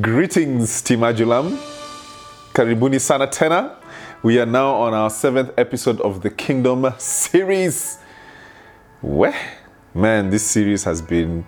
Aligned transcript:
Greetings, 0.00 0.80
Team 0.82 1.00
Ajulam. 1.00 1.58
Karibuni 2.52 3.00
sana 3.00 3.26
tena. 3.26 3.74
We 4.22 4.38
are 4.38 4.46
now 4.46 4.76
on 4.76 4.94
our 4.94 5.10
seventh 5.10 5.50
episode 5.58 6.00
of 6.02 6.20
the 6.20 6.30
Kingdom 6.30 6.86
series. 6.98 7.98
Weh, 9.02 9.34
man, 9.94 10.30
this 10.30 10.44
series 10.44 10.84
has 10.84 11.02
been 11.02 11.44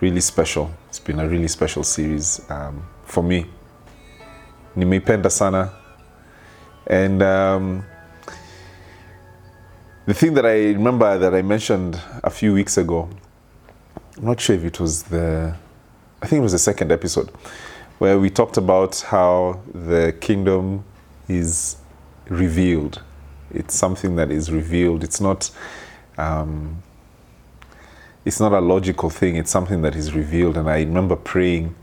really 0.00 0.20
special. 0.20 0.72
It's 0.88 0.98
been 0.98 1.20
a 1.20 1.28
really 1.28 1.46
special 1.46 1.84
series 1.84 2.44
um, 2.50 2.84
for 3.04 3.22
me. 3.22 3.46
Nimeipenda 4.76 5.30
sana. 5.30 5.72
And 6.88 7.22
um, 7.22 7.84
the 10.06 10.14
thing 10.14 10.34
that 10.34 10.46
I 10.46 10.72
remember 10.72 11.16
that 11.16 11.32
I 11.32 11.42
mentioned 11.42 12.00
a 12.24 12.30
few 12.30 12.54
weeks 12.54 12.76
ago, 12.76 13.08
I'm 14.16 14.24
not 14.24 14.40
sure 14.40 14.56
if 14.56 14.64
it 14.64 14.80
was 14.80 15.04
the, 15.04 15.54
I 16.22 16.26
think 16.26 16.38
it 16.38 16.42
was 16.42 16.52
the 16.52 16.58
second 16.58 16.92
episode, 16.92 17.30
where 17.98 18.16
we 18.16 18.30
talked 18.30 18.56
about 18.56 19.00
how 19.00 19.60
the 19.74 20.16
kingdom 20.20 20.84
is 21.28 21.78
revealed. 22.28 23.02
It's 23.50 23.74
something 23.74 24.14
that 24.14 24.30
is 24.30 24.52
revealed. 24.52 25.02
It's 25.02 25.20
not, 25.20 25.50
um, 26.16 26.80
it's 28.24 28.38
not 28.38 28.52
a 28.52 28.60
logical 28.60 29.10
thing. 29.10 29.34
It's 29.34 29.50
something 29.50 29.82
that 29.82 29.96
is 29.96 30.14
revealed. 30.14 30.56
And 30.56 30.70
I 30.70 30.78
remember 30.78 31.16
praying 31.16 31.74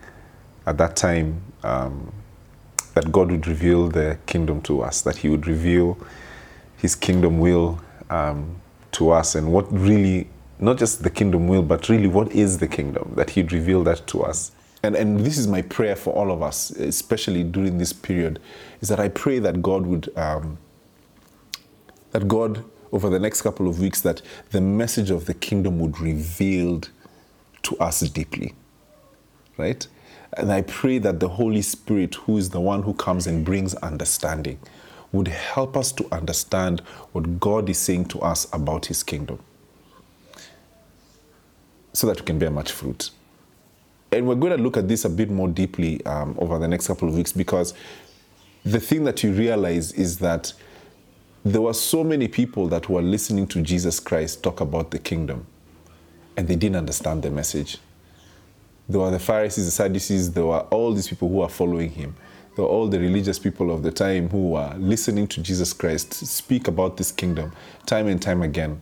at 0.65 0.77
that 0.77 0.95
time 0.95 1.41
um, 1.63 2.13
that 2.93 3.11
God 3.11 3.31
would 3.31 3.45
reveal 3.45 3.89
the 3.89 4.17
kingdom 4.25 4.61
to 4.61 4.83
us, 4.83 5.01
that 5.01 5.17
He 5.17 5.27
would 5.27 5.47
reveal 5.47 5.97
His 6.77 6.95
kingdom 6.95 7.39
will 7.39 7.81
um, 8.09 8.61
to 8.93 9.11
us, 9.11 9.35
and 9.35 9.51
what 9.51 9.69
really 9.69 10.29
not 10.59 10.77
just 10.77 11.03
the 11.03 11.09
kingdom 11.09 11.47
will, 11.47 11.61
but 11.61 11.87
really 11.87 12.07
what 12.07 12.31
is 12.33 12.57
the 12.57 12.67
kingdom, 12.67 13.13
that 13.15 13.31
He'd 13.31 13.51
reveal 13.51 13.83
that 13.85 14.05
to 14.07 14.23
us. 14.23 14.51
And, 14.83 14.95
and 14.95 15.21
this 15.21 15.37
is 15.37 15.47
my 15.47 15.61
prayer 15.61 15.95
for 15.95 16.13
all 16.13 16.31
of 16.31 16.41
us, 16.41 16.71
especially 16.71 17.43
during 17.43 17.77
this 17.77 17.93
period, 17.93 18.39
is 18.81 18.89
that 18.89 18.99
I 18.99 19.09
pray 19.09 19.39
that 19.39 19.61
God 19.61 19.85
would, 19.85 20.15
um, 20.17 20.57
that 22.11 22.27
God, 22.27 22.63
over 22.91 23.09
the 23.09 23.19
next 23.19 23.41
couple 23.41 23.67
of 23.67 23.79
weeks, 23.79 24.01
that 24.01 24.21
the 24.51 24.61
message 24.61 25.11
of 25.11 25.25
the 25.25 25.33
kingdom 25.33 25.79
would 25.79 25.99
revealed 25.99 26.89
to 27.63 27.77
us 27.77 28.01
deeply, 28.01 28.53
right? 29.57 29.85
And 30.37 30.51
I 30.51 30.61
pray 30.61 30.97
that 30.99 31.19
the 31.19 31.29
Holy 31.29 31.61
Spirit, 31.61 32.15
who 32.15 32.37
is 32.37 32.51
the 32.51 32.61
one 32.61 32.83
who 32.83 32.93
comes 32.93 33.27
and 33.27 33.43
brings 33.43 33.75
understanding, 33.75 34.59
would 35.11 35.27
help 35.27 35.75
us 35.75 35.91
to 35.93 36.07
understand 36.11 36.81
what 37.11 37.39
God 37.39 37.67
is 37.69 37.79
saying 37.79 38.05
to 38.05 38.19
us 38.19 38.47
about 38.53 38.85
His 38.85 39.03
kingdom 39.03 39.39
so 41.99 42.07
that 42.07 42.17
we 42.17 42.25
can 42.25 42.39
bear 42.39 42.49
much 42.49 42.71
fruit. 42.71 43.11
And 44.13 44.25
we're 44.25 44.35
going 44.35 44.55
to 44.55 44.63
look 44.63 44.77
at 44.77 44.87
this 44.87 45.03
a 45.03 45.09
bit 45.09 45.29
more 45.29 45.49
deeply 45.49 46.03
um, 46.05 46.33
over 46.39 46.57
the 46.57 46.67
next 46.67 46.87
couple 46.87 47.09
of 47.09 47.13
weeks 47.13 47.33
because 47.33 47.73
the 48.63 48.79
thing 48.79 49.03
that 49.03 49.21
you 49.21 49.33
realize 49.33 49.91
is 49.91 50.17
that 50.19 50.53
there 51.43 51.61
were 51.61 51.73
so 51.73 52.03
many 52.03 52.29
people 52.29 52.67
that 52.69 52.89
were 52.89 53.01
listening 53.01 53.47
to 53.47 53.61
Jesus 53.61 53.99
Christ 53.99 54.41
talk 54.41 54.61
about 54.61 54.91
the 54.91 54.99
kingdom 54.99 55.45
and 56.37 56.47
they 56.47 56.55
didn't 56.55 56.77
understand 56.77 57.21
the 57.21 57.31
message. 57.31 57.77
There 58.87 59.01
were 59.01 59.11
the 59.11 59.19
Pharisees, 59.19 59.65
the 59.65 59.71
Sadducees, 59.71 60.31
there 60.31 60.45
were 60.45 60.61
all 60.71 60.93
these 60.93 61.09
people 61.09 61.27
who 61.27 61.35
were 61.35 61.49
following 61.49 61.91
him. 61.91 62.15
There 62.55 62.63
were 62.63 62.71
all 62.71 62.87
the 62.87 62.99
religious 62.99 63.37
people 63.37 63.71
of 63.71 63.83
the 63.83 63.91
time 63.91 64.29
who 64.29 64.51
were 64.51 64.73
listening 64.77 65.27
to 65.27 65.41
Jesus 65.41 65.73
Christ 65.73 66.13
speak 66.13 66.69
about 66.69 66.95
this 66.95 67.11
kingdom 67.11 67.51
time 67.85 68.07
and 68.07 68.21
time 68.21 68.41
again. 68.41 68.79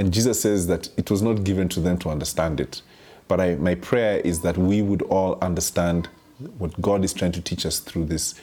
And 0.00 0.14
Jesus 0.14 0.40
says 0.40 0.66
that 0.68 0.88
it 0.96 1.10
was 1.10 1.20
not 1.20 1.44
given 1.44 1.68
to 1.68 1.78
them 1.78 1.98
to 1.98 2.08
understand 2.08 2.58
it. 2.58 2.80
But 3.28 3.38
I, 3.38 3.56
my 3.56 3.74
prayer 3.74 4.20
is 4.20 4.40
that 4.40 4.56
we 4.56 4.80
would 4.80 5.02
all 5.02 5.38
understand 5.42 6.08
what 6.56 6.80
God 6.80 7.04
is 7.04 7.12
trying 7.12 7.32
to 7.32 7.42
teach 7.42 7.66
us 7.66 7.80
through 7.80 8.06
this, 8.06 8.34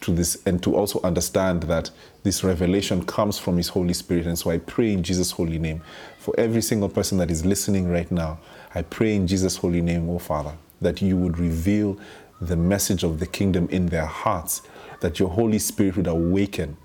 through 0.00 0.16
this, 0.16 0.42
and 0.44 0.60
to 0.64 0.74
also 0.74 1.00
understand 1.02 1.62
that 1.62 1.92
this 2.24 2.42
revelation 2.42 3.04
comes 3.04 3.38
from 3.38 3.58
His 3.58 3.68
Holy 3.68 3.94
Spirit. 3.94 4.26
And 4.26 4.36
so 4.36 4.50
I 4.50 4.58
pray 4.58 4.92
in 4.92 5.04
Jesus' 5.04 5.30
holy 5.30 5.56
name 5.56 5.82
for 6.18 6.34
every 6.36 6.60
single 6.60 6.88
person 6.88 7.18
that 7.18 7.30
is 7.30 7.46
listening 7.46 7.88
right 7.88 8.10
now. 8.10 8.40
I 8.74 8.82
pray 8.82 9.14
in 9.14 9.28
Jesus' 9.28 9.54
holy 9.58 9.82
name, 9.82 10.10
oh 10.10 10.18
Father, 10.18 10.54
that 10.80 11.00
you 11.00 11.16
would 11.16 11.38
reveal 11.38 11.96
the 12.40 12.56
message 12.56 13.04
of 13.04 13.20
the 13.20 13.26
kingdom 13.26 13.68
in 13.70 13.86
their 13.86 14.06
hearts, 14.06 14.62
that 14.98 15.20
your 15.20 15.28
Holy 15.28 15.60
Spirit 15.60 15.96
would 15.96 16.08
awaken 16.08 16.76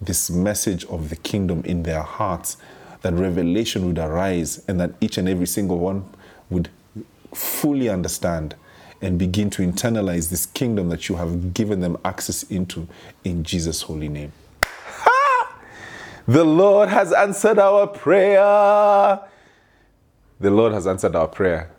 this 0.00 0.30
message 0.30 0.86
of 0.86 1.10
the 1.10 1.16
kingdom 1.16 1.62
in 1.66 1.82
their 1.82 2.02
hearts, 2.02 2.56
that 3.04 3.12
revelation 3.12 3.86
would 3.86 3.98
arise, 3.98 4.64
and 4.66 4.80
that 4.80 4.92
each 4.98 5.18
and 5.18 5.28
every 5.28 5.46
single 5.46 5.78
one 5.78 6.06
would 6.48 6.70
fully 7.34 7.90
understand 7.90 8.54
and 9.02 9.18
begin 9.18 9.50
to 9.50 9.60
internalize 9.60 10.30
this 10.30 10.46
kingdom 10.46 10.88
that 10.88 11.10
you 11.10 11.16
have 11.16 11.52
given 11.52 11.80
them 11.80 11.98
access 12.02 12.44
into 12.44 12.88
in 13.22 13.44
Jesus' 13.44 13.82
holy 13.82 14.08
name. 14.08 14.32
Ha! 14.62 15.58
The 16.26 16.44
Lord 16.44 16.88
has 16.88 17.12
answered 17.12 17.58
our 17.58 17.86
prayer. 17.86 19.20
The 20.40 20.50
Lord 20.50 20.72
has 20.72 20.86
answered 20.86 21.14
our 21.14 21.28
prayer. 21.28 21.70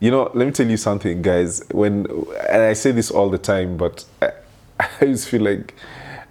You 0.00 0.10
know, 0.10 0.32
let 0.34 0.46
me 0.46 0.50
tell 0.50 0.66
you 0.66 0.76
something, 0.76 1.22
guys. 1.22 1.62
When 1.70 2.06
and 2.50 2.62
I 2.62 2.72
say 2.72 2.90
this 2.90 3.12
all 3.12 3.30
the 3.30 3.38
time, 3.38 3.76
but 3.76 4.04
I, 4.20 4.32
I 5.00 5.06
just 5.06 5.28
feel 5.28 5.42
like 5.42 5.74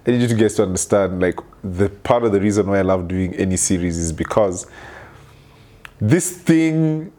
I 0.06 0.10
need 0.10 0.30
you 0.30 0.36
guys 0.36 0.56
to 0.56 0.64
understand. 0.64 1.22
Like 1.22 1.40
the 1.72 1.88
part 1.88 2.24
of 2.24 2.32
the 2.32 2.40
reason 2.40 2.66
why 2.66 2.78
I 2.78 2.82
love 2.82 3.08
doing 3.08 3.34
any 3.34 3.56
series 3.56 3.98
is 3.98 4.12
because 4.12 4.66
this 6.00 6.30
thing 6.30 7.12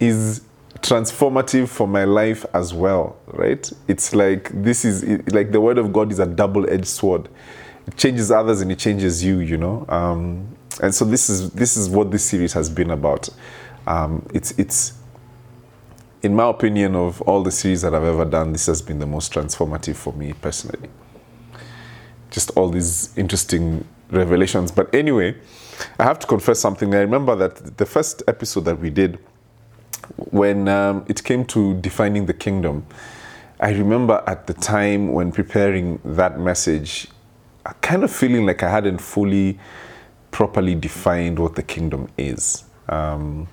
is 0.00 0.42
transformative 0.80 1.68
for 1.68 1.86
my 1.86 2.04
life 2.04 2.44
as 2.54 2.74
well, 2.74 3.16
right? 3.26 3.70
It's 3.88 4.14
like 4.14 4.50
this 4.52 4.84
is 4.84 5.04
like 5.32 5.52
the 5.52 5.60
word 5.60 5.78
of 5.78 5.92
God 5.92 6.10
is 6.12 6.18
a 6.18 6.26
double-edged 6.26 6.86
sword. 6.86 7.28
It 7.86 7.96
changes 7.96 8.30
others 8.30 8.60
and 8.60 8.70
it 8.70 8.78
changes 8.78 9.24
you, 9.24 9.38
you 9.40 9.56
know. 9.56 9.84
Um, 9.88 10.56
and 10.82 10.94
so 10.94 11.04
this 11.04 11.28
is 11.28 11.50
this 11.50 11.76
is 11.76 11.88
what 11.88 12.10
this 12.10 12.24
series 12.24 12.52
has 12.52 12.70
been 12.70 12.90
about. 12.90 13.28
Um, 13.86 14.26
it's 14.32 14.52
it's 14.58 14.94
in 16.22 16.34
my 16.34 16.48
opinion 16.48 16.94
of 16.94 17.20
all 17.22 17.42
the 17.42 17.50
series 17.50 17.82
that 17.82 17.94
I've 17.94 18.04
ever 18.04 18.24
done, 18.24 18.52
this 18.52 18.66
has 18.66 18.80
been 18.80 19.00
the 19.00 19.06
most 19.06 19.32
transformative 19.32 19.96
for 19.96 20.12
me 20.12 20.32
personally. 20.34 20.88
Just 22.32 22.50
all 22.56 22.68
these 22.68 23.16
interesting 23.16 23.86
revelations. 24.10 24.72
But 24.72 24.92
anyway, 24.94 25.36
I 25.98 26.04
have 26.04 26.18
to 26.18 26.26
confess 26.26 26.58
something. 26.58 26.92
I 26.94 26.98
remember 26.98 27.36
that 27.36 27.76
the 27.76 27.86
first 27.86 28.22
episode 28.26 28.64
that 28.64 28.80
we 28.80 28.90
did 28.90 29.18
when 30.16 30.68
um, 30.68 31.04
it 31.08 31.22
came 31.22 31.44
to 31.46 31.74
defining 31.80 32.26
the 32.26 32.34
kingdom, 32.34 32.84
I 33.60 33.70
remember 33.70 34.22
at 34.26 34.46
the 34.46 34.54
time 34.54 35.12
when 35.12 35.30
preparing 35.30 36.00
that 36.04 36.38
message, 36.38 37.06
I 37.64 37.72
kind 37.74 38.02
of 38.02 38.10
feeling 38.10 38.44
like 38.44 38.62
I 38.62 38.70
hadn't 38.70 38.98
fully, 38.98 39.58
properly 40.32 40.74
defined 40.74 41.38
what 41.38 41.54
the 41.54 41.62
kingdom 41.62 42.08
is. 42.18 42.64
Um, 42.88 43.46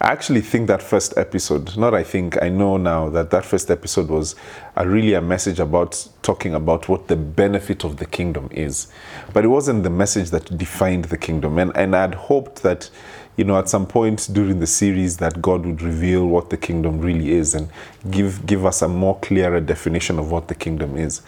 I 0.00 0.12
actually 0.12 0.40
think 0.40 0.66
that 0.68 0.82
first 0.82 1.16
episode, 1.16 1.76
not 1.76 1.94
I 1.94 2.02
think, 2.02 2.42
I 2.42 2.48
know 2.48 2.76
now 2.76 3.08
that 3.10 3.30
that 3.30 3.44
first 3.44 3.70
episode 3.70 4.08
was 4.08 4.34
a, 4.74 4.86
really 4.86 5.14
a 5.14 5.22
message 5.22 5.58
about 5.58 6.08
talking 6.22 6.54
about 6.54 6.88
what 6.88 7.08
the 7.08 7.16
benefit 7.16 7.84
of 7.84 7.96
the 7.96 8.06
kingdom 8.06 8.48
is. 8.50 8.88
But 9.32 9.44
it 9.44 9.48
wasn't 9.48 9.84
the 9.84 9.90
message 9.90 10.30
that 10.30 10.58
defined 10.58 11.06
the 11.06 11.16
kingdom. 11.16 11.58
And, 11.58 11.74
and 11.76 11.96
I'd 11.96 12.14
hoped 12.14 12.62
that 12.62 12.90
you 13.36 13.44
know, 13.44 13.58
at 13.58 13.68
some 13.68 13.86
point 13.86 14.28
during 14.32 14.60
the 14.60 14.66
series 14.66 15.18
that 15.18 15.42
God 15.42 15.66
would 15.66 15.82
reveal 15.82 16.26
what 16.26 16.50
the 16.50 16.56
kingdom 16.56 17.00
really 17.00 17.32
is 17.32 17.54
and 17.54 17.68
give 18.10 18.46
give 18.46 18.64
us 18.64 18.82
a 18.82 18.88
more 18.88 19.18
clearer 19.20 19.60
definition 19.60 20.18
of 20.18 20.30
what 20.30 20.48
the 20.48 20.54
kingdom 20.54 20.96
is. 20.96 21.22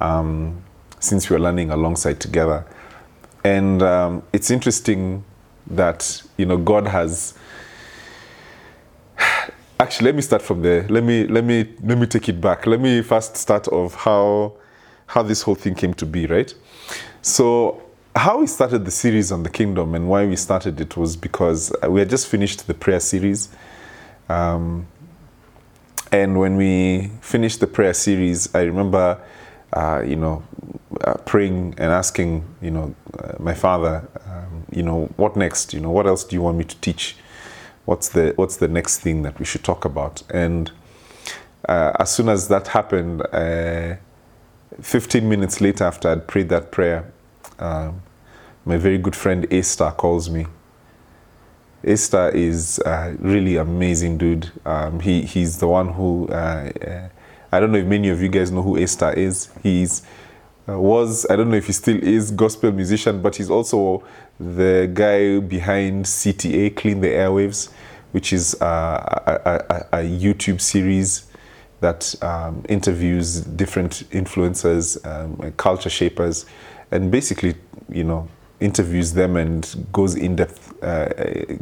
Um, 0.00 0.62
since 0.98 1.30
we're 1.30 1.38
learning 1.38 1.70
alongside 1.70 2.20
together, 2.20 2.64
and 3.44 3.82
um, 3.82 4.22
it's 4.32 4.50
interesting 4.50 5.24
that 5.68 6.22
you 6.36 6.46
know 6.46 6.56
God 6.56 6.88
has. 6.88 7.34
Actually, 9.82 10.04
let 10.04 10.14
me 10.14 10.22
start 10.22 10.42
from 10.42 10.62
there. 10.62 10.86
Let 10.86 11.02
me 11.02 11.26
let 11.26 11.42
me 11.42 11.68
let 11.82 11.98
me 11.98 12.06
take 12.06 12.28
it 12.28 12.40
back. 12.40 12.68
Let 12.68 12.80
me 12.80 13.02
first 13.02 13.36
start 13.36 13.66
of 13.66 13.96
how 13.96 14.52
how 15.06 15.24
this 15.24 15.42
whole 15.42 15.56
thing 15.56 15.74
came 15.74 15.92
to 15.94 16.06
be. 16.06 16.26
Right. 16.26 16.54
So 17.20 17.82
how 18.14 18.38
we 18.38 18.46
started 18.46 18.84
the 18.84 18.92
series 18.92 19.32
on 19.32 19.42
the 19.42 19.50
kingdom 19.50 19.96
and 19.96 20.08
why 20.08 20.24
we 20.24 20.36
started 20.36 20.80
it 20.80 20.96
was 20.96 21.16
because 21.16 21.72
we 21.88 21.98
had 21.98 22.08
just 22.08 22.28
finished 22.28 22.68
the 22.68 22.74
prayer 22.74 23.00
series. 23.00 23.48
Um, 24.28 24.86
and 26.12 26.38
when 26.38 26.56
we 26.56 27.10
finished 27.20 27.58
the 27.58 27.66
prayer 27.66 27.94
series, 27.94 28.54
I 28.54 28.62
remember, 28.62 29.20
uh, 29.72 30.04
you 30.06 30.14
know, 30.14 30.44
uh, 31.00 31.14
praying 31.26 31.74
and 31.78 31.90
asking, 31.90 32.44
you 32.60 32.70
know, 32.70 32.94
uh, 33.18 33.32
my 33.40 33.54
father, 33.54 34.08
um, 34.26 34.64
you 34.70 34.84
know, 34.84 35.06
what 35.16 35.34
next? 35.36 35.74
You 35.74 35.80
know, 35.80 35.90
what 35.90 36.06
else 36.06 36.22
do 36.22 36.36
you 36.36 36.42
want 36.42 36.56
me 36.56 36.64
to 36.64 36.76
teach? 36.76 37.16
What's 37.84 38.08
the 38.10 38.32
What's 38.36 38.56
the 38.56 38.68
next 38.68 38.98
thing 38.98 39.22
that 39.22 39.38
we 39.38 39.44
should 39.44 39.64
talk 39.64 39.84
about? 39.84 40.22
And 40.30 40.70
uh, 41.68 41.92
as 41.98 42.10
soon 42.10 42.28
as 42.28 42.48
that 42.48 42.68
happened, 42.68 43.22
uh, 43.32 43.96
15 44.80 45.28
minutes 45.28 45.60
later, 45.60 45.84
after 45.84 46.08
I'd 46.08 46.26
prayed 46.26 46.48
that 46.48 46.70
prayer, 46.70 47.12
um, 47.58 48.02
my 48.64 48.76
very 48.76 48.98
good 48.98 49.16
friend 49.16 49.46
Esther 49.50 49.90
calls 49.90 50.30
me 50.30 50.46
A-Star 51.84 52.30
is 52.30 52.78
a 52.86 53.16
really 53.18 53.56
amazing 53.56 54.18
dude. 54.18 54.50
Um, 54.64 55.00
he 55.00 55.22
he's 55.22 55.58
the 55.58 55.68
one 55.68 55.92
who 55.92 56.28
uh, 56.28 56.70
uh, 56.86 57.08
I 57.50 57.60
don't 57.60 57.72
know 57.72 57.78
if 57.78 57.86
many 57.86 58.08
of 58.08 58.22
you 58.22 58.28
guys 58.28 58.50
know 58.50 58.62
who 58.62 58.76
A-Star 58.76 59.12
is. 59.12 59.48
He's 59.62 60.02
uh, 60.68 60.78
was 60.78 61.26
I 61.28 61.36
don't 61.36 61.50
know 61.50 61.56
if 61.56 61.66
he 61.66 61.72
still 61.72 62.02
is 62.02 62.30
gospel 62.30 62.70
musician, 62.72 63.20
but 63.20 63.36
he's 63.36 63.50
also 63.50 64.04
the 64.42 64.90
guy 64.92 65.38
behind 65.38 66.04
CTA 66.04 66.74
Clean 66.74 67.00
the 67.00 67.08
Airwaves, 67.08 67.70
which 68.12 68.32
is 68.32 68.54
a, 68.60 68.64
a, 69.92 69.98
a, 69.98 70.02
YouTube 70.02 70.60
series 70.60 71.26
that 71.80 72.14
um, 72.22 72.64
interviews 72.68 73.40
different 73.40 74.04
influencers, 74.10 75.04
um, 75.06 75.52
culture 75.52 75.90
shapers, 75.90 76.46
and 76.90 77.10
basically 77.10 77.54
you 77.88 78.04
know 78.04 78.28
interviews 78.60 79.12
them 79.12 79.36
and 79.36 79.86
goes 79.92 80.14
in 80.14 80.36
depth, 80.36 80.82
uh, 80.82 81.08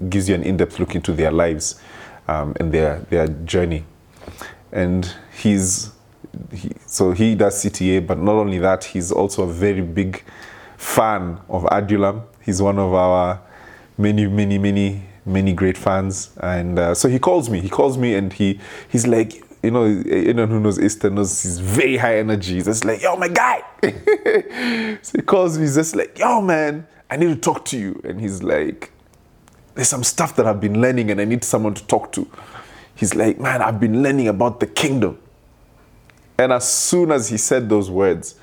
gives 0.09 0.29
you 0.29 0.35
an 0.35 0.43
in 0.43 0.56
depth 0.56 0.79
look 0.79 0.94
into 0.94 1.12
their 1.12 1.31
lives 1.31 1.81
um, 2.29 2.55
and 2.59 2.73
their 2.73 3.00
their 3.11 3.29
journey, 3.29 3.85
and 4.73 5.15
he's 5.33 5.91
he, 6.53 6.73
so 6.87 7.12
he 7.12 7.35
does 7.35 7.62
CTA, 7.62 8.06
but 8.06 8.19
not 8.19 8.35
only 8.37 8.59
that, 8.59 8.85
he's 8.85 9.12
also 9.12 9.44
a 9.44 9.53
very 9.53 9.83
big 9.83 10.23
fan 10.81 11.38
of 11.49 11.62
Adulam. 11.65 12.25
He's 12.41 12.62
one 12.62 12.79
of 12.79 12.94
our 12.94 13.38
many, 13.99 14.27
many, 14.27 14.56
many, 14.56 15.03
many 15.27 15.53
great 15.53 15.77
fans, 15.77 16.31
and 16.38 16.79
uh, 16.79 16.94
so 16.94 17.09
he 17.09 17.19
calls 17.19 17.50
me. 17.50 17.61
He 17.61 17.69
calls 17.69 17.99
me, 17.99 18.15
and 18.15 18.32
he 18.32 18.59
he's 18.88 19.06
like, 19.06 19.44
you 19.62 19.71
know, 19.71 19.85
anyone 19.85 20.49
who 20.49 20.59
knows 20.59 20.81
Easter 20.81 21.11
knows 21.11 21.43
he's 21.43 21.61
very 21.61 21.99
high 21.99 22.17
energy. 22.19 22.55
He's 22.55 22.65
just 22.65 22.87
like, 22.87 23.03
yo, 23.03 23.15
my 23.17 23.29
guy. 23.29 23.62
so 25.03 25.19
he 25.19 25.23
calls 25.23 25.59
me. 25.59 25.65
He's 25.65 25.75
just 25.75 25.94
like, 25.94 26.19
yo, 26.19 26.41
man, 26.41 26.87
I 27.11 27.17
need 27.19 27.29
to 27.29 27.37
talk 27.37 27.67
to 27.67 27.79
you. 27.79 28.00
And 28.03 28.19
he's 28.19 28.43
like, 28.43 28.91
there's 29.75 29.88
some 29.88 30.03
stuff 30.03 30.35
that 30.37 30.47
I've 30.47 30.62
been 30.62 30.81
learning, 30.81 31.11
and 31.11 31.21
I 31.21 31.26
need 31.26 31.44
someone 31.44 31.75
to 31.75 31.87
talk 31.87 32.11
to. 32.12 32.26
He's 32.94 33.15
like, 33.15 33.38
man, 33.38 33.61
I've 33.61 33.79
been 33.79 34.03
learning 34.03 34.29
about 34.29 34.61
the 34.61 34.67
kingdom. 34.67 35.19
And 36.38 36.55
as 36.55 36.67
soon 36.67 37.12
as 37.12 37.29
he 37.29 37.37
said 37.37 37.69
those 37.69 37.91
words, 37.91 38.37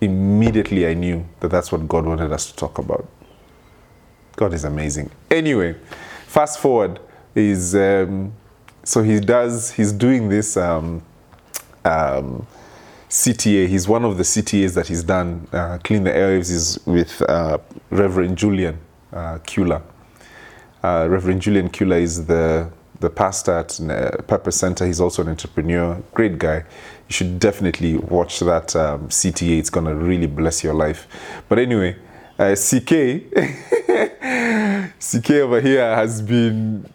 immediately 0.00 0.86
I 0.86 0.94
knew 0.94 1.26
that 1.40 1.48
that's 1.48 1.72
what 1.72 1.86
God 1.88 2.06
wanted 2.06 2.32
us 2.32 2.50
to 2.50 2.56
talk 2.56 2.78
about. 2.78 3.06
God 4.36 4.54
is 4.54 4.64
amazing. 4.64 5.10
Anyway, 5.30 5.74
fast 6.26 6.60
forward 6.60 7.00
is 7.34 7.74
um, 7.74 8.32
so 8.84 9.02
he 9.02 9.20
does 9.20 9.72
he's 9.72 9.92
doing 9.92 10.28
this 10.28 10.56
um, 10.56 11.02
um, 11.84 12.46
CTA. 13.08 13.66
He's 13.66 13.88
one 13.88 14.04
of 14.04 14.16
the 14.16 14.22
CTAs 14.22 14.74
that 14.74 14.86
he's 14.86 15.02
done. 15.02 15.46
Uh, 15.52 15.78
Clean 15.82 16.04
the 16.04 16.10
Airwaves 16.10 16.50
is 16.50 16.78
with 16.86 17.22
uh, 17.28 17.58
Reverend 17.90 18.38
Julian 18.38 18.78
uh, 19.12 19.38
Kyula. 19.38 19.82
Uh, 20.82 21.06
Reverend 21.10 21.42
Julian 21.42 21.68
Kyula 21.68 22.00
is 22.00 22.26
the 22.26 22.70
the 23.00 23.10
pastor 23.10 23.58
at 23.58 23.80
uh, 23.80 24.22
Purpose 24.22 24.56
Center. 24.56 24.86
He's 24.86 25.00
also 25.00 25.22
an 25.22 25.28
entrepreneur, 25.28 26.02
great 26.14 26.38
guy 26.38 26.64
you 27.08 27.14
should 27.14 27.40
definitely 27.40 27.96
watch 27.96 28.40
that 28.40 28.76
um, 28.76 29.08
CTA. 29.08 29.58
It's 29.58 29.70
gonna 29.70 29.94
really 29.94 30.26
bless 30.26 30.62
your 30.62 30.74
life. 30.74 31.08
But 31.48 31.58
anyway, 31.58 31.96
uh, 32.38 32.54
CK, 32.54 33.32
CK 35.00 35.30
over 35.30 35.60
here 35.60 35.94
has 35.94 36.20
been 36.20 36.86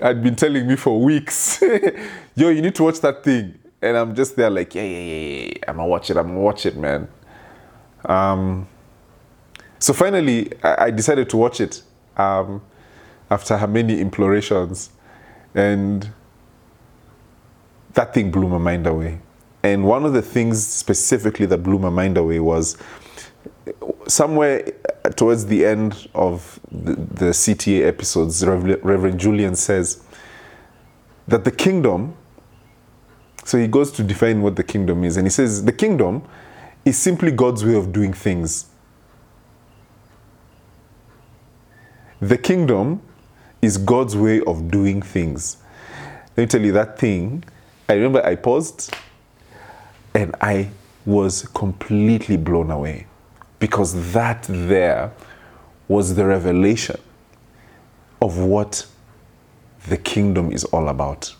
had 0.00 0.22
been 0.22 0.36
telling 0.36 0.66
me 0.66 0.76
for 0.76 1.00
weeks, 1.00 1.62
yo, 2.34 2.50
you 2.50 2.60
need 2.60 2.74
to 2.74 2.82
watch 2.82 3.00
that 3.00 3.24
thing, 3.24 3.58
and 3.80 3.96
I'm 3.96 4.14
just 4.14 4.36
there 4.36 4.50
like, 4.50 4.74
yeah, 4.74 4.82
yeah, 4.82 4.98
yeah, 4.98 5.46
yeah. 5.46 5.52
I'm 5.68 5.76
gonna 5.76 5.88
watch 5.88 6.10
it. 6.10 6.18
I'm 6.18 6.28
gonna 6.28 6.40
watch 6.40 6.66
it, 6.66 6.76
man. 6.76 7.08
Um, 8.04 8.68
so 9.78 9.94
finally, 9.94 10.52
I, 10.62 10.84
I 10.84 10.90
decided 10.90 11.30
to 11.30 11.36
watch 11.38 11.62
it 11.62 11.82
um, 12.18 12.60
after 13.30 13.56
her 13.56 13.66
many 13.66 14.04
implorations, 14.04 14.90
and 15.54 16.10
that 17.94 18.14
thing 18.14 18.30
blew 18.30 18.48
my 18.48 18.58
mind 18.58 18.86
away. 18.86 19.20
And 19.62 19.84
one 19.84 20.04
of 20.04 20.12
the 20.12 20.22
things 20.22 20.66
specifically 20.66 21.46
that 21.46 21.58
blew 21.58 21.78
my 21.78 21.90
mind 21.90 22.16
away 22.16 22.40
was 22.40 22.76
somewhere 24.08 24.72
towards 25.16 25.46
the 25.46 25.64
end 25.64 26.08
of 26.14 26.58
the, 26.70 26.94
the 26.94 27.26
CTA 27.26 27.86
episodes, 27.86 28.44
Reverend 28.44 29.20
Julian 29.20 29.54
says 29.54 30.02
that 31.28 31.44
the 31.44 31.50
kingdom, 31.50 32.14
so 33.44 33.58
he 33.58 33.68
goes 33.68 33.92
to 33.92 34.02
define 34.02 34.42
what 34.42 34.56
the 34.56 34.64
kingdom 34.64 35.04
is, 35.04 35.16
and 35.16 35.26
he 35.26 35.30
says 35.30 35.64
the 35.64 35.72
kingdom 35.72 36.22
is 36.84 36.98
simply 36.98 37.30
God's 37.30 37.64
way 37.64 37.74
of 37.74 37.92
doing 37.92 38.12
things. 38.12 38.66
The 42.20 42.38
kingdom 42.38 43.02
is 43.62 43.78
God's 43.78 44.16
way 44.16 44.40
of 44.40 44.70
doing 44.70 45.00
things. 45.00 45.56
Let 46.36 46.42
me 46.42 46.46
tell 46.46 46.60
you 46.60 46.72
that 46.72 46.98
thing. 46.98 47.44
I 47.88 47.94
remember 47.94 48.24
I 48.26 48.34
paused 48.34 48.92
and 50.14 50.34
I 50.40 50.70
was 51.06 51.46
completely 51.54 52.36
blown 52.36 52.70
away 52.72 53.06
because 53.60 54.12
that 54.12 54.42
there 54.48 55.12
was 55.86 56.16
the 56.16 56.26
revelation 56.26 57.00
of 58.20 58.38
what 58.38 58.86
the 59.88 59.96
kingdom 59.96 60.50
is 60.50 60.64
all 60.64 60.88
about. 60.88 61.34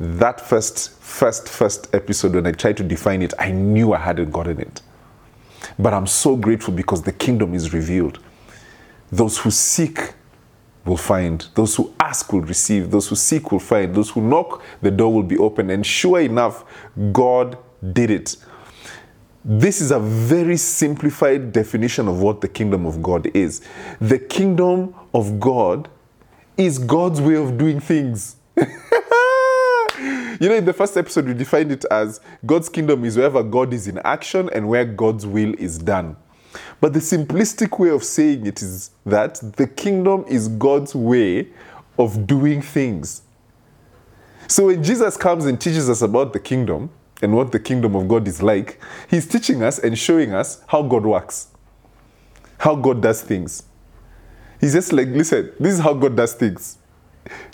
That 0.00 0.40
first, 0.40 0.90
first, 1.00 1.48
first 1.48 1.94
episode, 1.94 2.34
when 2.34 2.46
I 2.46 2.52
tried 2.52 2.76
to 2.78 2.84
define 2.84 3.22
it, 3.22 3.34
I 3.38 3.52
knew 3.52 3.92
I 3.92 3.98
hadn't 3.98 4.30
gotten 4.30 4.60
it. 4.60 4.82
But 5.78 5.94
I'm 5.94 6.06
so 6.06 6.36
grateful 6.36 6.74
because 6.74 7.02
the 7.02 7.12
kingdom 7.12 7.54
is 7.54 7.72
revealed. 7.72 8.18
Those 9.10 9.38
who 9.38 9.50
seek 9.50 10.12
will 10.86 10.96
find. 10.96 11.46
Those 11.54 11.74
who 11.76 11.94
ask 12.00 12.32
will 12.32 12.42
receive. 12.42 12.90
Those 12.90 13.08
who 13.08 13.16
seek 13.16 13.50
will 13.52 13.58
find. 13.58 13.94
Those 13.94 14.10
who 14.10 14.20
knock, 14.20 14.62
the 14.80 14.90
door 14.90 15.12
will 15.12 15.22
be 15.22 15.36
open. 15.36 15.70
And 15.70 15.84
sure 15.84 16.20
enough, 16.20 16.64
God 17.12 17.58
did 17.92 18.10
it. 18.10 18.36
This 19.44 19.80
is 19.80 19.92
a 19.92 20.00
very 20.00 20.56
simplified 20.56 21.52
definition 21.52 22.08
of 22.08 22.20
what 22.20 22.40
the 22.40 22.48
kingdom 22.48 22.84
of 22.84 23.02
God 23.02 23.28
is. 23.34 23.62
The 24.00 24.18
kingdom 24.18 24.94
of 25.14 25.38
God 25.38 25.88
is 26.56 26.78
God's 26.78 27.20
way 27.20 27.36
of 27.36 27.56
doing 27.56 27.78
things. 27.78 28.36
you 28.56 30.48
know, 30.48 30.54
in 30.54 30.64
the 30.64 30.72
first 30.72 30.96
episode, 30.96 31.26
we 31.26 31.34
defined 31.34 31.70
it 31.70 31.84
as 31.90 32.20
God's 32.44 32.68
kingdom 32.68 33.04
is 33.04 33.16
wherever 33.16 33.42
God 33.42 33.72
is 33.72 33.86
in 33.86 33.98
action 33.98 34.50
and 34.52 34.68
where 34.68 34.84
God's 34.84 35.26
will 35.26 35.54
is 35.58 35.78
done. 35.78 36.16
But 36.80 36.92
the 36.92 37.00
simplistic 37.00 37.78
way 37.78 37.90
of 37.90 38.04
saying 38.04 38.46
it 38.46 38.62
is 38.62 38.90
that 39.04 39.40
the 39.56 39.66
kingdom 39.66 40.24
is 40.28 40.48
God's 40.48 40.94
way 40.94 41.48
of 41.98 42.26
doing 42.26 42.62
things. 42.62 43.22
So 44.48 44.66
when 44.66 44.82
Jesus 44.82 45.16
comes 45.16 45.46
and 45.46 45.60
teaches 45.60 45.90
us 45.90 46.02
about 46.02 46.32
the 46.32 46.40
kingdom, 46.40 46.90
and 47.22 47.34
what 47.34 47.52
the 47.52 47.58
kingdom 47.58 47.94
of 47.96 48.08
God 48.08 48.28
is 48.28 48.42
like, 48.42 48.78
he's 49.08 49.26
teaching 49.26 49.62
us 49.62 49.78
and 49.78 49.98
showing 49.98 50.34
us 50.34 50.62
how 50.66 50.82
God 50.82 51.04
works, 51.04 51.48
how 52.58 52.74
God 52.74 53.00
does 53.00 53.22
things. 53.22 53.62
He's 54.60 54.74
just 54.74 54.92
like, 54.92 55.08
listen, 55.08 55.52
this 55.58 55.74
is 55.74 55.80
how 55.80 55.94
God 55.94 56.16
does 56.16 56.34
things. 56.34 56.78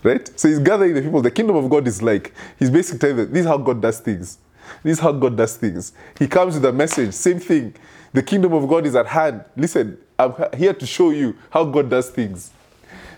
Right? 0.03 0.29
So 0.39 0.49
he's 0.49 0.59
gathering 0.59 0.95
the 0.95 1.03
people. 1.03 1.23
The 1.23 1.31
kingdom 1.31 1.57
of 1.57 1.71
God 1.71 1.87
is 1.87 2.03
like, 2.03 2.35
he's 2.59 2.71
basically 2.71 2.99
telling 2.99 3.17
them, 3.17 3.33
this 3.33 3.41
is 3.41 3.47
how 3.47 3.59
God 3.59 3.81
does 3.81 4.01
things. 4.01 4.39
This 4.83 4.99
is 4.99 5.01
how 5.01 5.13
God 5.13 5.37
does 5.37 5.57
things. 5.57 5.93
He 6.19 6.27
comes 6.27 6.55
with 6.55 6.65
a 6.65 6.73
message, 6.73 7.15
same 7.15 7.39
thing. 7.39 7.75
The 8.13 8.23
kingdom 8.23 8.53
of 8.53 8.69
God 8.69 8.87
is 8.87 8.95
at 8.95 9.07
hand. 9.07 9.45
Listen, 9.57 9.99
I'm 10.19 10.35
here 10.55 10.75
to 10.75 10.87
show 10.87 11.11
you 11.11 11.37
how 11.51 11.65
God 11.65 11.89
does 11.89 12.11
things. 12.11 12.51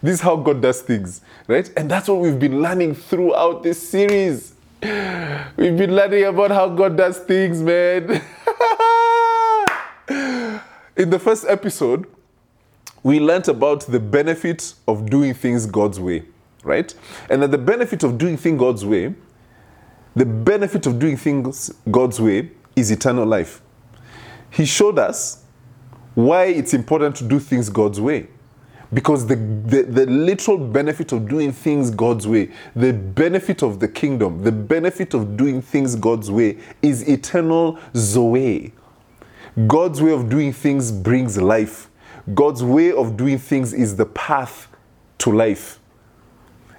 This 0.02 0.14
is 0.14 0.20
how 0.20 0.36
God 0.36 0.60
does 0.60 0.82
things, 0.82 1.20
right? 1.48 1.70
And 1.76 1.90
that's 1.90 2.08
what 2.08 2.20
we've 2.20 2.38
been 2.38 2.60
learning 2.60 2.94
throughout 2.94 3.62
this 3.62 3.88
series. 3.88 4.52
We've 4.82 5.78
been 5.78 5.96
learning 5.96 6.24
about 6.24 6.50
how 6.50 6.68
God 6.68 6.98
does 6.98 7.18
things, 7.20 7.62
man. 7.62 8.10
In 10.96 11.08
the 11.08 11.18
first 11.18 11.46
episode, 11.48 12.06
we 13.02 13.18
learned 13.18 13.48
about 13.48 13.86
the 13.86 13.98
benefit 13.98 14.74
of 14.86 15.08
doing 15.08 15.32
things 15.32 15.64
God's 15.64 15.98
way, 15.98 16.24
right? 16.62 16.94
And 17.30 17.42
that 17.42 17.50
the 17.50 17.56
benefit 17.56 18.02
of 18.02 18.18
doing 18.18 18.36
things 18.36 18.60
God's 18.60 18.84
way, 18.84 19.14
the 20.14 20.26
benefit 20.26 20.86
of 20.86 20.98
doing 20.98 21.16
things 21.16 21.72
God's 21.90 22.20
way 22.20 22.50
is 22.76 22.90
eternal 22.90 23.24
life. 23.24 23.62
He 24.54 24.64
showed 24.64 24.99
us 24.99 25.42
why 26.14 26.44
it's 26.44 26.75
important 26.75 27.16
to 27.16 27.25
do 27.25 27.40
things 27.40 27.68
God's 27.68 28.00
way. 28.00 28.28
Because 28.92 29.26
the, 29.26 29.34
the, 29.34 29.82
the 29.82 30.06
literal 30.06 30.58
benefit 30.58 31.11
of 31.11 31.28
doing 31.28 31.50
things 31.50 31.90
God's 31.90 32.28
way, 32.28 32.52
the 32.76 32.92
benefit 32.92 33.62
of 33.62 33.80
the 33.80 33.88
kingdom, 33.88 34.44
the 34.44 34.52
benefit 34.52 35.12
of 35.14 35.37
doing 35.37 35.61
things 35.61 35.96
God's 35.96 36.30
way 36.30 36.58
is 36.82 37.08
eternal 37.08 37.80
Zoe. 37.96 38.73
God's 39.66 40.00
way 40.00 40.12
of 40.12 40.28
doing 40.28 40.52
things 40.52 40.92
brings 40.92 41.37
life. 41.37 41.90
God's 42.32 42.62
way 42.62 42.92
of 42.92 43.16
doing 43.16 43.38
things 43.38 43.73
is 43.73 43.96
the 43.96 44.06
path 44.06 44.68
to 45.18 45.32
life. 45.32 45.80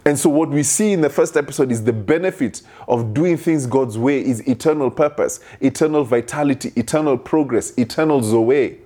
And 0.05 0.19
so, 0.19 0.29
what 0.29 0.50
we 0.50 0.62
see 0.62 0.93
in 0.93 1.01
the 1.01 1.09
first 1.09 1.35
episode 1.35 1.71
is 1.71 1.83
the 1.83 1.93
benefit 1.93 2.62
of 2.88 3.13
doing 3.13 3.38
things 3.38 3.65
God's 3.65 3.97
way 3.97 4.24
is 4.24 4.47
eternal 4.47 4.91
purpose, 4.91 5.39
eternal 5.62 6.03
vitality, 6.03 6.71
eternal 6.75 7.17
progress, 7.17 7.75
eternal 7.77 8.21
Zoe. 8.21 8.77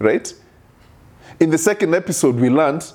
Right? 0.00 0.34
In 1.38 1.50
the 1.50 1.58
second 1.58 1.94
episode, 1.94 2.36
we 2.36 2.50
learned 2.50 2.90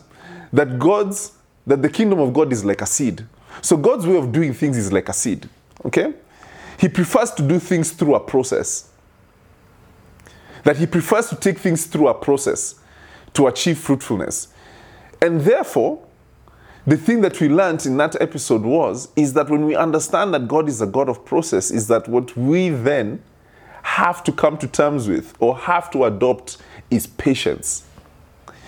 that 0.51 0.77
God's 0.77 1.33
that 1.65 1.81
the 1.81 1.89
kingdom 1.89 2.19
of 2.19 2.33
God 2.33 2.51
is 2.51 2.63
like 2.63 2.81
a 2.81 2.85
seed. 2.85 3.25
So 3.61 3.75
God's 3.75 4.05
way 4.07 4.17
of 4.17 4.31
doing 4.31 4.53
things 4.53 4.77
is 4.77 4.91
like 4.91 5.09
a 5.09 5.13
seed. 5.13 5.49
Okay? 5.85 6.13
He 6.79 6.87
prefers 6.87 7.31
to 7.31 7.43
do 7.43 7.59
things 7.59 7.91
through 7.91 8.15
a 8.15 8.19
process. 8.19 8.89
That 10.63 10.77
he 10.77 10.85
prefers 10.85 11.29
to 11.29 11.35
take 11.35 11.57
things 11.57 11.85
through 11.85 12.07
a 12.07 12.13
process 12.13 12.75
to 13.33 13.47
achieve 13.47 13.77
fruitfulness. 13.77 14.49
And 15.21 15.41
therefore, 15.41 16.06
the 16.87 16.95
thing 16.95 17.19
that 17.19 17.41
we 17.41 17.49
learned 17.49 17.85
in 17.85 17.97
that 17.97 18.19
episode 18.21 18.61
was 18.61 19.09
is 19.17 19.33
that 19.33 19.49
when 19.49 19.65
we 19.65 19.75
understand 19.75 20.33
that 20.33 20.47
God 20.47 20.69
is 20.69 20.81
a 20.81 20.87
God 20.87 21.09
of 21.09 21.25
process, 21.25 21.69
is 21.69 21.87
that 21.89 22.07
what 22.07 22.35
we 22.37 22.69
then 22.69 23.21
have 23.83 24.23
to 24.23 24.31
come 24.31 24.57
to 24.57 24.67
terms 24.67 25.05
with 25.05 25.35
or 25.41 25.57
have 25.57 25.91
to 25.91 26.05
adopt 26.05 26.57
is 26.89 27.05
patience. 27.05 27.85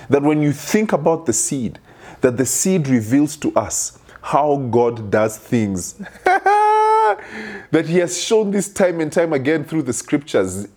That 0.10 0.22
when 0.22 0.42
you 0.42 0.52
think 0.52 0.92
about 0.92 1.28
the 1.28 1.34
seed, 1.34 1.80
that 2.20 2.36
the 2.36 2.46
seed 2.46 2.90
reveals 2.90 3.38
to 3.38 3.56
us 3.56 3.98
how 4.22 4.58
God 4.70 5.10
does 5.10 5.38
things. 5.38 5.94
that 6.26 7.86
He 7.86 8.00
has 8.00 8.22
shown 8.22 8.52
this 8.52 8.68
time 8.68 9.00
and 9.00 9.14
time 9.14 9.32
again 9.32 9.64
through 9.64 9.84
the 9.84 9.94
scriptures, 9.94 10.68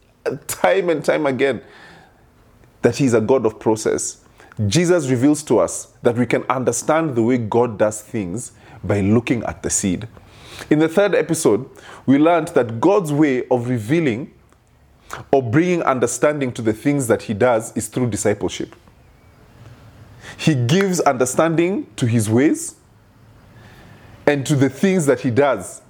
time 0.46 0.90
and 0.90 1.04
time 1.04 1.26
again, 1.26 1.60
that 2.82 2.96
He's 2.96 3.14
a 3.14 3.20
God 3.20 3.44
of 3.46 3.58
process. 3.58 4.21
Jesus 4.66 5.08
reveals 5.08 5.42
to 5.44 5.58
us 5.58 5.88
that 6.02 6.16
we 6.16 6.26
can 6.26 6.44
understand 6.44 7.14
the 7.14 7.22
way 7.22 7.38
God 7.38 7.78
does 7.78 8.02
things 8.02 8.52
by 8.84 9.00
looking 9.00 9.42
at 9.44 9.62
the 9.62 9.70
seed. 9.70 10.08
In 10.70 10.78
the 10.78 10.88
third 10.88 11.14
episode, 11.14 11.68
we 12.06 12.18
learned 12.18 12.48
that 12.48 12.80
God's 12.80 13.12
way 13.12 13.46
of 13.48 13.68
revealing 13.68 14.32
or 15.30 15.42
bringing 15.42 15.82
understanding 15.82 16.52
to 16.52 16.62
the 16.62 16.72
things 16.72 17.06
that 17.06 17.22
He 17.22 17.34
does 17.34 17.74
is 17.76 17.88
through 17.88 18.10
discipleship. 18.10 18.74
He 20.36 20.54
gives 20.54 21.00
understanding 21.00 21.86
to 21.96 22.06
His 22.06 22.28
ways 22.28 22.76
and 24.26 24.46
to 24.46 24.54
the 24.54 24.70
things 24.70 25.06
that 25.06 25.20
He 25.20 25.30
does 25.30 25.82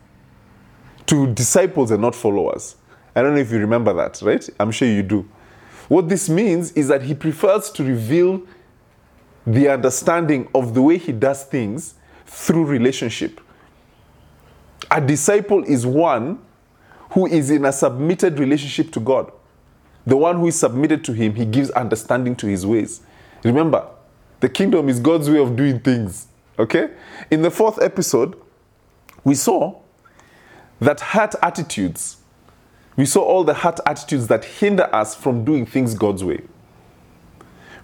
to 1.07 1.33
disciples 1.35 1.90
and 1.90 2.00
not 2.00 2.14
followers. 2.14 2.76
I 3.14 3.23
don't 3.23 3.35
know 3.35 3.40
if 3.40 3.50
you 3.50 3.59
remember 3.59 3.92
that, 3.95 4.21
right? 4.23 4.49
I'm 4.59 4.71
sure 4.71 4.88
you 4.88 5.02
do. 5.02 5.28
What 5.93 6.09
this 6.09 6.27
means 6.27 6.73
is 6.73 6.89
that 6.89 7.03
He 7.03 7.13
prefers 7.13 7.71
to 7.73 7.85
reveal 7.85 8.41
the 9.47 9.69
understanding 9.69 10.49
of 10.55 10.73
the 10.73 10.81
way 10.81 10.97
He 10.97 11.13
does 11.13 11.45
things 11.45 11.97
through 12.25 12.65
relationship. 12.65 13.43
A 14.91 15.03
disciple 15.03 15.63
is 15.65 15.85
one 15.85 16.39
who 17.11 17.27
is 17.27 17.51
in 17.51 17.67
a 17.67 17.73
submitted 17.73 18.39
relationship 18.39 18.91
to 18.93 19.01
God. 19.01 19.31
The 20.07 20.17
one 20.17 20.39
who 20.39 20.47
is 20.47 20.59
submitted 20.59 21.05
to 21.05 21.13
Him, 21.13 21.35
He 21.35 21.45
gives 21.45 21.69
understanding 21.73 22.37
to 22.37 22.47
His 22.47 22.65
ways. 22.65 23.03
Remember, 23.45 23.87
the 24.41 24.49
kingdom 24.49 24.89
is 24.89 24.99
God's 24.99 25.29
way 25.29 25.41
of 25.41 25.57
doing 25.57 25.79
things. 25.79 26.27
Okay? 26.59 26.89
In 27.31 27.43
the 27.43 27.51
fourth 27.51 27.79
episode, 27.83 28.41
we 29.25 29.35
saw 29.35 29.79
that 30.81 31.01
heart 31.01 31.35
attitudes, 31.43 32.17
we 32.97 33.07
saw 33.07 33.23
all 33.23 33.45
the 33.45 33.55
heart 33.55 33.81
attitudes 33.87 34.27
that 34.29 34.45
hinder 34.45 34.89
us 34.95 35.15
from 35.15 35.45
doing 35.45 35.67
things 35.67 35.95
God's 35.95 36.23
way. 36.23 36.43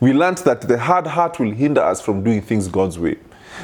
We 0.00 0.12
learned 0.12 0.38
that 0.38 0.62
the 0.62 0.78
hard 0.78 1.06
heart 1.06 1.40
will 1.40 1.50
hinder 1.50 1.80
us 1.80 2.00
from 2.00 2.22
doing 2.22 2.42
things 2.42 2.68
God's 2.68 2.98
way. 2.98 3.18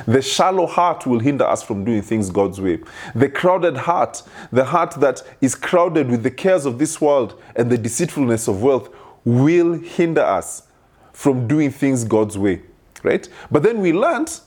The 0.06 0.22
shallow 0.22 0.66
heart 0.66 1.06
will 1.06 1.20
hinder 1.20 1.44
us 1.44 1.62
from 1.62 1.84
doing 1.84 2.02
things 2.02 2.30
God's 2.30 2.60
way. 2.60 2.80
The 3.14 3.28
crowded 3.28 3.76
heart, 3.76 4.22
the 4.50 4.64
heart 4.64 4.92
that 5.00 5.22
is 5.40 5.54
crowded 5.54 6.10
with 6.10 6.22
the 6.22 6.30
cares 6.30 6.66
of 6.66 6.78
this 6.78 7.00
world 7.00 7.40
and 7.54 7.70
the 7.70 7.78
deceitfulness 7.78 8.48
of 8.48 8.62
wealth, 8.62 8.88
will 9.24 9.74
hinder 9.74 10.22
us 10.22 10.64
from 11.12 11.46
doing 11.46 11.70
things 11.70 12.02
God's 12.04 12.36
way. 12.36 12.62
Right? 13.02 13.28
But 13.50 13.62
then 13.62 13.80
we 13.80 13.92
learned 13.92 14.40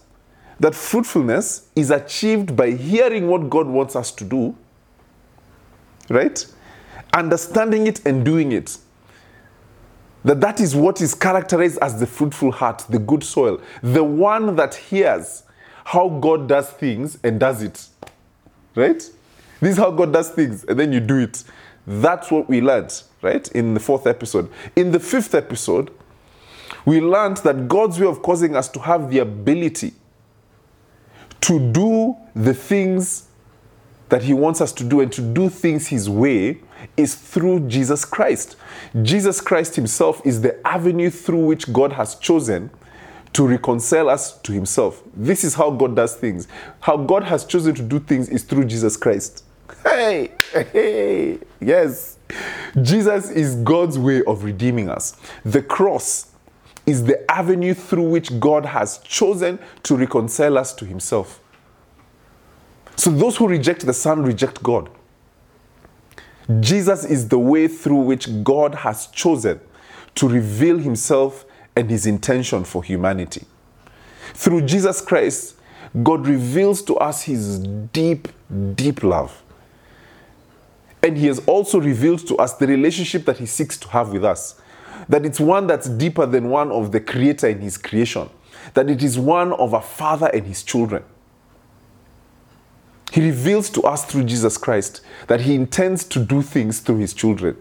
that 0.59 0.75
fruitfulness 0.75 1.69
is 1.75 1.91
achieved 1.91 2.55
by 2.55 2.71
hearing 2.71 3.27
what 3.27 3.49
God 3.49 3.67
wants 3.67 3.95
us 3.95 4.11
to 4.13 4.23
do, 4.23 4.55
right? 6.09 6.45
Understanding 7.17 7.87
it 7.87 8.05
and 8.05 8.23
doing 8.23 8.51
it 8.51 8.77
that 10.23 10.41
that 10.41 10.59
is 10.59 10.75
what 10.75 10.99
is 10.99 11.13
characterized 11.15 11.77
as 11.81 11.99
the 11.99 12.05
fruitful 12.05 12.51
heart, 12.51 12.83
the 12.89 12.99
good 12.99 13.23
soil, 13.23 13.61
the 13.81 14.03
one 14.03 14.55
that 14.57 14.75
hears 14.75 15.43
how 15.85 16.09
God 16.09 16.49
does 16.49 16.69
things 16.69 17.17
and 17.23 17.39
does 17.39 17.63
it. 17.63 17.87
Right? 18.75 18.97
This 19.61 19.71
is 19.71 19.77
how 19.77 19.91
God 19.91 20.11
does 20.11 20.29
things, 20.29 20.65
and 20.65 20.77
then 20.77 20.91
you 20.91 20.99
do 20.99 21.19
it. 21.19 21.43
That's 21.87 22.29
what 22.29 22.49
we 22.49 22.59
learned, 22.59 23.01
right? 23.21 23.47
In 23.53 23.73
the 23.73 23.79
fourth 23.79 24.05
episode. 24.05 24.51
In 24.75 24.91
the 24.91 24.99
fifth 24.99 25.33
episode, 25.33 25.91
we 26.85 26.99
learned 26.99 27.37
that 27.37 27.69
God's 27.69 27.97
way 27.97 28.07
of 28.07 28.21
causing 28.21 28.55
us 28.55 28.67
to 28.69 28.79
have 28.79 29.09
the 29.09 29.19
ability 29.19 29.93
to 31.41 31.71
do 31.71 32.17
the 32.35 32.53
things 32.53 33.29
that 34.09 34.23
He 34.23 34.33
wants 34.33 34.59
us 34.59 34.73
to 34.73 34.83
do 34.83 34.99
and 34.99 35.11
to 35.13 35.21
do 35.21 35.47
things 35.47 35.87
His 35.87 36.09
way 36.09 36.59
is 36.95 37.15
through 37.15 37.67
Jesus 37.67 38.05
Christ. 38.05 38.55
Jesus 39.01 39.41
Christ 39.41 39.75
Himself 39.75 40.21
is 40.25 40.41
the 40.41 40.65
avenue 40.67 41.09
through 41.09 41.45
which 41.45 41.71
God 41.73 41.93
has 41.93 42.15
chosen 42.15 42.69
to 43.33 43.47
reconcile 43.47 44.09
us 44.09 44.37
to 44.39 44.51
Himself. 44.51 45.03
This 45.13 45.43
is 45.43 45.53
how 45.55 45.71
God 45.71 45.95
does 45.95 46.15
things. 46.15 46.47
How 46.79 46.97
God 46.97 47.23
has 47.23 47.45
chosen 47.45 47.75
to 47.75 47.83
do 47.83 47.99
things 47.99 48.29
is 48.29 48.43
through 48.43 48.65
Jesus 48.65 48.97
Christ. 48.97 49.43
Hey, 49.83 50.31
hey, 50.51 51.39
yes. 51.59 52.17
Jesus 52.81 53.29
is 53.29 53.55
God's 53.57 53.99
way 53.99 54.23
of 54.23 54.43
redeeming 54.43 54.89
us. 54.89 55.17
The 55.43 55.61
cross 55.61 56.31
is 56.85 57.03
the 57.03 57.29
avenue 57.29 57.73
through 57.73 58.09
which 58.09 58.39
God 58.39 58.65
has 58.65 58.97
chosen 58.99 59.59
to 59.83 59.95
reconcile 59.95 60.57
us 60.57 60.73
to 60.75 60.85
Himself. 60.85 61.41
So 62.95 63.11
those 63.11 63.37
who 63.37 63.47
reject 63.47 63.85
the 63.85 63.93
Son 63.93 64.23
reject 64.23 64.63
God. 64.63 64.89
Jesus 66.59 67.03
is 67.03 67.27
the 67.27 67.39
way 67.39 67.67
through 67.67 68.01
which 68.01 68.43
God 68.43 68.75
has 68.75 69.07
chosen 69.07 69.59
to 70.15 70.27
reveal 70.27 70.77
himself 70.77 71.45
and 71.75 71.89
his 71.89 72.05
intention 72.05 72.63
for 72.63 72.83
humanity. 72.83 73.45
Through 74.33 74.61
Jesus 74.61 75.01
Christ, 75.01 75.55
God 76.03 76.25
reveals 76.25 76.81
to 76.83 76.95
us 76.97 77.23
his 77.23 77.59
deep, 77.59 78.27
deep 78.75 79.03
love. 79.03 79.43
And 81.03 81.17
he 81.17 81.27
has 81.27 81.39
also 81.45 81.79
revealed 81.79 82.25
to 82.27 82.37
us 82.37 82.53
the 82.53 82.67
relationship 82.67 83.25
that 83.25 83.37
he 83.37 83.45
seeks 83.45 83.77
to 83.77 83.87
have 83.89 84.11
with 84.11 84.25
us. 84.25 84.59
That 85.07 85.25
it's 85.25 85.39
one 85.39 85.67
that's 85.67 85.87
deeper 85.87 86.25
than 86.25 86.49
one 86.49 86.71
of 86.71 86.91
the 86.91 86.99
creator 86.99 87.47
and 87.47 87.61
his 87.61 87.77
creation. 87.77 88.29
That 88.73 88.89
it 88.89 89.03
is 89.03 89.19
one 89.19 89.53
of 89.53 89.73
a 89.73 89.81
father 89.81 90.27
and 90.33 90.45
his 90.45 90.63
children. 90.63 91.03
He 93.17 93.23
reveals 93.23 93.71
to 93.71 93.81
us 93.81 94.05
through 94.05 94.25
Jesus 94.25 94.59
Christ 94.59 95.01
that 95.25 95.41
He 95.41 95.55
intends 95.55 96.03
to 96.03 96.19
do 96.19 96.43
things 96.43 96.79
through 96.79 96.99
His 96.99 97.15
children. 97.15 97.57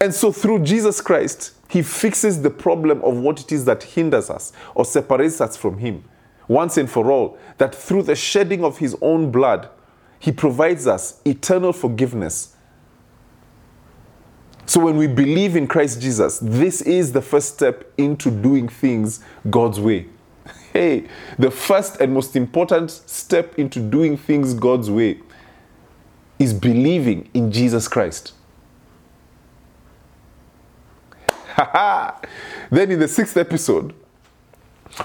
And 0.00 0.12
so, 0.12 0.32
through 0.32 0.64
Jesus 0.64 1.00
Christ, 1.00 1.52
He 1.68 1.80
fixes 1.80 2.42
the 2.42 2.50
problem 2.50 3.00
of 3.02 3.16
what 3.16 3.40
it 3.40 3.52
is 3.52 3.64
that 3.66 3.84
hinders 3.84 4.28
us 4.28 4.52
or 4.74 4.84
separates 4.84 5.40
us 5.40 5.56
from 5.56 5.78
Him 5.78 6.02
once 6.48 6.76
and 6.76 6.90
for 6.90 7.12
all. 7.12 7.38
That 7.58 7.76
through 7.76 8.02
the 8.02 8.16
shedding 8.16 8.64
of 8.64 8.78
His 8.78 8.96
own 9.00 9.30
blood, 9.30 9.68
He 10.18 10.32
provides 10.32 10.88
us 10.88 11.20
eternal 11.24 11.72
forgiveness. 11.72 12.56
So, 14.66 14.80
when 14.80 14.96
we 14.96 15.06
believe 15.06 15.54
in 15.54 15.68
Christ 15.68 16.00
Jesus, 16.00 16.40
this 16.42 16.82
is 16.82 17.12
the 17.12 17.22
first 17.22 17.54
step 17.54 17.88
into 17.98 18.32
doing 18.32 18.66
things 18.66 19.22
God's 19.48 19.78
way. 19.78 20.08
Hey, 20.74 21.06
the 21.38 21.52
first 21.52 22.00
and 22.00 22.12
most 22.12 22.34
important 22.34 22.90
step 22.90 23.56
into 23.60 23.78
doing 23.78 24.16
things 24.16 24.54
God's 24.54 24.90
way 24.90 25.20
is 26.36 26.52
believing 26.52 27.30
in 27.32 27.52
Jesus 27.52 27.86
Christ. 27.86 28.32
then 31.56 32.90
in 32.90 32.98
the 32.98 33.06
sixth 33.06 33.36
episode, 33.36 33.94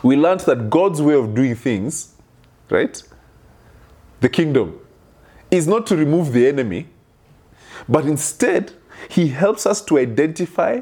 we 0.02 0.16
learned 0.16 0.40
that 0.42 0.72
God's 0.72 1.04
way 1.04 1.14
of 1.14 1.36
doing 1.36 1.54
things, 1.54 2.16
right? 2.72 3.04
The 4.22 4.30
kingdom, 4.30 4.80
is 5.52 5.68
not 5.68 5.86
to 5.88 5.96
remove 5.96 6.34
the 6.34 6.48
enemy, 6.48 6.88
but 7.88 8.06
instead, 8.06 8.74
He 9.08 9.28
helps 9.28 9.68
us 9.68 9.84
to 9.86 10.00
identify 10.00 10.82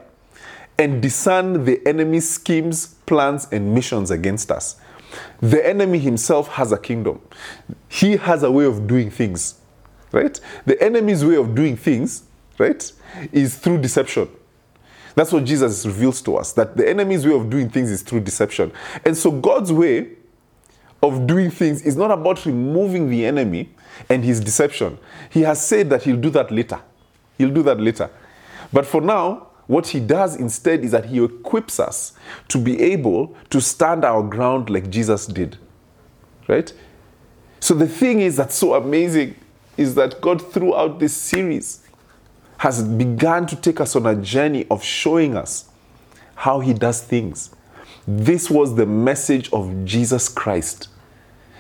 and 0.80 1.02
discern 1.02 1.66
the 1.66 1.86
enemy's 1.88 2.30
schemes, 2.30 2.96
plans, 3.06 3.48
and 3.52 3.74
missions 3.74 4.12
against 4.12 4.52
us. 4.52 4.80
The 5.40 5.66
enemy 5.66 6.00
himself 6.00 6.50
has 6.50 6.72
a 6.72 6.78
kingdom, 6.78 7.22
he 7.90 8.18
has 8.18 8.44
a 8.44 8.52
way 8.52 8.66
of 8.66 8.88
doing 8.88 9.10
things, 9.10 9.56
right? 10.12 10.40
The 10.66 10.82
enemy's 10.82 11.26
way 11.26 11.36
of 11.36 11.56
doing 11.56 11.78
things, 11.78 12.24
right, 12.58 12.92
is 13.32 13.58
through 13.58 13.80
deception. 13.80 14.30
That's 15.16 15.32
what 15.32 15.46
Jesus 15.46 15.84
reveals 15.84 16.22
to 16.24 16.38
us 16.38 16.54
that 16.54 16.78
the 16.78 16.88
enemy's 16.88 17.26
way 17.26 17.34
of 17.34 17.50
doing 17.50 17.70
things 17.70 17.90
is 17.90 18.04
through 18.04 18.20
deception. 18.20 18.72
And 19.04 19.18
so 19.18 19.32
God's 19.32 19.74
way 19.74 20.10
of 21.02 21.26
doing 21.26 21.50
things 21.50 21.82
is 21.82 21.96
not 21.96 22.12
about 22.12 22.46
removing 22.46 23.10
the 23.10 23.26
enemy 23.26 23.70
and 24.10 24.24
his 24.24 24.40
deception. 24.40 25.00
He 25.32 25.42
has 25.42 25.66
said 25.66 25.90
that 25.90 26.04
he'll 26.04 26.18
do 26.18 26.30
that 26.32 26.52
later. 26.52 26.80
He'll 27.38 27.50
do 27.50 27.64
that 27.64 27.80
later. 27.80 28.12
But 28.72 28.86
for 28.86 29.02
now, 29.02 29.48
what 29.68 29.88
he 29.88 30.00
does 30.00 30.36
instead 30.36 30.84
is 30.84 30.92
that 30.92 31.06
he 31.06 31.24
equips 31.24 31.80
us 31.80 32.14
to 32.48 32.58
be 32.58 32.82
able 32.82 33.36
to 33.50 33.62
stand 33.62 34.04
our 34.04 34.24
ground 34.24 34.70
like 34.70 34.90
Jesus 34.90 35.26
did. 35.26 35.58
Right? 36.48 36.74
So 37.60 37.74
the 37.74 37.88
thing 37.88 38.22
is 38.22 38.38
that's 38.38 38.56
so 38.56 38.76
amazing 38.76 39.36
is 39.76 39.96
that 39.96 40.22
God 40.22 40.42
throughout 40.54 41.00
this 41.00 41.16
series 41.16 41.84
has 42.60 42.84
begun 42.84 43.46
to 43.48 43.56
take 43.56 43.80
us 43.80 43.96
on 43.96 44.06
a 44.06 44.16
journey 44.16 44.66
of 44.72 44.84
showing 44.84 45.36
us 45.36 45.70
how 46.36 46.60
he 46.60 46.74
does 46.74 47.02
things. 47.02 47.52
This 48.08 48.50
was 48.50 48.76
the 48.76 48.86
message 48.86 49.52
of 49.52 49.86
Jesus 49.86 50.30
Christ, 50.30 50.88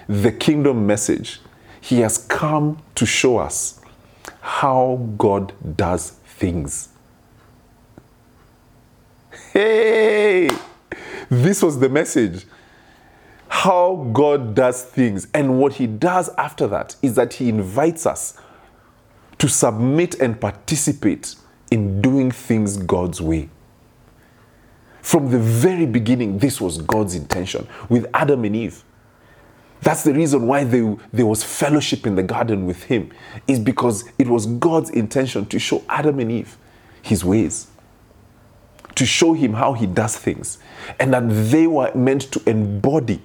the 0.07 0.31
kingdom 0.31 0.87
message. 0.87 1.41
He 1.81 1.99
has 1.99 2.17
come 2.17 2.81
to 2.95 3.05
show 3.05 3.37
us 3.37 3.81
how 4.39 5.07
God 5.17 5.53
does 5.75 6.11
things. 6.11 6.89
Hey, 9.53 10.49
this 11.29 11.63
was 11.63 11.79
the 11.79 11.89
message. 11.89 12.45
How 13.47 14.09
God 14.13 14.55
does 14.55 14.83
things. 14.83 15.27
And 15.33 15.59
what 15.59 15.73
He 15.73 15.87
does 15.87 16.29
after 16.37 16.67
that 16.67 16.95
is 17.01 17.15
that 17.15 17.33
He 17.33 17.49
invites 17.49 18.05
us 18.05 18.37
to 19.37 19.47
submit 19.47 20.15
and 20.15 20.39
participate 20.39 21.35
in 21.71 22.01
doing 22.01 22.31
things 22.31 22.77
God's 22.77 23.21
way. 23.21 23.49
From 25.01 25.31
the 25.31 25.39
very 25.39 25.85
beginning, 25.85 26.39
this 26.39 26.59
was 26.59 26.79
God's 26.79 27.15
intention 27.15 27.67
with 27.87 28.07
Adam 28.13 28.43
and 28.43 28.55
Eve. 28.55 28.83
That's 29.81 30.03
the 30.03 30.13
reason 30.13 30.47
why 30.47 30.63
they, 30.63 30.97
there 31.13 31.25
was 31.25 31.43
fellowship 31.43 32.05
in 32.05 32.15
the 32.15 32.23
garden 32.23 32.65
with 32.65 32.83
Him, 32.83 33.11
is 33.47 33.59
because 33.59 34.03
it 34.17 34.27
was 34.27 34.45
God's 34.45 34.89
intention 34.89 35.45
to 35.45 35.59
show 35.59 35.83
Adam 35.87 36.19
and 36.19 36.31
Eve 36.31 36.57
His 37.01 37.23
ways, 37.23 37.67
to 38.97 39.05
show 39.05 39.33
Him 39.33 39.53
how 39.53 39.73
He 39.73 39.85
does 39.85 40.15
things, 40.15 40.59
and 40.99 41.13
that 41.13 41.27
they 41.51 41.65
were 41.65 41.91
meant 41.95 42.31
to 42.33 42.49
embody 42.49 43.21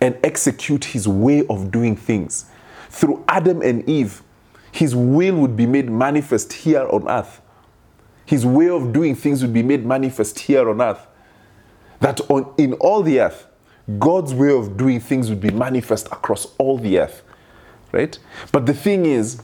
and 0.00 0.18
execute 0.24 0.86
His 0.86 1.06
way 1.06 1.46
of 1.48 1.70
doing 1.70 1.96
things. 1.96 2.46
Through 2.88 3.24
Adam 3.28 3.60
and 3.62 3.88
Eve, 3.88 4.22
his 4.76 4.94
will 4.94 5.36
would 5.36 5.56
be 5.56 5.64
made 5.64 5.90
manifest 5.90 6.52
here 6.52 6.86
on 6.88 7.08
earth. 7.08 7.40
His 8.26 8.44
way 8.44 8.68
of 8.68 8.92
doing 8.92 9.14
things 9.14 9.40
would 9.40 9.54
be 9.54 9.62
made 9.62 9.86
manifest 9.86 10.38
here 10.38 10.68
on 10.68 10.82
earth. 10.82 11.06
That 12.00 12.20
on, 12.30 12.52
in 12.58 12.74
all 12.74 13.02
the 13.02 13.20
earth, 13.20 13.46
God's 13.98 14.34
way 14.34 14.50
of 14.50 14.76
doing 14.76 15.00
things 15.00 15.30
would 15.30 15.40
be 15.40 15.50
manifest 15.50 16.08
across 16.08 16.48
all 16.58 16.76
the 16.76 16.98
earth. 16.98 17.22
Right? 17.90 18.18
But 18.52 18.66
the 18.66 18.74
thing 18.74 19.06
is, 19.06 19.42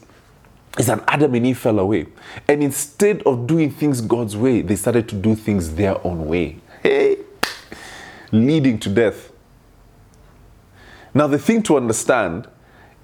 is 0.77 0.87
that 0.87 1.03
Adam 1.07 1.35
and 1.35 1.45
Eve 1.45 1.57
fell 1.57 1.79
away. 1.79 2.07
And 2.47 2.63
instead 2.63 3.21
of 3.23 3.47
doing 3.47 3.71
things 3.71 4.01
God's 4.01 4.35
way, 4.35 4.61
they 4.61 4.75
started 4.75 5.07
to 5.09 5.15
do 5.15 5.35
things 5.35 5.75
their 5.75 6.05
own 6.05 6.25
way. 6.25 6.57
Hey! 6.81 7.17
Leading 8.31 8.79
to 8.79 8.89
death. 8.89 9.31
Now, 11.13 11.27
the 11.27 11.37
thing 11.37 11.61
to 11.63 11.77
understand 11.77 12.47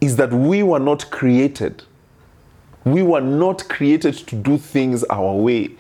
is 0.02 0.16
that 0.16 0.32
we 0.34 0.64
were 0.64 0.80
not 0.80 1.12
created 1.12 1.84
we 2.86 3.04
were 3.04 3.22
not 3.22 3.68
created 3.68 4.16
to 4.16 4.36
do 4.36 4.58
things 4.58 5.04
our 5.06 5.34
way. 5.36 5.72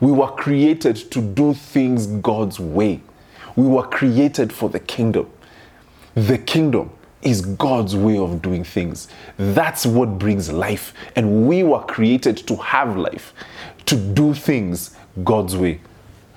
We 0.00 0.12
were 0.12 0.28
created 0.28 0.96
to 0.96 1.20
do 1.20 1.54
things 1.54 2.06
God's 2.06 2.58
way. 2.58 3.02
We 3.56 3.66
were 3.66 3.84
created 3.86 4.52
for 4.52 4.68
the 4.68 4.80
kingdom. 4.80 5.30
The 6.14 6.38
kingdom 6.38 6.90
is 7.22 7.40
God's 7.40 7.96
way 7.96 8.18
of 8.18 8.42
doing 8.42 8.64
things. 8.64 9.08
That's 9.36 9.86
what 9.86 10.18
brings 10.18 10.52
life. 10.52 10.92
And 11.16 11.48
we 11.48 11.62
were 11.62 11.80
created 11.80 12.36
to 12.46 12.56
have 12.56 12.96
life, 12.96 13.32
to 13.86 13.96
do 13.96 14.34
things 14.34 14.96
God's 15.24 15.56
way. 15.56 15.80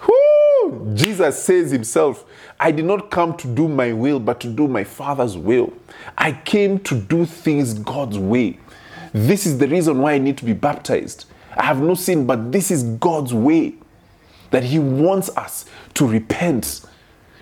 Woo! 0.07 0.93
Jesus 0.95 1.43
says 1.43 1.71
himself, 1.71 2.25
I 2.59 2.71
did 2.71 2.86
not 2.86 3.09
come 3.12 3.38
to 3.38 3.48
do 3.48 3.67
my 3.67 3.93
will, 3.93 4.19
but 4.19 4.39
to 4.41 4.48
do 4.48 4.67
my 4.67 4.83
Father's 4.83 5.38
will. 5.38 5.74
I 6.17 6.31
came 6.31 6.79
to 6.79 7.00
do 7.00 7.25
things 7.25 7.74
God's 7.74 8.17
way. 8.17 8.59
This 9.13 9.45
is 9.45 9.57
the 9.57 9.67
reason 9.67 10.00
why 10.00 10.13
I 10.13 10.17
need 10.17 10.38
to 10.39 10.45
be 10.45 10.53
baptized. 10.53 11.25
I 11.55 11.63
have 11.63 11.81
no 11.81 11.95
sin, 11.95 12.25
but 12.25 12.51
this 12.51 12.72
is 12.72 12.83
God's 12.83 13.33
way. 13.33 13.75
That 14.51 14.63
He 14.63 14.79
wants 14.79 15.29
us 15.37 15.65
to 15.96 16.07
repent, 16.07 16.81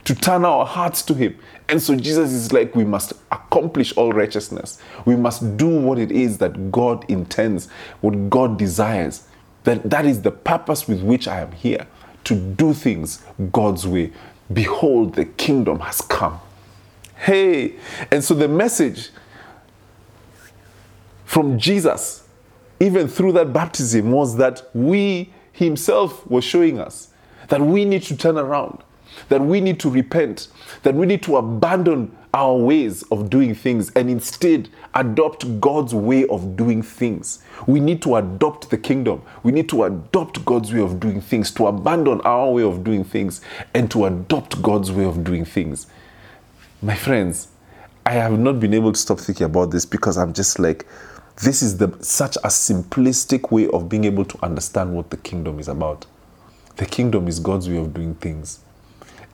to 0.07 0.15
turn 0.15 0.45
our 0.45 0.65
hearts 0.65 1.01
to 1.01 1.13
Him. 1.13 1.37
And 1.67 1.81
so 1.81 1.93
Jesus 1.93 2.31
is 2.31 2.53
like, 2.53 2.73
we 2.73 2.85
must 2.85 3.11
accomplish 3.29 3.91
all 3.97 4.13
righteousness. 4.13 4.81
We 5.03 5.17
must 5.17 5.57
do 5.57 5.67
what 5.67 5.99
it 5.99 6.13
is 6.13 6.37
that 6.37 6.71
God 6.71 7.03
intends, 7.11 7.69
what 7.99 8.29
God 8.29 8.57
desires. 8.57 9.27
That, 9.65 9.89
that 9.89 10.05
is 10.05 10.21
the 10.21 10.31
purpose 10.31 10.87
with 10.87 11.03
which 11.03 11.27
I 11.27 11.41
am 11.41 11.51
here 11.51 11.85
to 12.23 12.35
do 12.35 12.73
things 12.73 13.21
God's 13.51 13.85
way. 13.85 14.13
Behold, 14.53 15.15
the 15.15 15.25
kingdom 15.25 15.81
has 15.81 15.99
come. 15.99 16.39
Hey, 17.17 17.75
and 18.09 18.23
so 18.23 18.33
the 18.33 18.47
message 18.47 19.09
from 21.25 21.59
Jesus, 21.59 22.25
even 22.79 23.09
through 23.09 23.33
that 23.33 23.51
baptism, 23.51 24.13
was 24.13 24.37
that 24.37 24.69
we 24.73 25.33
Himself 25.51 26.25
was 26.27 26.45
showing 26.45 26.79
us 26.79 27.09
that 27.49 27.59
we 27.59 27.83
need 27.83 28.03
to 28.03 28.15
turn 28.15 28.37
around, 28.37 28.83
that 29.29 29.41
we 29.41 29.61
need 29.61 29.79
to 29.81 29.89
repent, 29.89 30.47
that 30.83 30.95
we 30.95 31.05
need 31.05 31.23
to 31.23 31.37
abandon 31.37 32.15
our 32.33 32.55
ways 32.55 33.03
of 33.03 33.29
doing 33.29 33.55
things 33.55 33.91
and 33.95 34.09
instead 34.09 34.69
adopt 34.93 35.59
God's 35.59 35.95
way 35.95 36.27
of 36.27 36.55
doing 36.55 36.81
things. 36.81 37.43
We 37.65 37.79
need 37.79 38.01
to 38.03 38.17
adopt 38.17 38.69
the 38.69 38.77
kingdom. 38.77 39.21
We 39.43 39.51
need 39.51 39.69
to 39.69 39.83
adopt 39.83 40.45
God's 40.45 40.73
way 40.73 40.81
of 40.81 40.99
doing 40.99 41.21
things, 41.21 41.51
to 41.51 41.67
abandon 41.67 42.21
our 42.21 42.51
way 42.51 42.63
of 42.63 42.83
doing 42.83 43.03
things 43.03 43.41
and 43.73 43.89
to 43.91 44.05
adopt 44.05 44.61
God's 44.61 44.91
way 44.91 45.05
of 45.05 45.23
doing 45.23 45.45
things. 45.45 45.87
My 46.81 46.95
friends, 46.95 47.47
I 48.05 48.11
have 48.11 48.37
not 48.37 48.59
been 48.59 48.73
able 48.73 48.93
to 48.93 48.99
stop 48.99 49.19
thinking 49.19 49.45
about 49.45 49.71
this 49.71 49.85
because 49.85 50.17
I'm 50.17 50.33
just 50.33 50.59
like, 50.59 50.85
this 51.43 51.61
is 51.61 51.77
the, 51.77 51.95
such 52.01 52.35
a 52.37 52.47
simplistic 52.47 53.51
way 53.51 53.67
of 53.67 53.89
being 53.89 54.05
able 54.05 54.25
to 54.25 54.45
understand 54.45 54.93
what 54.95 55.09
the 55.09 55.17
kingdom 55.17 55.59
is 55.59 55.67
about. 55.67 56.05
The 56.77 56.85
kingdom 56.85 57.27
is 57.27 57.39
God's 57.39 57.67
way 57.67 57.77
of 57.77 57.93
doing 57.93 58.15
things. 58.15 58.59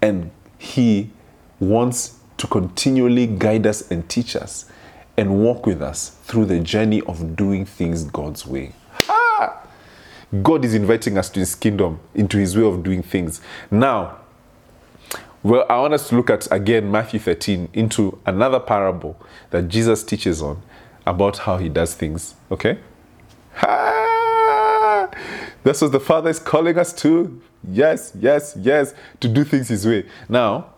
And 0.03 0.31
He 0.57 1.09
wants 1.61 2.19
to 2.37 2.47
continually 2.47 3.25
guide 3.25 3.65
us 3.65 3.89
and 3.89 4.07
teach 4.09 4.35
us 4.35 4.69
and 5.15 5.39
walk 5.39 5.65
with 5.65 5.81
us 5.81 6.09
through 6.23 6.45
the 6.45 6.59
journey 6.59 7.01
of 7.03 7.37
doing 7.37 7.65
things 7.65 8.03
God's 8.03 8.45
way. 8.45 8.73
Ah! 9.07 9.63
God 10.41 10.65
is 10.65 10.73
inviting 10.73 11.17
us 11.17 11.29
to 11.29 11.39
His 11.39 11.55
kingdom, 11.55 12.01
into 12.13 12.37
His 12.37 12.57
way 12.57 12.65
of 12.65 12.83
doing 12.83 13.01
things. 13.01 13.39
Now, 13.71 14.17
well, 15.41 15.65
I 15.69 15.79
want 15.79 15.93
us 15.93 16.09
to 16.09 16.15
look 16.15 16.29
at 16.29 16.51
again 16.51 16.91
Matthew 16.91 17.19
13 17.19 17.69
into 17.73 18.19
another 18.25 18.59
parable 18.59 19.17
that 19.51 19.69
Jesus 19.69 20.03
teaches 20.03 20.41
on 20.41 20.61
about 21.05 21.39
how 21.39 21.57
he 21.57 21.69
does 21.69 21.93
things. 21.93 22.35
Okay? 22.51 22.79
Ha! 23.55 24.02
That's 25.63 25.81
what 25.81 25.91
the 25.91 25.99
Father 25.99 26.29
is 26.29 26.39
calling 26.39 26.77
us 26.77 26.93
to. 26.93 27.41
Yes, 27.69 28.11
yes, 28.19 28.57
yes, 28.59 28.93
to 29.21 29.27
do 29.27 29.43
things 29.43 29.69
his 29.69 29.85
way. 29.87 30.05
Now, 30.27 30.73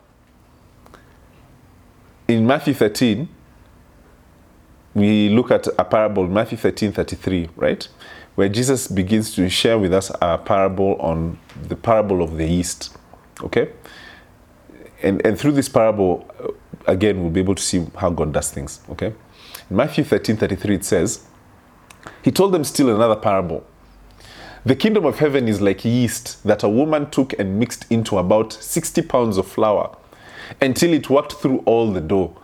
in 2.28 2.46
Matthew 2.46 2.74
13, 2.74 3.28
we 4.94 5.28
look 5.28 5.50
at 5.50 5.66
a 5.78 5.84
parable, 5.84 6.26
Matthew 6.26 6.56
13 6.56 6.92
33, 6.92 7.50
right? 7.56 7.86
Where 8.34 8.48
Jesus 8.48 8.88
begins 8.88 9.34
to 9.34 9.48
share 9.48 9.78
with 9.78 9.92
us 9.92 10.10
a 10.22 10.38
parable 10.38 10.96
on 10.96 11.38
the 11.68 11.76
parable 11.76 12.22
of 12.22 12.36
the 12.36 12.46
yeast. 12.46 12.96
Okay? 13.42 13.72
And, 15.02 15.24
and 15.26 15.38
through 15.38 15.52
this 15.52 15.68
parable, 15.68 16.26
uh, 16.40 16.48
again, 16.86 17.20
we'll 17.20 17.30
be 17.30 17.40
able 17.40 17.54
to 17.54 17.62
see 17.62 17.86
how 17.96 18.10
God 18.10 18.32
does 18.32 18.50
things. 18.50 18.80
Okay? 18.90 19.12
In 19.68 19.76
Matthew 19.76 20.04
13 20.04 20.36
33, 20.36 20.74
it 20.76 20.84
says, 20.84 21.26
He 22.22 22.30
told 22.30 22.52
them 22.52 22.64
still 22.64 22.94
another 22.94 23.16
parable. 23.16 23.66
The 24.66 24.74
kingdom 24.74 25.04
of 25.04 25.20
heaven 25.20 25.46
is 25.46 25.60
like 25.60 25.84
yeast 25.84 26.42
that 26.42 26.64
a 26.64 26.68
woman 26.68 27.08
took 27.10 27.38
and 27.38 27.56
mixed 27.56 27.86
into 27.88 28.18
about 28.18 28.52
60 28.52 29.00
pounds 29.02 29.38
of 29.38 29.46
flour 29.46 29.96
until 30.60 30.92
it 30.92 31.08
worked 31.08 31.34
through 31.34 31.58
all 31.58 31.92
the 31.92 32.00
dough. 32.00 32.36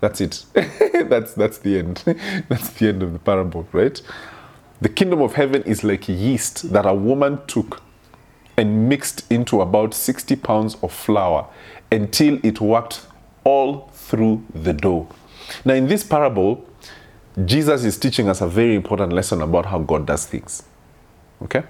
That's 0.00 0.20
it. 0.20 0.44
that's, 0.54 1.34
that's 1.34 1.58
the 1.58 1.80
end. 1.80 2.04
that's 2.48 2.68
the 2.74 2.90
end 2.90 3.02
of 3.02 3.12
the 3.12 3.18
parable, 3.18 3.66
right? 3.72 4.00
The 4.80 4.88
kingdom 4.88 5.20
of 5.20 5.34
heaven 5.34 5.64
is 5.64 5.82
like 5.82 6.08
yeast 6.08 6.72
that 6.72 6.86
a 6.86 6.94
woman 6.94 7.44
took 7.48 7.82
and 8.56 8.88
mixed 8.88 9.26
into 9.28 9.62
about 9.62 9.94
60 9.94 10.36
pounds 10.36 10.76
of 10.80 10.92
flour 10.92 11.48
until 11.90 12.38
it 12.44 12.60
worked 12.60 13.04
all 13.42 13.90
through 13.92 14.44
the 14.54 14.72
dough. 14.72 15.08
Now, 15.64 15.74
in 15.74 15.88
this 15.88 16.04
parable, 16.04 16.64
Jesus 17.44 17.82
is 17.82 17.98
teaching 17.98 18.28
us 18.28 18.40
a 18.40 18.46
very 18.46 18.76
important 18.76 19.12
lesson 19.12 19.42
about 19.42 19.66
how 19.66 19.80
God 19.80 20.06
does 20.06 20.24
things. 20.24 20.62
Okay? 21.42 21.62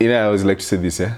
You 0.00 0.08
know, 0.08 0.20
I 0.20 0.24
always 0.24 0.44
like 0.44 0.58
to 0.58 0.64
say 0.64 0.76
this, 0.76 1.00
yeah? 1.00 1.16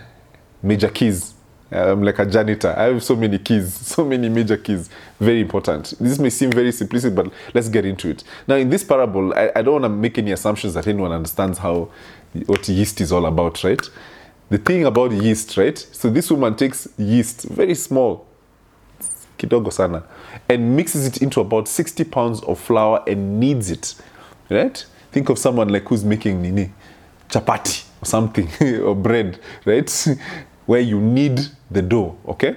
Major 0.62 0.88
keys. 0.88 1.34
I'm 1.70 2.02
like 2.02 2.18
a 2.18 2.26
janitor. 2.26 2.74
I 2.76 2.84
have 2.84 3.02
so 3.02 3.16
many 3.16 3.38
keys, 3.38 3.72
so 3.86 4.04
many 4.04 4.28
major 4.28 4.56
keys. 4.56 4.90
Very 5.18 5.40
important. 5.40 5.94
This 5.98 6.18
may 6.18 6.30
seem 6.30 6.52
very 6.52 6.70
simplistic, 6.70 7.14
but 7.14 7.32
let's 7.52 7.68
get 7.68 7.84
into 7.84 8.10
it. 8.10 8.24
Now, 8.46 8.56
in 8.56 8.68
this 8.68 8.84
parable, 8.84 9.34
I, 9.34 9.50
I 9.56 9.62
don't 9.62 9.80
want 9.80 9.84
to 9.84 9.88
make 9.88 10.18
any 10.18 10.32
assumptions 10.32 10.74
that 10.74 10.86
anyone 10.86 11.12
understands 11.12 11.58
how 11.58 11.88
what 12.46 12.68
yeast 12.68 13.00
is 13.00 13.12
all 13.12 13.26
about, 13.26 13.62
right? 13.64 13.88
The 14.50 14.58
thing 14.58 14.84
about 14.84 15.12
yeast, 15.12 15.56
right? 15.56 15.78
So 15.78 16.10
this 16.10 16.30
woman 16.30 16.54
takes 16.54 16.86
yeast, 16.98 17.44
very 17.44 17.74
small, 17.74 18.26
kidogo 19.38 19.72
sana, 19.72 20.04
and 20.48 20.76
mixes 20.76 21.06
it 21.06 21.22
into 21.22 21.40
about 21.40 21.66
60 21.68 22.04
pounds 22.04 22.42
of 22.42 22.60
flour 22.60 23.02
and 23.06 23.40
kneads 23.40 23.70
it, 23.70 23.94
right? 24.50 24.84
Think 25.14 25.28
of 25.28 25.38
someone 25.38 25.68
like 25.68 25.84
who's 25.84 26.04
making 26.04 26.42
nini, 26.42 26.72
chapati 27.28 27.84
or 28.02 28.04
something, 28.04 28.48
or 28.82 28.96
bread, 28.96 29.38
right? 29.64 30.08
Where 30.66 30.80
you 30.80 31.00
knead 31.00 31.38
the 31.70 31.82
dough, 31.82 32.18
okay? 32.26 32.56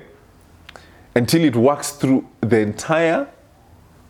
Until 1.13 1.43
it 1.43 1.55
works 1.55 1.91
through 1.91 2.27
the 2.41 2.57
entire 2.57 3.27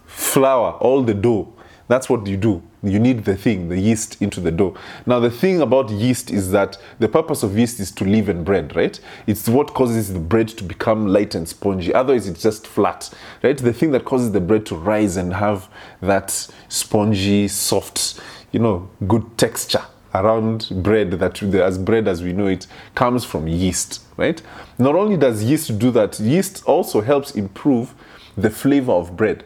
flour, 0.05 0.77
all 0.79 1.03
the 1.03 1.13
dough. 1.13 1.53
That's 1.89 2.10
what 2.10 2.25
you 2.25 2.38
do. 2.38 2.63
You 2.83 2.99
need 2.99 3.25
the 3.25 3.36
thing, 3.36 3.69
the 3.69 3.79
yeast, 3.79 4.21
into 4.21 4.39
the 4.39 4.51
dough. 4.51 4.75
Now, 5.05 5.19
the 5.19 5.31
thing 5.31 5.62
about 5.62 5.89
yeast 5.89 6.29
is 6.31 6.51
that 6.51 6.77
the 6.99 7.10
purpose 7.10 7.43
of 7.43 7.57
yeast 7.57 7.79
is 7.79 7.91
to 7.93 8.05
leaven 8.05 8.43
bread, 8.43 8.75
right? 8.75 8.97
It's 9.25 9.49
what 9.49 9.73
causes 9.73 10.13
the 10.13 10.19
bread 10.19 10.47
to 10.49 10.63
become 10.63 11.07
light 11.07 11.33
and 11.33 11.47
spongy. 11.47 11.93
Otherwise, 11.93 12.27
it's 12.27 12.41
just 12.41 12.67
flat, 12.67 13.10
right? 13.41 13.57
The 13.57 13.73
thing 13.73 13.91
that 13.91 14.05
causes 14.05 14.31
the 14.31 14.39
bread 14.39 14.65
to 14.67 14.75
rise 14.75 15.17
and 15.17 15.33
have 15.33 15.69
that 16.01 16.31
spongy, 16.69 17.47
soft, 17.47 18.21
you 18.51 18.60
know, 18.60 18.89
good 19.07 19.38
texture 19.38 19.83
around 20.13 20.69
bread 20.71 21.12
that 21.12 21.41
as 21.43 21.77
bread 21.77 22.07
as 22.07 22.23
we 22.23 22.33
know 22.33 22.47
it 22.47 22.65
comes 22.95 23.23
from 23.23 23.47
yeast 23.47 24.01
right? 24.17 24.41
Not 24.77 24.95
only 24.95 25.15
does 25.17 25.43
yeast 25.43 25.77
do 25.77 25.91
that 25.91 26.19
yeast 26.19 26.63
also 26.65 27.01
helps 27.01 27.31
improve 27.31 27.93
the 28.36 28.49
flavor 28.49 28.91
of 28.91 29.15
bread. 29.15 29.43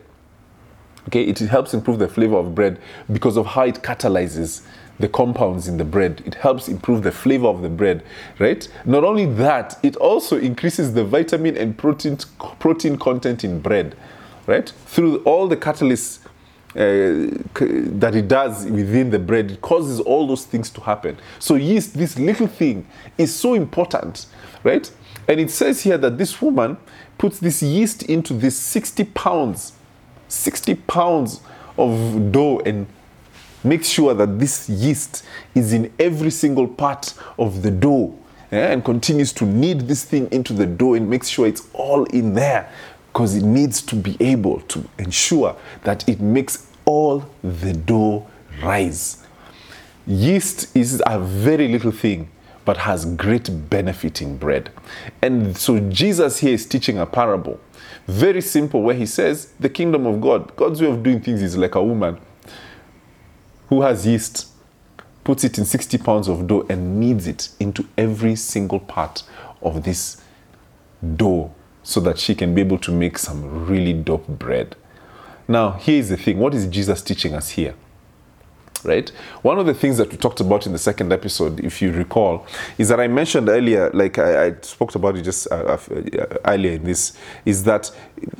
Okay 1.07 1.23
it 1.23 1.39
helps 1.39 1.73
improve 1.73 1.99
the 1.99 2.07
flavor 2.07 2.37
of 2.37 2.55
bread 2.55 2.79
because 3.11 3.37
of 3.37 3.47
how 3.47 3.63
it 3.63 3.75
catalyzes 3.75 4.63
the 4.99 5.09
compounds 5.09 5.67
in 5.67 5.77
the 5.77 5.83
bread. 5.83 6.21
It 6.25 6.35
helps 6.35 6.67
improve 6.67 7.01
the 7.03 7.11
flavor 7.11 7.47
of 7.47 7.61
the 7.61 7.69
bread 7.69 8.03
right? 8.39 8.67
Not 8.85 9.03
only 9.03 9.25
that 9.25 9.77
it 9.83 9.95
also 9.97 10.37
increases 10.37 10.93
the 10.93 11.03
vitamin 11.03 11.57
and 11.57 11.77
protein 11.77 12.17
protein 12.59 12.97
content 12.97 13.43
in 13.43 13.59
bread 13.59 13.95
right? 14.47 14.69
Through 14.85 15.23
all 15.23 15.47
the 15.47 15.57
catalysts 15.57 16.19
Uh, 16.73 17.27
that 17.99 18.13
it 18.15 18.29
does 18.29 18.65
within 18.65 19.09
the 19.09 19.19
bread, 19.19 19.51
it 19.51 19.61
causes 19.61 19.99
all 19.99 20.25
those 20.25 20.45
things 20.45 20.69
to 20.69 20.79
happen. 20.79 21.17
So, 21.37 21.55
yeast, 21.55 21.95
this 21.95 22.17
little 22.17 22.47
thing, 22.47 22.87
is 23.17 23.35
so 23.35 23.55
important, 23.55 24.25
right? 24.63 24.89
And 25.27 25.39
it 25.39 25.51
says 25.51 25.81
here 25.81 25.97
that 25.97 26.17
this 26.17 26.41
woman 26.41 26.77
puts 27.17 27.39
this 27.39 27.61
yeast 27.61 28.03
into 28.03 28.33
this 28.33 28.57
60 28.57 29.03
pounds, 29.03 29.73
60 30.29 30.75
pounds 30.75 31.41
of 31.77 32.31
dough 32.31 32.61
and 32.65 32.87
makes 33.63 33.87
sure 33.87 34.13
that 34.13 34.39
this 34.39 34.69
yeast 34.69 35.23
is 35.53 35.73
in 35.73 35.93
every 35.99 36.31
single 36.31 36.67
part 36.67 37.13
of 37.37 37.61
the 37.61 37.71
dough 37.71 38.17
yeah, 38.51 38.71
and 38.71 38.83
continues 38.83 39.31
to 39.33 39.45
knead 39.45 39.81
this 39.81 40.03
thing 40.03 40.27
into 40.31 40.53
the 40.53 40.65
dough 40.65 40.95
and 40.95 41.09
makes 41.09 41.29
sure 41.29 41.47
it's 41.47 41.67
all 41.73 42.03
in 42.05 42.33
there 42.33 42.71
because 43.11 43.35
it 43.35 43.43
needs 43.43 43.81
to 43.81 43.95
be 43.95 44.15
able 44.21 44.61
to 44.61 44.87
ensure 44.97 45.55
that 45.83 46.07
it 46.07 46.21
makes 46.21 46.67
all 46.85 47.25
the 47.43 47.73
dough 47.73 48.25
rise. 48.63 49.25
Yeast 50.07 50.73
is 50.75 51.03
a 51.05 51.19
very 51.19 51.67
little 51.67 51.91
thing, 51.91 52.29
but 52.63 52.77
has 52.77 53.05
great 53.05 53.69
benefit 53.69 54.21
in 54.21 54.37
bread. 54.37 54.71
And 55.21 55.57
so 55.57 55.79
Jesus 55.89 56.39
here 56.39 56.53
is 56.53 56.65
teaching 56.65 56.97
a 56.99 57.05
parable, 57.05 57.59
very 58.07 58.41
simple, 58.41 58.81
where 58.81 58.95
he 58.95 59.05
says, 59.05 59.51
The 59.59 59.69
kingdom 59.69 60.05
of 60.05 60.21
God, 60.21 60.55
God's 60.55 60.81
way 60.81 60.89
of 60.89 61.03
doing 61.03 61.19
things 61.19 61.41
is 61.41 61.57
like 61.57 61.75
a 61.75 61.83
woman 61.83 62.17
who 63.67 63.81
has 63.81 64.07
yeast, 64.07 64.47
puts 65.25 65.43
it 65.43 65.57
in 65.57 65.65
60 65.65 65.97
pounds 65.97 66.29
of 66.29 66.47
dough, 66.47 66.65
and 66.69 66.99
kneads 66.99 67.27
it 67.27 67.49
into 67.59 67.85
every 67.97 68.37
single 68.37 68.79
part 68.79 69.23
of 69.61 69.83
this 69.83 70.21
dough 71.17 71.53
so 71.83 71.99
that 72.01 72.19
she 72.19 72.35
can 72.35 72.53
be 72.53 72.61
able 72.61 72.77
to 72.79 72.91
make 72.91 73.17
some 73.17 73.65
really 73.65 73.93
dope 73.93 74.27
bread. 74.27 74.75
Now, 75.47 75.71
here's 75.71 76.09
the 76.09 76.17
thing 76.17 76.37
what 76.39 76.53
is 76.53 76.67
Jesus 76.67 77.01
teaching 77.01 77.33
us 77.33 77.49
here? 77.49 77.75
Right? 78.83 79.09
One 79.43 79.59
of 79.59 79.67
the 79.67 79.75
things 79.75 79.97
that 79.97 80.09
we 80.09 80.17
talked 80.17 80.39
about 80.39 80.65
in 80.65 80.71
the 80.71 80.79
second 80.79 81.13
episode, 81.13 81.59
if 81.59 81.83
you 81.83 81.91
recall, 81.91 82.47
is 82.79 82.89
that 82.89 82.99
I 82.99 83.07
mentioned 83.07 83.47
earlier, 83.47 83.91
like 83.93 84.17
I, 84.17 84.47
I 84.47 84.55
spoke 84.61 84.95
about 84.95 85.15
it 85.17 85.21
just 85.21 85.47
uh, 85.51 85.77
uh, 85.77 86.37
earlier 86.45 86.71
in 86.71 86.83
this, 86.83 87.15
is 87.45 87.63
that 87.65 87.91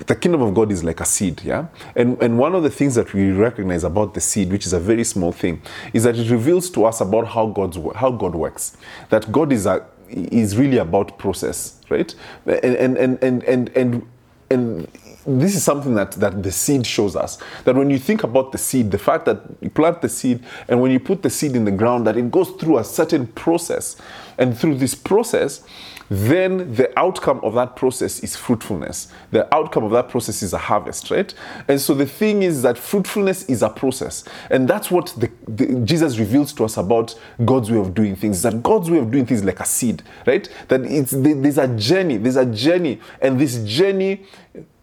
the 0.08 0.16
kingdom 0.16 0.42
of 0.42 0.56
God 0.56 0.72
is 0.72 0.84
like 0.84 1.00
a 1.00 1.06
seed, 1.06 1.44
yeah? 1.44 1.68
And, 1.96 2.20
and 2.24 2.40
one 2.40 2.56
of 2.56 2.64
the 2.64 2.72
things 2.72 2.96
that 2.96 3.14
we 3.14 3.32
recognize 3.32 3.84
about 3.84 4.16
the 4.16 4.22
seed, 4.22 4.52
which 4.52 4.66
is 4.66 4.74
a 4.74 4.80
very 4.80 5.04
small 5.04 5.32
thing, 5.32 5.62
is 5.94 6.06
that 6.06 6.18
it 6.18 6.32
reveals 6.32 6.72
to 6.72 6.86
us 6.86 7.02
about 7.02 7.28
how, 7.28 7.46
God's, 7.46 7.78
how 7.96 8.10
God 8.10 8.34
works. 8.34 8.78
That 9.10 9.32
God 9.32 9.52
is, 9.52 9.68
a, 9.68 9.86
is 10.12 10.58
really 10.58 10.78
about 10.78 11.18
process, 11.18 11.80
right? 11.90 12.14
And, 12.46 12.98
and, 12.98 12.98
and, 13.24 13.44
and, 13.44 13.70
and, 13.70 14.08
and, 14.50 14.88
this 15.24 15.56
is 15.56 15.64
something 15.64 15.94
that, 15.94 16.14
that 16.14 16.42
the 16.42 16.52
seed 16.52 16.86
shows 16.86 17.16
us. 17.16 17.38
That 17.66 17.76
when 17.76 17.92
you 17.92 18.00
think 18.00 18.24
about 18.24 18.52
the 18.52 18.58
seed, 18.58 18.90
the 18.90 18.98
fact 18.98 19.26
that 19.26 19.42
you 19.62 19.70
plant 19.70 20.02
the 20.02 20.10
seed 20.10 20.44
and 20.68 20.82
when 20.82 20.90
you 20.92 21.00
put 21.00 21.22
the 21.22 21.30
seed 21.30 21.56
in 21.56 21.64
the 21.64 21.72
ground, 21.72 22.08
that 22.08 22.18
it 22.18 22.32
goes 22.32 22.50
through 22.50 22.80
a 22.80 22.84
certain 22.84 23.28
process. 23.28 23.98
And 24.40 24.58
through 24.58 24.80
this 24.80 24.96
process, 24.96 25.64
then 26.12 26.76
the 26.76 26.92
outcome 27.00 27.40
of 27.42 27.54
that 27.54 27.78
process 27.78 28.20
is 28.20 28.36
fruitfulness. 28.36 29.08
The 29.32 29.48
outcome 29.56 29.86
of 29.86 29.92
that 29.92 30.10
process 30.10 30.44
is 30.44 30.52
a 30.52 30.58
harvest, 30.58 31.10
right? 31.10 31.34
And 31.70 31.80
so 31.80 31.94
the 31.94 32.06
thing 32.06 32.44
is 32.44 32.64
that 32.64 32.78
fruitfulness 32.78 33.46
is 33.46 33.64
a 33.64 33.70
process. 33.70 34.26
And 34.50 34.68
that's 34.68 34.92
what 34.92 35.16
the, 35.16 35.32
the, 35.48 35.80
Jesus 35.86 36.20
reveals 36.20 36.52
to 36.56 36.66
us 36.66 36.76
about 36.76 37.18
God's 37.46 37.72
way 37.72 37.78
of 37.78 37.94
doing 37.94 38.18
things. 38.18 38.38
Is 38.38 38.44
That 38.44 38.62
God's 38.62 38.92
way 38.92 38.98
of 38.98 39.10
doing 39.10 39.26
things 39.26 39.46
like 39.46 39.62
a 39.62 39.66
seed, 39.66 40.04
right? 40.28 40.50
That 40.68 40.82
it's, 40.82 41.12
there's 41.12 41.58
a 41.58 41.70
journey, 41.78 42.18
there's 42.18 42.36
a 42.36 42.46
journey, 42.46 43.00
and 43.22 43.40
this 43.40 43.64
journey 43.64 44.26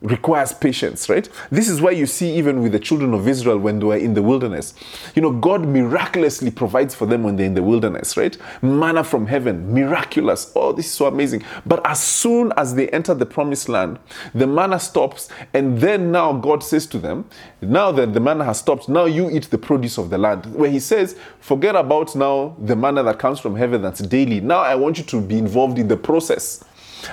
requires 0.01 0.53
patience, 0.53 1.09
right? 1.09 1.29
This 1.51 1.69
is 1.69 1.81
why 1.81 1.91
you 1.91 2.07
see, 2.07 2.37
even 2.37 2.63
with 2.63 2.73
the 2.73 2.79
children 2.79 3.15
of 3.15 3.27
Israel 3.27 3.59
when 3.59 3.81
they 3.81 3.87
were 3.87 3.97
in 3.97 4.15
the 4.15 4.23
wilderness, 4.23 4.75
you 5.15 5.23
know, 5.23 5.33
God 5.33 5.67
miraculously 5.67 6.53
provides 6.53 6.95
for 6.95 7.05
them 7.07 7.25
when 7.25 7.37
they're 7.37 7.47
in 7.47 7.55
the 7.55 7.63
wilderness, 7.63 8.17
right? 8.17 8.37
Manna 8.63 9.03
from 9.03 9.27
heaven, 9.27 9.73
miraculous. 9.73 10.53
Oh, 10.55 10.73
this 10.73 10.87
is 10.87 10.93
so 10.93 11.07
amazing. 11.07 11.43
But 11.67 11.85
as 11.85 12.01
soon 12.01 12.53
as 12.57 12.77
they 12.77 12.89
enter 12.91 13.13
the 13.13 13.27
promised 13.27 13.69
land, 13.69 13.99
the 14.35 14.47
manna 14.47 14.79
stops, 14.79 15.29
and 15.53 15.79
then 15.79 16.13
now 16.13 16.33
God 16.33 16.63
says 16.63 16.87
to 16.89 16.99
them, 16.99 17.29
Now 17.61 17.91
that 17.93 18.15
the 18.15 18.21
manna 18.21 18.45
has 18.45 18.59
stopped, 18.59 18.89
now 18.89 19.07
you 19.07 19.31
eat 19.31 19.51
the 19.51 19.59
produce 19.59 19.99
of 19.99 20.11
the 20.11 20.19
land. 20.19 20.47
Where 20.55 20.71
He 20.71 20.79
says, 20.81 21.17
Forget 21.41 21.75
about 21.75 22.15
now 22.15 22.55
the 22.59 22.77
manna 22.77 23.03
that 23.03 23.19
comes 23.19 23.41
from 23.41 23.57
heaven 23.57 23.83
that's 23.83 24.01
daily. 24.01 24.41
Now 24.41 24.61
I 24.61 24.77
want 24.77 24.99
you 24.99 25.05
to 25.05 25.21
be 25.21 25.39
involved 25.39 25.79
in 25.79 25.89
the 25.89 25.97
process. 25.97 26.65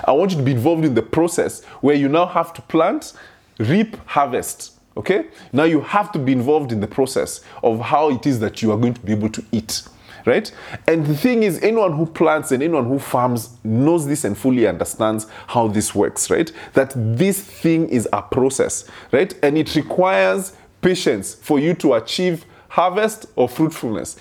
I 0.04 0.12
want 0.12 0.32
you 0.32 0.38
to 0.38 0.42
be 0.42 0.52
involved 0.52 0.84
in 0.84 0.94
the 0.94 1.02
process 1.02 1.64
where 1.80 1.94
you 1.94 2.08
now 2.08 2.26
have 2.26 2.52
to 2.54 2.62
plant, 2.62 3.12
reap, 3.58 3.96
harvest. 4.06 4.72
Okay? 4.96 5.26
Now 5.52 5.64
you 5.64 5.80
have 5.80 6.12
to 6.12 6.18
be 6.18 6.32
involved 6.32 6.72
in 6.72 6.80
the 6.80 6.86
process 6.86 7.40
of 7.62 7.80
how 7.80 8.10
it 8.10 8.26
is 8.26 8.40
that 8.40 8.62
you 8.62 8.72
are 8.72 8.78
going 8.78 8.94
to 8.94 9.00
be 9.00 9.12
able 9.12 9.28
to 9.30 9.44
eat. 9.52 9.82
Right? 10.24 10.50
And 10.88 11.06
the 11.06 11.16
thing 11.16 11.44
is, 11.44 11.62
anyone 11.62 11.92
who 11.92 12.04
plants 12.04 12.50
and 12.50 12.60
anyone 12.60 12.86
who 12.86 12.98
farms 12.98 13.56
knows 13.62 14.08
this 14.08 14.24
and 14.24 14.36
fully 14.36 14.66
understands 14.66 15.28
how 15.46 15.68
this 15.68 15.94
works, 15.94 16.30
right? 16.30 16.50
That 16.72 16.92
this 16.96 17.40
thing 17.40 17.88
is 17.88 18.08
a 18.12 18.22
process, 18.22 18.90
right? 19.12 19.32
And 19.44 19.56
it 19.56 19.76
requires 19.76 20.52
patience 20.80 21.36
for 21.36 21.60
you 21.60 21.74
to 21.74 21.94
achieve 21.94 22.44
harvest 22.68 23.26
or 23.36 23.48
fruitfulness. 23.48 24.16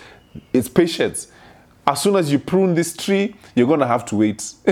It's 0.54 0.70
patience 0.70 1.32
as 1.88 2.02
soon 2.02 2.16
as 2.16 2.32
you 2.32 2.40
prune 2.40 2.74
this 2.74 2.96
tree, 2.96 3.36
you're 3.56 3.68
gonna 3.68 3.88
have 3.88 4.06
to 4.06 4.16
wait. 4.16 4.54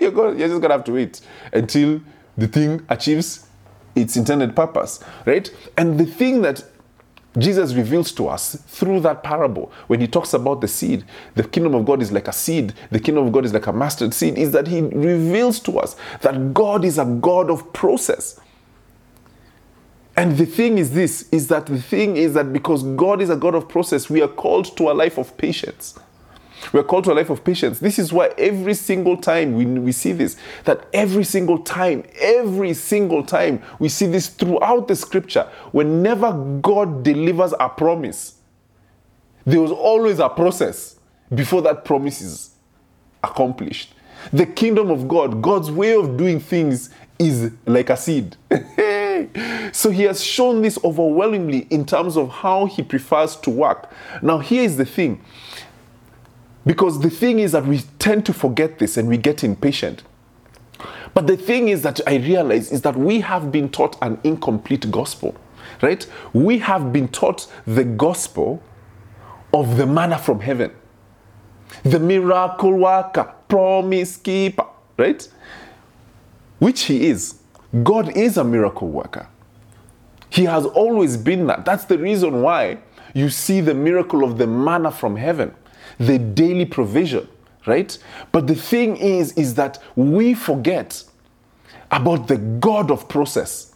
you're, 0.00 0.10
gonna, 0.10 0.36
you're 0.36 0.48
just 0.48 0.60
gonna 0.60 0.74
have 0.74 0.84
to 0.84 0.92
wait 0.92 1.20
until 1.52 2.00
the 2.36 2.46
thing 2.46 2.84
achieves 2.88 3.46
its 3.94 4.16
intended 4.16 4.54
purpose, 4.54 5.02
right? 5.26 5.50
And 5.76 5.98
the 5.98 6.06
thing 6.06 6.42
that 6.42 6.64
Jesus 7.38 7.74
reveals 7.74 8.12
to 8.12 8.28
us 8.28 8.56
through 8.66 9.00
that 9.00 9.22
parable 9.22 9.72
when 9.86 10.00
he 10.00 10.08
talks 10.08 10.34
about 10.34 10.60
the 10.60 10.68
seed, 10.68 11.04
the 11.36 11.44
kingdom 11.44 11.74
of 11.74 11.86
God 11.86 12.02
is 12.02 12.10
like 12.10 12.28
a 12.28 12.32
seed, 12.32 12.74
the 12.90 12.98
kingdom 12.98 13.26
of 13.26 13.32
God 13.32 13.44
is 13.44 13.54
like 13.54 13.66
a 13.66 13.72
mustard 13.72 14.12
seed, 14.12 14.36
is 14.36 14.52
that 14.52 14.66
he 14.66 14.80
reveals 14.80 15.60
to 15.60 15.78
us 15.78 15.96
that 16.22 16.52
God 16.52 16.84
is 16.84 16.98
a 16.98 17.04
God 17.04 17.50
of 17.50 17.72
process. 17.72 18.40
And 20.16 20.36
the 20.36 20.44
thing 20.44 20.76
is 20.76 20.92
this 20.92 21.28
is 21.30 21.48
that 21.48 21.66
the 21.66 21.80
thing 21.80 22.16
is 22.16 22.34
that 22.34 22.52
because 22.52 22.82
God 22.82 23.22
is 23.22 23.30
a 23.30 23.36
God 23.36 23.54
of 23.54 23.68
process, 23.68 24.10
we 24.10 24.20
are 24.20 24.28
called 24.28 24.76
to 24.76 24.90
a 24.90 24.92
life 24.92 25.16
of 25.16 25.36
patience. 25.38 25.98
We're 26.72 26.82
called 26.82 27.04
to 27.04 27.12
a 27.12 27.14
life 27.14 27.30
of 27.30 27.42
patience. 27.42 27.78
This 27.80 27.98
is 27.98 28.12
why 28.12 28.28
every 28.38 28.74
single 28.74 29.16
time 29.16 29.54
we, 29.54 29.64
we 29.64 29.92
see 29.92 30.12
this, 30.12 30.36
that 30.64 30.86
every 30.92 31.24
single 31.24 31.58
time, 31.58 32.04
every 32.20 32.74
single 32.74 33.24
time 33.24 33.62
we 33.78 33.88
see 33.88 34.06
this 34.06 34.28
throughout 34.28 34.88
the 34.88 34.96
scripture, 34.96 35.48
whenever 35.72 36.32
God 36.60 37.02
delivers 37.02 37.54
a 37.58 37.68
promise, 37.68 38.38
there 39.44 39.60
was 39.60 39.72
always 39.72 40.18
a 40.18 40.28
process 40.28 40.98
before 41.34 41.62
that 41.62 41.84
promise 41.84 42.20
is 42.20 42.54
accomplished. 43.22 43.94
The 44.32 44.46
kingdom 44.46 44.90
of 44.90 45.08
God, 45.08 45.40
God's 45.40 45.70
way 45.70 45.94
of 45.94 46.16
doing 46.16 46.40
things, 46.40 46.90
is 47.18 47.52
like 47.66 47.90
a 47.90 47.96
seed. 47.96 48.36
so 49.72 49.90
he 49.90 50.04
has 50.04 50.22
shown 50.24 50.62
this 50.62 50.78
overwhelmingly 50.84 51.66
in 51.70 51.84
terms 51.84 52.16
of 52.16 52.30
how 52.30 52.66
he 52.66 52.82
prefers 52.82 53.36
to 53.36 53.50
work. 53.50 53.90
Now, 54.22 54.38
here 54.38 54.62
is 54.62 54.76
the 54.76 54.86
thing 54.86 55.22
because 56.66 57.00
the 57.00 57.10
thing 57.10 57.38
is 57.38 57.52
that 57.52 57.66
we 57.66 57.80
tend 57.98 58.26
to 58.26 58.32
forget 58.32 58.78
this 58.78 58.96
and 58.96 59.08
we 59.08 59.16
get 59.16 59.42
impatient. 59.42 60.02
But 61.14 61.26
the 61.26 61.36
thing 61.36 61.68
is 61.68 61.82
that 61.82 62.00
I 62.06 62.16
realize 62.16 62.70
is 62.70 62.82
that 62.82 62.96
we 62.96 63.20
have 63.20 63.50
been 63.50 63.68
taught 63.68 63.96
an 64.02 64.18
incomplete 64.24 64.90
gospel, 64.90 65.34
right? 65.82 66.06
We 66.32 66.58
have 66.58 66.92
been 66.92 67.08
taught 67.08 67.50
the 67.66 67.84
gospel 67.84 68.62
of 69.52 69.76
the 69.76 69.86
manna 69.86 70.18
from 70.18 70.40
heaven, 70.40 70.72
the 71.82 71.98
miracle 71.98 72.72
worker, 72.72 73.32
promise 73.48 74.16
keeper, 74.16 74.66
right? 74.96 75.28
Which 76.58 76.82
he 76.82 77.08
is. 77.08 77.40
God 77.82 78.16
is 78.16 78.36
a 78.36 78.44
miracle 78.44 78.88
worker. 78.88 79.28
He 80.28 80.44
has 80.44 80.64
always 80.66 81.16
been 81.16 81.46
that. 81.48 81.64
That's 81.64 81.84
the 81.84 81.98
reason 81.98 82.42
why 82.42 82.78
you 83.14 83.30
see 83.30 83.60
the 83.60 83.74
miracle 83.74 84.22
of 84.22 84.38
the 84.38 84.46
manna 84.46 84.92
from 84.92 85.16
heaven, 85.16 85.54
the 85.98 86.18
daily 86.18 86.64
provision, 86.64 87.28
right? 87.66 87.96
But 88.32 88.46
the 88.46 88.54
thing 88.54 88.96
is, 88.96 89.32
is 89.32 89.54
that 89.54 89.82
we 89.96 90.34
forget 90.34 91.04
about 91.90 92.28
the 92.28 92.36
God 92.36 92.90
of 92.90 93.08
process, 93.08 93.74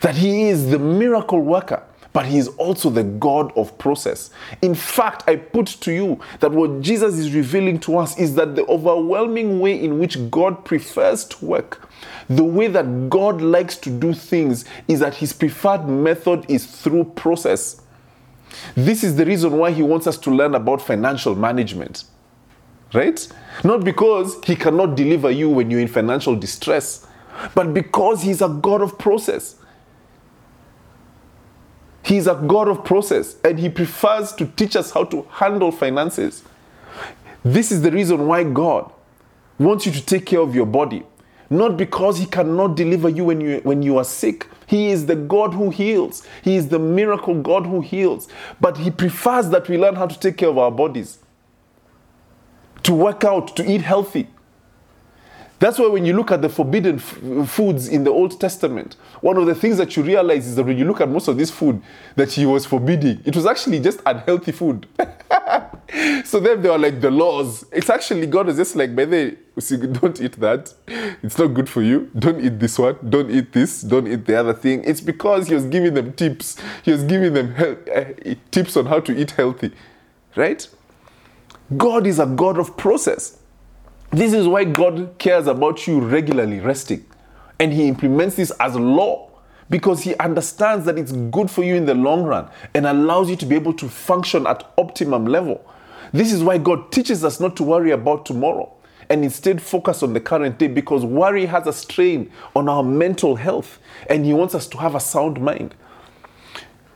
that 0.00 0.16
He 0.16 0.48
is 0.48 0.70
the 0.70 0.78
miracle 0.78 1.40
worker 1.40 1.82
but 2.14 2.26
he 2.26 2.38
is 2.38 2.48
also 2.56 2.88
the 2.88 3.02
God 3.02 3.52
of 3.58 3.76
process. 3.76 4.30
In 4.62 4.74
fact, 4.74 5.24
I 5.28 5.36
put 5.36 5.66
to 5.66 5.92
you 5.92 6.20
that 6.38 6.52
what 6.52 6.80
Jesus 6.80 7.18
is 7.18 7.34
revealing 7.34 7.80
to 7.80 7.98
us 7.98 8.16
is 8.16 8.36
that 8.36 8.54
the 8.54 8.64
overwhelming 8.66 9.58
way 9.58 9.78
in 9.82 9.98
which 9.98 10.30
God 10.30 10.64
prefers 10.64 11.24
to 11.26 11.44
work, 11.44 11.90
the 12.30 12.44
way 12.44 12.68
that 12.68 13.10
God 13.10 13.42
likes 13.42 13.76
to 13.78 13.90
do 13.90 14.14
things, 14.14 14.64
is 14.86 15.00
that 15.00 15.16
his 15.16 15.32
preferred 15.32 15.88
method 15.88 16.46
is 16.48 16.64
through 16.64 17.04
process. 17.16 17.82
This 18.74 19.04
is 19.04 19.16
the 19.16 19.24
reason 19.24 19.58
why 19.58 19.70
he 19.70 19.82
wants 19.82 20.06
us 20.06 20.18
to 20.18 20.30
learn 20.30 20.54
about 20.54 20.82
financial 20.82 21.34
management. 21.34 22.04
Right? 22.92 23.26
Not 23.64 23.84
because 23.84 24.42
he 24.44 24.54
cannot 24.54 24.96
deliver 24.96 25.30
you 25.30 25.50
when 25.50 25.70
you're 25.70 25.80
in 25.80 25.88
financial 25.88 26.36
distress, 26.36 27.06
but 27.54 27.74
because 27.74 28.22
he's 28.22 28.40
a 28.40 28.48
God 28.48 28.82
of 28.82 28.98
process. 28.98 29.56
He's 32.04 32.26
a 32.26 32.34
God 32.34 32.68
of 32.68 32.84
process 32.84 33.36
and 33.42 33.58
He 33.58 33.70
prefers 33.70 34.32
to 34.32 34.46
teach 34.46 34.76
us 34.76 34.90
how 34.90 35.04
to 35.04 35.26
handle 35.30 35.72
finances. 35.72 36.44
This 37.42 37.72
is 37.72 37.80
the 37.80 37.90
reason 37.90 38.26
why 38.26 38.44
God 38.44 38.92
wants 39.58 39.86
you 39.86 39.92
to 39.92 40.04
take 40.04 40.26
care 40.26 40.40
of 40.40 40.54
your 40.54 40.66
body. 40.66 41.02
Not 41.54 41.76
because 41.76 42.18
He 42.18 42.26
cannot 42.26 42.74
deliver 42.76 43.08
you 43.08 43.24
when 43.24 43.40
you, 43.40 43.60
when 43.62 43.82
you 43.82 43.96
are 43.98 44.04
sick. 44.04 44.48
He 44.66 44.90
is 44.90 45.06
the 45.06 45.14
God 45.14 45.54
who 45.54 45.70
heals. 45.70 46.26
He 46.42 46.56
is 46.56 46.68
the 46.68 46.80
miracle 46.80 47.40
God 47.40 47.64
who 47.66 47.80
heals. 47.80 48.28
But 48.60 48.78
He 48.78 48.90
prefers 48.90 49.50
that 49.50 49.68
we 49.68 49.78
learn 49.78 49.94
how 49.94 50.06
to 50.06 50.18
take 50.18 50.36
care 50.36 50.48
of 50.48 50.58
our 50.58 50.72
bodies, 50.72 51.20
to 52.82 52.92
work 52.92 53.22
out, 53.22 53.54
to 53.56 53.70
eat 53.70 53.82
healthy, 53.82 54.28
that's 55.58 55.78
why 55.78 55.86
when 55.86 56.04
you 56.04 56.12
look 56.14 56.30
at 56.32 56.42
the 56.42 56.48
forbidden 56.48 56.96
f- 56.96 57.48
foods 57.48 57.88
in 57.88 58.04
the 58.04 58.10
Old 58.10 58.38
Testament, 58.40 58.96
one 59.20 59.36
of 59.36 59.46
the 59.46 59.54
things 59.54 59.76
that 59.78 59.96
you 59.96 60.02
realize 60.02 60.46
is 60.46 60.56
that 60.56 60.64
when 60.64 60.76
you 60.76 60.84
look 60.84 61.00
at 61.00 61.08
most 61.08 61.28
of 61.28 61.36
this 61.36 61.50
food 61.50 61.80
that 62.16 62.32
he 62.32 62.44
was 62.44 62.66
forbidding, 62.66 63.22
it 63.24 63.34
was 63.36 63.46
actually 63.46 63.80
just 63.80 64.00
unhealthy 64.04 64.52
food. 64.52 64.86
so 66.24 66.40
then 66.40 66.60
they 66.60 66.68
were 66.68 66.78
like 66.78 67.00
the 67.00 67.10
laws. 67.10 67.64
It's 67.72 67.88
actually 67.88 68.26
God 68.26 68.48
is 68.48 68.56
just 68.56 68.74
like, 68.74 68.94
by 68.96 69.04
the 69.04 69.36
don't 69.92 70.20
eat 70.20 70.32
that. 70.40 70.74
It's 71.22 71.38
not 71.38 71.48
good 71.48 71.68
for 71.68 71.82
you. 71.82 72.10
Don't 72.18 72.44
eat 72.44 72.58
this 72.58 72.78
one. 72.78 72.98
Don't 73.08 73.30
eat 73.30 73.52
this. 73.52 73.82
Don't 73.82 74.08
eat 74.08 74.26
the 74.26 74.34
other 74.34 74.52
thing. 74.52 74.82
It's 74.84 75.00
because 75.00 75.46
he 75.46 75.54
was 75.54 75.64
giving 75.66 75.94
them 75.94 76.12
tips. 76.14 76.56
He 76.82 76.90
was 76.90 77.04
giving 77.04 77.32
them 77.32 77.54
he- 77.54 77.90
uh, 78.32 78.34
tips 78.50 78.76
on 78.76 78.86
how 78.86 78.98
to 79.00 79.16
eat 79.16 79.30
healthy, 79.30 79.70
right? 80.34 80.66
God 81.76 82.06
is 82.06 82.18
a 82.18 82.26
God 82.26 82.58
of 82.58 82.76
process. 82.76 83.38
This 84.10 84.32
is 84.32 84.46
why 84.46 84.64
God 84.64 85.18
cares 85.18 85.46
about 85.46 85.86
you 85.86 86.00
regularly 86.00 86.60
resting. 86.60 87.04
And 87.58 87.72
He 87.72 87.88
implements 87.88 88.36
this 88.36 88.50
as 88.60 88.76
law 88.76 89.30
because 89.70 90.02
He 90.02 90.14
understands 90.16 90.84
that 90.86 90.98
it's 90.98 91.12
good 91.12 91.50
for 91.50 91.62
you 91.64 91.74
in 91.74 91.86
the 91.86 91.94
long 91.94 92.22
run 92.22 92.48
and 92.74 92.86
allows 92.86 93.30
you 93.30 93.36
to 93.36 93.46
be 93.46 93.54
able 93.54 93.74
to 93.74 93.88
function 93.88 94.46
at 94.46 94.64
optimum 94.78 95.26
level. 95.26 95.64
This 96.12 96.32
is 96.32 96.42
why 96.42 96.58
God 96.58 96.92
teaches 96.92 97.24
us 97.24 97.40
not 97.40 97.56
to 97.56 97.64
worry 97.64 97.90
about 97.90 98.24
tomorrow 98.26 98.72
and 99.08 99.24
instead 99.24 99.60
focus 99.60 100.02
on 100.02 100.12
the 100.12 100.20
current 100.20 100.58
day 100.58 100.68
because 100.68 101.04
worry 101.04 101.46
has 101.46 101.66
a 101.66 101.72
strain 101.72 102.30
on 102.54 102.68
our 102.68 102.82
mental 102.82 103.36
health 103.36 103.78
and 104.08 104.24
He 104.24 104.32
wants 104.32 104.54
us 104.54 104.66
to 104.68 104.78
have 104.78 104.94
a 104.94 105.00
sound 105.00 105.40
mind. 105.40 105.74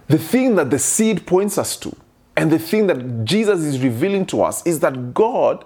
The 0.09 0.19
thing 0.19 0.55
that 0.55 0.71
the 0.71 0.79
seed 0.79 1.27
points 1.27 1.59
us 1.59 1.77
to 1.79 1.95
and 2.37 2.51
the 2.51 2.59
thing 2.59 2.87
that 2.87 3.25
Jesus 3.25 3.61
is 3.61 3.81
revealing 3.81 4.25
to 4.27 4.43
us 4.43 4.65
is 4.65 4.81
that 4.81 5.13
God 5.13 5.65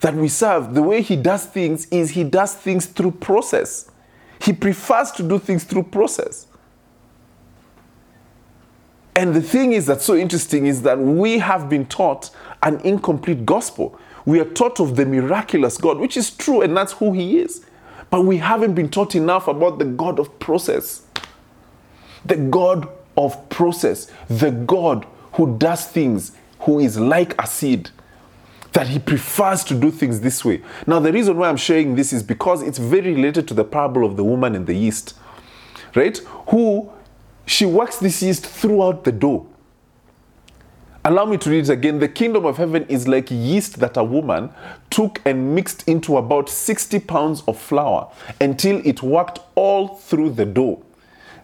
that 0.00 0.14
we 0.14 0.28
serve, 0.28 0.74
the 0.74 0.82
way 0.82 1.02
he 1.02 1.16
does 1.16 1.44
things 1.44 1.86
is 1.90 2.10
he 2.10 2.24
does 2.24 2.54
things 2.54 2.86
through 2.86 3.12
process. 3.12 3.90
He 4.40 4.52
prefers 4.52 5.10
to 5.12 5.22
do 5.22 5.38
things 5.38 5.64
through 5.64 5.84
process. 5.84 6.46
And 9.16 9.34
the 9.34 9.42
thing 9.42 9.72
is 9.72 9.86
that's 9.86 10.04
so 10.04 10.14
interesting 10.14 10.66
is 10.66 10.82
that 10.82 10.98
we 10.98 11.38
have 11.38 11.68
been 11.68 11.86
taught 11.86 12.30
an 12.62 12.80
incomplete 12.82 13.44
gospel. 13.44 13.98
We 14.24 14.38
are 14.38 14.44
taught 14.44 14.78
of 14.78 14.94
the 14.94 15.04
miraculous 15.06 15.76
God, 15.76 15.98
which 15.98 16.16
is 16.16 16.30
true, 16.30 16.60
and 16.60 16.76
that's 16.76 16.92
who 16.92 17.12
He 17.12 17.40
is. 17.40 17.64
But 18.10 18.22
we 18.22 18.36
haven't 18.36 18.74
been 18.74 18.88
taught 18.88 19.16
enough 19.16 19.48
about 19.48 19.80
the 19.80 19.84
God 19.84 20.20
of 20.20 20.38
process. 20.38 21.02
The 22.24 22.36
God 22.36 22.88
of 23.16 23.48
process. 23.48 24.10
The 24.28 24.52
God 24.52 25.04
who 25.32 25.58
does 25.58 25.86
things, 25.86 26.32
who 26.60 26.78
is 26.78 26.98
like 26.98 27.40
a 27.42 27.46
seed 27.46 27.90
that 28.72 28.88
he 28.88 28.98
prefers 28.98 29.64
to 29.64 29.74
do 29.74 29.90
things 29.90 30.20
this 30.20 30.44
way. 30.44 30.62
Now, 30.86 31.00
the 31.00 31.12
reason 31.12 31.36
why 31.36 31.48
I'm 31.48 31.56
sharing 31.56 31.94
this 31.94 32.12
is 32.12 32.22
because 32.22 32.62
it's 32.62 32.78
very 32.78 33.14
related 33.14 33.48
to 33.48 33.54
the 33.54 33.64
parable 33.64 34.04
of 34.04 34.16
the 34.16 34.24
woman 34.24 34.54
in 34.54 34.64
the 34.66 34.74
yeast, 34.74 35.14
right? 35.94 36.16
Who 36.48 36.92
she 37.46 37.64
works 37.64 37.96
this 37.96 38.22
yeast 38.22 38.46
throughout 38.46 39.04
the 39.04 39.12
dough. 39.12 39.46
Allow 41.04 41.24
me 41.24 41.38
to 41.38 41.48
read 41.48 41.64
it 41.64 41.70
again. 41.70 42.00
The 42.00 42.08
kingdom 42.08 42.44
of 42.44 42.58
heaven 42.58 42.84
is 42.88 43.08
like 43.08 43.30
yeast 43.30 43.78
that 43.78 43.96
a 43.96 44.04
woman 44.04 44.50
took 44.90 45.22
and 45.24 45.54
mixed 45.54 45.88
into 45.88 46.18
about 46.18 46.50
60 46.50 46.98
pounds 47.00 47.42
of 47.48 47.58
flour 47.58 48.12
until 48.40 48.82
it 48.84 49.02
worked 49.02 49.38
all 49.54 49.96
through 49.96 50.30
the 50.30 50.44
dough. 50.44 50.84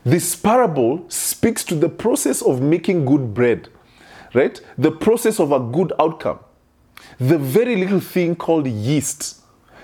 This 0.05 0.37
parable 0.37 1.07
speaks 1.09 1.65
to 1.65 1.75
the 1.75 1.89
process 1.89 2.43
of 2.43 2.61
making 2.61 3.07
good 3.07 3.33
bread, 3.33 3.69
right? 4.35 4.61
The 4.77 4.91
process 4.91 5.41
of 5.41 5.51
a 5.51 5.61
good 5.61 5.95
outcome 5.99 6.41
the 7.19 7.39
very 7.39 7.77
little 7.77 8.01
thing 8.01 8.35
called 8.37 8.67
yeast 8.67 9.41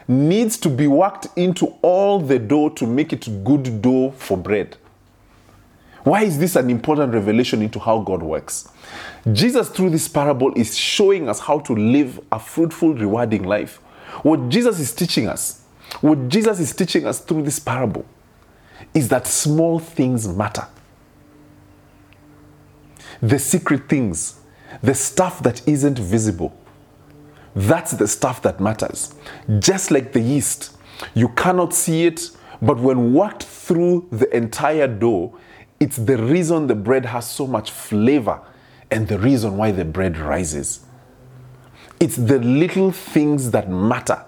needs 0.08 0.56
to 0.58 0.68
be 0.68 0.86
worked 0.86 1.28
into 1.36 1.66
all 1.82 2.18
the 2.18 2.38
dough 2.38 2.68
to 2.70 2.86
make 2.86 3.12
it 3.12 3.44
good 3.44 3.80
dough 3.80 4.10
for 4.10 4.36
bread. 4.36 4.76
Why 6.02 6.22
is 6.24 6.38
this 6.38 6.56
an 6.56 6.70
important 6.70 7.12
revelation 7.12 7.62
into 7.62 7.78
how 7.78 8.00
God 8.00 8.22
works? 8.22 8.68
Jesus, 9.32 9.68
through 9.68 9.90
this 9.90 10.08
parable, 10.08 10.52
is 10.54 10.76
showing 10.76 11.28
us 11.28 11.40
how 11.40 11.60
to 11.60 11.74
live 11.74 12.18
a 12.32 12.38
fruitful, 12.38 12.94
rewarding 12.94 13.44
life. 13.44 13.76
What 14.22 14.48
Jesus 14.48 14.80
is 14.80 14.92
teaching 14.92 15.28
us, 15.28 15.62
what 16.00 16.28
Jesus 16.28 16.58
is 16.58 16.74
teaching 16.74 17.06
us 17.06 17.20
through 17.20 17.42
this 17.42 17.58
parable, 17.58 18.06
is 18.94 19.08
that 19.08 19.26
small 19.26 19.78
things 19.78 20.26
matter. 20.26 20.66
The 23.20 23.38
secret 23.38 23.88
things, 23.88 24.40
the 24.82 24.94
stuff 24.94 25.42
that 25.42 25.66
isn't 25.68 25.98
visible, 25.98 26.56
that's 27.54 27.92
the 27.92 28.06
stuff 28.06 28.42
that 28.42 28.60
matters. 28.60 29.14
Just 29.58 29.90
like 29.90 30.12
the 30.12 30.20
yeast, 30.20 30.76
you 31.14 31.28
cannot 31.28 31.74
see 31.74 32.06
it, 32.06 32.30
but 32.62 32.78
when 32.78 33.12
worked 33.14 33.44
through 33.44 34.08
the 34.10 34.34
entire 34.36 34.86
dough, 34.86 35.36
it's 35.78 35.96
the 35.96 36.18
reason 36.18 36.66
the 36.66 36.74
bread 36.74 37.06
has 37.06 37.28
so 37.28 37.46
much 37.46 37.70
flavor 37.70 38.40
and 38.90 39.08
the 39.08 39.18
reason 39.18 39.56
why 39.56 39.70
the 39.70 39.84
bread 39.84 40.18
rises. 40.18 40.80
It's 41.98 42.16
the 42.16 42.38
little 42.38 42.92
things 42.92 43.50
that 43.52 43.70
matter, 43.70 44.24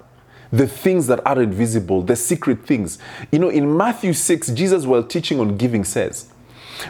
the 0.50 0.66
things 0.66 1.06
that 1.08 1.24
are 1.26 1.42
invisible, 1.42 2.02
the 2.02 2.16
secret 2.16 2.66
things. 2.66 2.98
You 3.30 3.38
know, 3.38 3.48
in 3.48 3.76
Matthew 3.76 4.12
6, 4.12 4.48
Jesus, 4.48 4.86
while 4.86 5.02
teaching 5.02 5.40
on 5.40 5.56
giving, 5.56 5.84
says, 5.84 6.30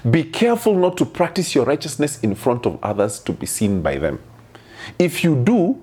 Be 0.08 0.24
careful 0.24 0.74
not 0.74 0.96
to 0.98 1.04
practice 1.04 1.54
your 1.54 1.64
righteousness 1.64 2.20
in 2.20 2.34
front 2.34 2.66
of 2.66 2.78
others 2.82 3.18
to 3.20 3.32
be 3.32 3.46
seen 3.46 3.82
by 3.82 3.98
them. 3.98 4.20
If 4.98 5.22
you 5.24 5.36
do, 5.36 5.82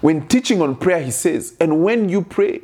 When 0.00 0.26
teaching 0.28 0.62
on 0.62 0.76
prayer, 0.76 1.02
he 1.02 1.10
says, 1.10 1.54
And 1.60 1.82
when 1.84 2.08
you 2.08 2.22
pray, 2.22 2.60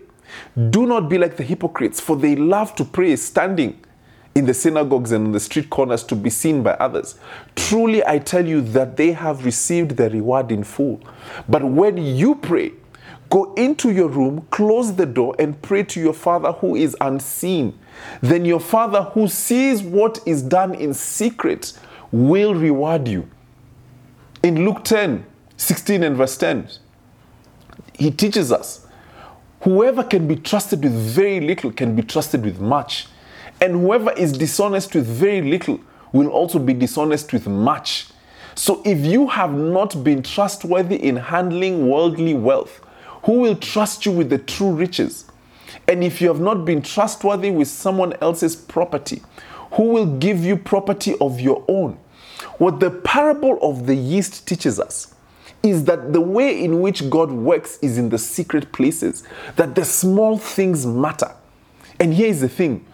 do 0.71 0.87
not 0.87 1.09
be 1.09 1.19
like 1.19 1.37
the 1.37 1.43
hypocrites, 1.43 2.01
for 2.01 2.17
they 2.17 2.37
love 2.37 2.75
to 2.77 2.85
pray 2.85 3.17
standing 3.17 3.81
in 4.35 4.47
the 4.47 4.55
synagogues 4.55 5.13
and 5.13 5.27
in 5.27 5.33
the 5.33 5.41
street 5.41 5.69
corners 5.69 6.05
to 6.05 6.15
be 6.15 6.31
seen 6.31 6.63
by 6.63 6.73
others. 6.73 7.19
Truly, 7.57 8.07
I 8.07 8.19
tell 8.19 8.47
you 8.47 8.61
that 8.61 8.97
they 8.97 9.13
have 9.13 9.45
received 9.45 9.93
their 9.93 10.11
reward 10.11 10.53
in 10.53 10.65
full. 10.65 11.01
But 11.49 11.65
when 11.65 11.97
you 11.97 12.37
pray, 12.37 12.73
go 13.31 13.53
into 13.55 13.91
your 13.91 14.09
room, 14.09 14.47
close 14.51 14.95
the 14.95 15.07
door, 15.07 15.35
and 15.39 15.61
pray 15.61 15.83
to 15.85 16.01
your 16.01 16.13
Father 16.13 16.53
who 16.53 16.77
is 16.77 16.97
unseen. 17.01 17.79
Then 18.21 18.45
your 18.45 18.61
Father 18.61 19.03
who 19.03 19.29
sees 19.29 19.83
what 19.83 20.21
is 20.25 20.43
done 20.43 20.75
in 20.75 20.95
secret 20.95 21.73
will 22.13 22.55
reward 22.55 23.09
you. 23.09 23.29
In 24.43 24.65
Luke 24.65 24.85
10 24.85 25.27
16 25.57 26.05
and 26.05 26.17
verse 26.17 26.37
10, 26.37 26.69
he 27.99 28.11
teaches 28.13 28.53
us 28.53 28.87
whoever 29.63 30.05
can 30.05 30.29
be 30.29 30.37
trusted 30.37 30.83
with 30.85 30.95
very 30.95 31.41
little 31.41 31.73
can 31.73 31.97
be 31.97 32.03
trusted 32.03 32.45
with 32.45 32.61
much. 32.61 33.09
And 33.61 33.73
whoever 33.73 34.13
is 34.13 34.33
dishonest 34.33 34.95
with 34.95 35.07
very 35.07 35.43
little 35.43 35.81
will 36.13 36.29
also 36.29 36.61
be 36.61 36.75
dishonest 36.75 37.33
with 37.33 37.49
much. 37.49 38.07
So 38.55 38.83
if 38.85 38.99
you 39.01 39.27
have 39.29 39.53
not 39.53 40.05
been 40.05 40.23
trustworthy 40.23 40.97
in 40.97 41.17
handling 41.17 41.89
worldly 41.89 42.35
wealth, 42.35 42.81
who 43.25 43.41
will 43.41 43.57
trust 43.57 44.07
you 44.07 44.13
with 44.13 44.31
the 44.31 44.39
true 44.39 44.71
riches? 44.73 45.25
And 45.89 46.05
if 46.05 46.21
you 46.21 46.29
have 46.29 46.41
not 46.41 46.65
been 46.65 46.83
trustworthy 46.83 47.51
with 47.51 47.69
someone 47.69 48.13
else's 48.21 48.55
property, 48.55 49.23
who 49.73 49.85
will 49.85 50.19
give 50.19 50.45
you 50.45 50.57
property 50.57 51.17
of 51.21 51.41
your 51.41 51.65
own? 51.67 51.99
What 52.59 52.79
the 52.79 52.91
parable 52.91 53.59
of 53.61 53.87
the 53.87 53.95
yeast 53.95 54.47
teaches 54.47 54.79
us 54.79 55.15
is 55.63 55.85
that 55.85 56.13
the 56.13 56.21
way 56.21 56.63
in 56.63 56.81
which 56.81 57.09
God 57.11 57.31
works 57.31 57.79
is 57.83 57.99
in 57.99 58.09
the 58.09 58.19
secret 58.19 58.73
places, 58.73 59.25
that 59.57 59.75
the 59.75 59.85
small 59.85 60.39
things 60.39 60.87
matter. 60.87 61.33
And 62.01 62.15
here 62.15 62.29
is 62.29 62.41
the 62.41 62.49
thing 62.49 62.85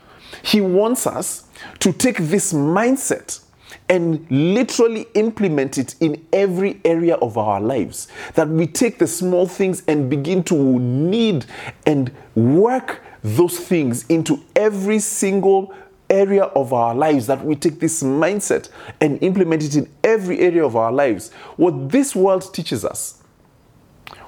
he 0.43 0.61
wants 0.61 1.07
us 1.07 1.45
to 1.81 1.93
take 1.93 2.19
this 2.19 2.53
mindset 2.53 3.41
and 3.89 4.27
literally 4.31 5.07
implement 5.15 5.79
it 5.79 5.95
in 6.01 6.25
every 6.33 6.81
area 6.85 7.17
of 7.17 7.37
our 7.37 7.61
lives. 7.61 8.09
That 8.35 8.49
we 8.49 8.67
take 8.67 8.99
the 8.99 9.07
small 9.07 9.47
things 9.47 9.83
and 9.87 10.09
begin 10.09 10.43
to 10.45 10.55
knead 10.55 11.45
and 11.87 12.11
work 12.35 13.03
those 13.23 13.59
things 13.59 14.05
into 14.09 14.43
every 14.57 14.99
single 14.99 15.75
area 16.15 16.45
of 16.45 16.73
our 16.73 16.95
lives. 16.95 17.27
That 17.27 17.45
we 17.45 17.57
take 17.57 17.81
this 17.81 18.03
mindset 18.03 18.71
and 19.01 19.23
implement 19.23 19.63
it 19.63 19.77
in 19.77 19.91
every 20.03 20.41
area 20.41 20.65
of 20.65 20.77
our 20.77 20.93
lives. 20.93 21.33
What 21.57 21.91
this 21.91 22.15
world 22.15 22.55
teaches 22.55 22.85
us. 22.85 23.23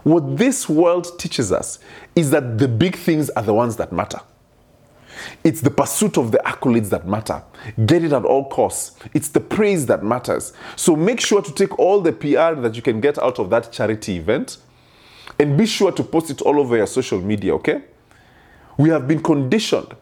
What 0.03 0.37
this 0.37 0.69
world 0.69 1.19
teaches 1.19 1.51
us 1.51 1.79
is 2.15 2.31
that 2.31 2.59
the 2.59 2.69
big 2.69 2.97
things 2.97 3.31
are 3.31 3.43
the 3.43 3.55
ones 3.55 3.77
that 3.77 3.93
matter. 3.93 4.21
It's 5.43 5.61
the 5.61 5.71
pursuit 5.71 6.19
of 6.19 6.31
the 6.31 6.41
accolades 6.45 6.91
that 6.91 7.07
matter. 7.07 7.43
Get 7.87 8.05
it 8.05 8.13
at 8.13 8.25
all 8.25 8.49
costs. 8.49 8.97
It's 9.15 9.29
the 9.29 9.41
praise 9.41 9.87
that 9.87 10.05
matters. 10.05 10.53
So 10.77 10.95
make 10.95 11.21
sure 11.21 11.43
to 11.43 11.53
take 11.53 11.79
all 11.79 12.01
the 12.01 12.13
PR 12.13 12.61
that 12.61 12.75
you 12.75 12.83
can 12.83 13.01
get 13.01 13.19
out 13.19 13.39
of 13.39 13.51
that 13.51 13.73
charity 13.73 14.17
event 14.17 14.59
and 15.39 15.57
be 15.59 15.67
sure 15.67 15.93
to 15.93 16.03
post 16.03 16.31
it 16.31 16.43
all 16.43 16.59
over 16.59 16.77
your 16.77 16.87
social 16.87 17.21
media, 17.21 17.55
okay? 17.55 17.83
We 18.79 18.91
have 18.91 19.09
been 19.09 19.23
conditioned 19.23 19.95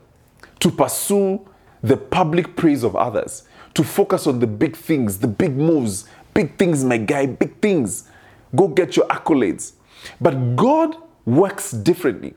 to 0.61 0.71
pursue 0.71 1.47
the 1.85 1.99
public 1.99 2.57
praise 2.57 2.83
of 2.83 2.97
others, 2.97 3.43
to 3.75 3.85
focus 3.85 4.27
on 4.27 4.41
the 4.41 4.47
big 4.47 4.75
things, 4.75 5.19
the 5.19 5.29
big 5.29 5.55
moves, 5.55 6.09
big 6.33 6.57
things, 6.57 6.83
my 6.83 6.97
guy, 6.97 7.27
big 7.27 7.61
things. 7.61 8.09
Go 8.57 8.69
get 8.69 8.97
your 8.97 9.07
accolades. 9.09 9.75
But 10.19 10.57
God 10.57 10.97
works 11.27 11.73
differently. 11.73 12.35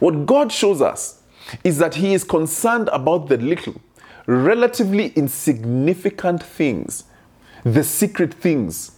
What 0.00 0.26
God 0.26 0.52
shows 0.52 0.82
us 0.82 1.22
is 1.64 1.78
that 1.78 1.94
he 1.94 2.12
is 2.12 2.24
concerned 2.24 2.90
about 2.92 3.28
the 3.28 3.38
little, 3.38 3.80
relatively 4.26 5.08
insignificant 5.16 6.42
things, 6.42 7.04
the 7.64 7.84
secret 7.84 8.34
things. 8.34 8.92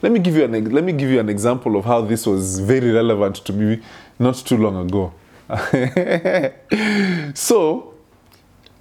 Let 0.00 0.12
me 0.12 0.20
give 0.20 0.36
you 0.36 0.44
an 0.44 0.72
let 0.72 0.84
me 0.84 0.92
give 0.92 1.10
you 1.10 1.20
an 1.20 1.28
example 1.28 1.76
of 1.76 1.84
how 1.84 2.00
this 2.00 2.26
was 2.26 2.60
very 2.60 2.92
relevant 2.92 3.36
to 3.44 3.52
me 3.52 3.82
not 4.18 4.36
too 4.36 4.56
long 4.56 4.76
ago. 4.86 5.12
so, 7.34 7.89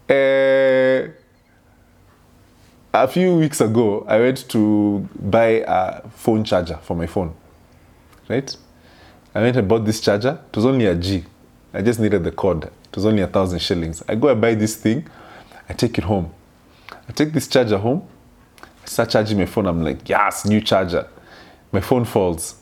uh, 0.10 1.08
a 2.94 3.08
few 3.08 3.38
weeks 3.38 3.62
ago, 3.62 4.06
I 4.08 4.20
went 4.20 4.50
to 4.50 5.08
buy 5.20 5.64
a 5.68 6.10
phone 6.10 6.44
charger 6.44 6.78
for 6.78 6.96
my 6.96 7.06
phone. 7.06 7.36
Right? 8.28 8.56
I 9.34 9.42
went 9.42 9.58
and 9.58 9.68
bought 9.68 9.86
this 9.86 10.02
charger. 10.02 10.40
It 10.52 10.56
was 10.56 10.66
only 10.66 10.86
a 10.88 10.96
G. 10.96 11.24
I 11.74 11.82
just 11.82 12.00
needed 12.00 12.24
the 12.24 12.32
cord. 12.32 12.64
It 12.64 12.96
was 12.96 13.06
only 13.06 13.22
a 13.22 13.28
thousand 13.28 13.60
shillings. 13.60 14.04
I 14.08 14.16
go 14.16 14.30
and 14.30 14.42
buy 14.42 14.56
this 14.56 14.76
thing. 14.76 15.08
I 15.68 15.74
take 15.74 15.98
it 16.00 16.04
home. 16.04 16.34
I 17.08 17.12
take 17.12 17.32
this 17.32 17.48
charger 17.48 17.78
home. 17.78 18.08
I 18.62 18.88
start 18.88 19.12
charging 19.12 19.38
my 19.38 19.46
phone. 19.46 19.68
I'm 19.68 19.84
like, 19.84 20.10
yes, 20.10 20.46
new 20.46 20.62
charger. 20.62 21.08
My 21.72 21.82
phone 21.82 22.06
falls. 22.06 22.56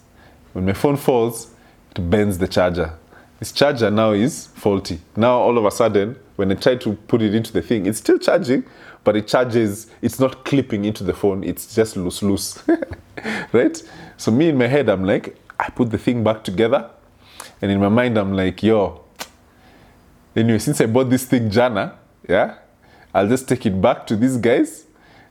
When 0.52 0.66
my 0.66 0.74
phone 0.74 0.98
falls, 0.98 1.54
it 1.96 2.10
bends 2.10 2.38
the 2.38 2.48
charger. 2.48 2.94
This 3.40 3.52
charger 3.52 3.92
now 3.92 4.12
is 4.12 4.48
faulty. 4.48 5.00
Now 5.16 5.40
all 5.40 5.58
of 5.58 5.66
a 5.66 5.72
sudden, 5.72 6.18
when 6.38 6.52
I 6.52 6.56
try 6.56 6.76
to 6.76 6.94
put 6.94 7.22
it 7.22 7.36
into 7.36 7.54
the 7.54 7.62
thing, 7.62 7.86
it's 7.86 8.00
still 8.00 8.18
charging, 8.18 8.64
but 9.04 9.16
it 9.16 9.28
charges, 9.28 9.88
it's 10.02 10.20
not 10.20 10.44
clipping 10.44 10.86
into 10.86 11.04
the 11.04 11.14
phone, 11.14 11.44
it's 11.44 11.74
just 11.76 11.98
loose, 11.98 12.24
loose. 12.24 12.64
right? 13.54 13.82
So 14.18 14.32
me 14.32 14.50
in 14.50 14.58
my 14.58 14.68
head, 14.68 14.90
I'm 14.90 15.04
like, 15.04 15.38
I 15.60 15.70
put 15.70 15.92
the 15.92 15.98
thing 15.98 16.24
back 16.24 16.44
together. 16.44 16.90
And 17.62 17.72
in 17.72 17.80
my 17.80 17.90
mind, 17.90 18.18
I'm 18.18 18.34
like, 18.34 18.62
yo, 18.64 19.04
anyway, 20.36 20.60
since 20.60 20.82
I 20.82 20.86
bought 20.86 21.10
this 21.10 21.26
thing 21.26 21.50
Jana, 21.50 21.98
yeah, 22.28 22.56
I'll 23.14 23.28
just 23.28 23.48
take 23.48 23.66
it 23.66 23.82
back 23.82 24.06
to 24.08 24.16
these 24.16 24.38
guys 24.38 24.86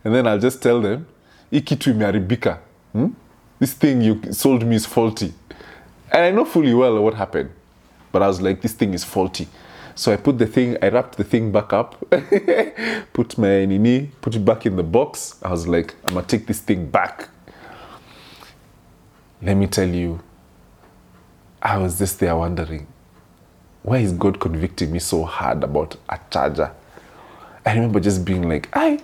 and 0.05 0.15
then 0.15 0.27
I'll 0.27 0.39
just 0.39 0.63
tell 0.63 0.81
them, 0.81 1.07
Ikitu 1.53 1.93
imeharibika. 1.93 2.59
Hmm? 2.93 3.09
This 3.59 3.73
thing 3.73 4.03
you 4.03 4.21
sold 4.33 4.65
me 4.65 4.77
is 4.77 4.87
faulty. 4.87 5.33
And 6.13 6.25
I 6.25 6.31
know 6.31 6.45
fully 6.45 6.75
well 6.75 7.01
what 7.03 7.15
happened. 7.15 7.51
But 8.17 8.23
I 8.23 8.29
was 8.29 8.41
like, 8.41 8.63
this 8.63 8.73
thing 8.73 8.95
is 8.95 9.05
faulty. 9.05 9.47
So 9.95 10.11
I 10.11 10.17
put 10.17 10.39
the 10.39 10.47
thing, 10.47 10.79
I 10.81 10.89
wrapped 10.89 11.19
the 11.19 11.23
thing 11.23 11.53
back 11.53 11.75
up, 11.75 12.03
put 13.13 13.37
my 13.37 13.67
nini, 13.67 14.11
put 14.23 14.35
it 14.35 14.43
back 14.43 14.65
in 14.65 14.75
the 14.77 14.83
box. 14.83 15.39
I 15.43 15.51
was 15.51 15.69
like, 15.69 15.95
I'm 16.07 16.15
gonna 16.15 16.27
take 16.27 16.47
this 16.47 16.61
thing 16.61 16.87
back. 16.87 17.29
Let 19.43 19.59
me 19.59 19.67
tell 19.67 19.87
you, 19.87 20.23
I 21.61 21.77
was 21.77 21.99
just 21.99 22.19
there 22.19 22.35
wondering, 22.35 22.87
why 23.83 23.99
is 23.99 24.15
God 24.15 24.41
convicting 24.41 24.93
me 24.93 24.99
so 24.99 25.23
hard 25.27 25.63
about 25.63 25.97
a 26.09 26.19
charger? 26.31 26.73
I 27.67 27.75
remember 27.75 28.01
just 28.01 28.25
being 28.25 28.49
like, 28.49 28.71
I 28.73 28.99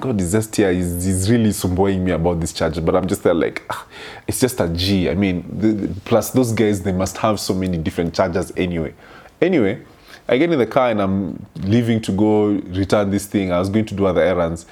God 0.00 0.20
is 0.20 0.32
just 0.32 0.54
here. 0.56 0.72
He's, 0.72 1.30
really 1.30 1.50
sumboing 1.50 2.00
me 2.00 2.12
about 2.12 2.40
this 2.40 2.52
charger, 2.52 2.80
but 2.80 2.96
I'm 2.96 3.06
just 3.06 3.22
there 3.22 3.34
like, 3.34 3.62
ah, 3.70 3.86
it's 4.26 4.40
just 4.40 4.60
a 4.60 4.68
G. 4.68 5.08
I 5.10 5.14
mean, 5.14 5.44
the, 5.50 5.94
plus 6.04 6.30
those 6.30 6.52
guys, 6.52 6.82
they 6.82 6.92
must 6.92 7.18
have 7.18 7.38
so 7.38 7.54
many 7.54 7.78
different 7.78 8.14
chargers 8.14 8.52
anyway. 8.56 8.94
Anyway, 9.40 9.82
I 10.28 10.38
get 10.38 10.52
in 10.52 10.58
the 10.58 10.66
car 10.66 10.90
and 10.90 11.00
I'm 11.00 11.46
leaving 11.56 12.00
to 12.02 12.12
go 12.12 12.46
return 12.46 13.10
this 13.10 13.26
thing. 13.26 13.52
I 13.52 13.58
was 13.58 13.68
going 13.68 13.86
to 13.86 13.94
do 13.94 14.06
other 14.06 14.22
errands. 14.22 14.66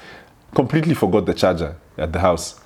Completely 0.55 0.93
forgot 0.93 1.25
the 1.25 1.33
charger 1.33 1.75
at 1.97 2.11
the 2.13 2.19
house. 2.19 2.59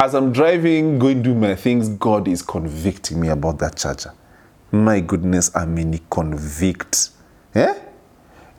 As 0.00 0.14
I'm 0.14 0.32
driving, 0.32 0.98
going 0.98 1.22
to 1.22 1.30
do 1.30 1.34
my 1.34 1.56
things, 1.56 1.88
God 1.88 2.28
is 2.28 2.42
convicting 2.42 3.20
me 3.20 3.28
about 3.28 3.58
that 3.58 3.76
charger. 3.76 4.12
My 4.70 5.00
goodness, 5.00 5.54
I 5.56 5.66
mean, 5.66 5.98
convict. 6.10 7.10
Yeah? 7.54 7.74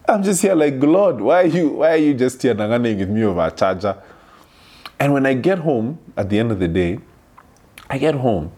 I'm 0.10 0.24
just 0.24 0.42
here 0.42 0.56
like, 0.56 0.82
Lord, 0.82 1.22
why 1.22 1.44
are 1.44 1.46
you, 1.46 1.70
why 1.70 1.92
are 1.92 1.98
you 1.98 2.14
just 2.14 2.42
here 2.42 2.56
nanganing 2.56 2.98
with 2.98 3.10
me 3.10 3.24
over 3.24 3.46
a 3.46 3.52
charger? 3.52 4.02
And 5.00 5.14
when 5.14 5.26
I 5.26 5.36
get 5.36 5.60
home 5.60 6.00
at 6.18 6.30
the 6.30 6.40
end 6.40 6.52
of 6.52 6.60
the 6.60 6.68
day, 6.68 7.00
I 7.90 7.98
get 7.98 8.16
home 8.16 8.52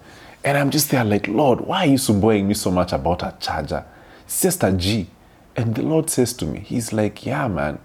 and 0.43 0.57
I'm 0.57 0.71
just 0.71 0.89
there 0.89 1.03
like, 1.03 1.27
Lord, 1.27 1.61
why 1.61 1.85
are 1.85 1.89
you 1.89 1.97
sumboing 1.97 2.45
me 2.45 2.53
so 2.53 2.71
much 2.71 2.93
about 2.93 3.21
a 3.23 3.35
charger? 3.39 3.85
It's 4.23 4.41
just 4.41 4.63
a 4.63 4.71
G. 4.71 5.07
And 5.55 5.75
the 5.75 5.83
Lord 5.83 6.09
says 6.09 6.33
to 6.33 6.45
me, 6.45 6.59
He's 6.59 6.93
like, 6.93 7.25
yeah, 7.25 7.47
man. 7.47 7.79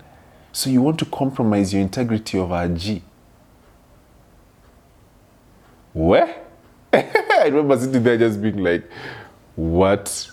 So 0.53 0.71
you 0.71 0.81
want 0.81 0.99
to 1.01 1.05
compromise 1.05 1.73
your 1.73 1.83
integrity 1.83 2.39
over 2.39 2.55
a 2.55 2.69
G? 2.69 3.03
Where? 5.93 6.43
I 6.93 7.43
remember 7.47 7.79
sitting 7.79 8.03
there 8.03 8.17
just 8.17 8.41
being 8.41 8.59
like, 8.59 8.89
what? 9.57 10.31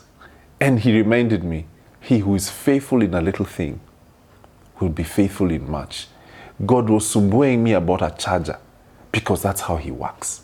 And 0.60 0.80
he 0.80 0.96
reminded 0.96 1.44
me, 1.44 1.66
he 2.04 2.20
who 2.20 2.36
is 2.36 2.50
faithful 2.50 3.02
in 3.02 3.14
a 3.14 3.22
little 3.22 3.46
thing 3.46 3.80
will 4.82 4.90
be 4.90 5.04
faithful 5.04 5.50
in 5.50 5.72
much. 5.72 6.08
God 6.66 6.90
was 6.90 7.06
sumbuing 7.06 7.60
me 7.60 7.72
about 7.72 8.02
a 8.02 8.14
charger 8.18 8.60
because 9.10 9.42
that's 9.42 9.62
how 9.62 9.78
He 9.78 9.90
works. 9.90 10.42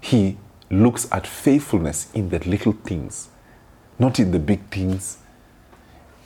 He 0.00 0.38
looks 0.70 1.06
at 1.12 1.26
faithfulness 1.26 2.10
in 2.14 2.30
the 2.30 2.38
little 2.48 2.72
things, 2.72 3.28
not 3.98 4.18
in 4.18 4.30
the 4.30 4.38
big 4.38 4.70
things. 4.70 5.18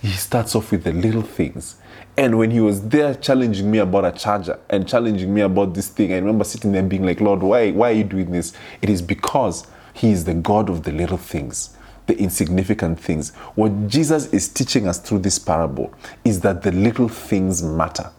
He 0.00 0.12
starts 0.12 0.54
off 0.54 0.70
with 0.70 0.84
the 0.84 0.92
little 0.92 1.22
things. 1.22 1.76
And 2.16 2.38
when 2.38 2.52
he 2.52 2.60
was 2.60 2.88
there 2.88 3.14
challenging 3.14 3.68
me 3.68 3.78
about 3.78 4.04
a 4.04 4.12
charger 4.12 4.60
and 4.70 4.86
challenging 4.86 5.34
me 5.34 5.40
about 5.40 5.74
this 5.74 5.88
thing, 5.88 6.12
I 6.12 6.18
remember 6.18 6.44
sitting 6.44 6.70
there 6.70 6.82
being 6.84 7.04
like, 7.04 7.20
Lord, 7.20 7.42
why, 7.42 7.72
why 7.72 7.90
are 7.90 7.94
you 7.94 8.04
doing 8.04 8.30
this? 8.30 8.52
It 8.82 8.88
is 8.88 9.02
because 9.02 9.66
he 9.94 10.12
is 10.12 10.24
the 10.24 10.34
God 10.34 10.70
of 10.70 10.84
the 10.84 10.92
little 10.92 11.16
things, 11.16 11.76
the 12.06 12.18
insignificant 12.18 13.00
things. 13.00 13.34
What 13.54 13.88
Jesus 13.88 14.32
is 14.32 14.48
teaching 14.48 14.86
us 14.86 14.98
through 14.98 15.20
this 15.20 15.38
parable 15.38 15.92
is 16.24 16.40
that 16.40 16.62
the 16.62 16.72
little 16.72 17.08
things 17.08 17.62
matter. 17.62 18.10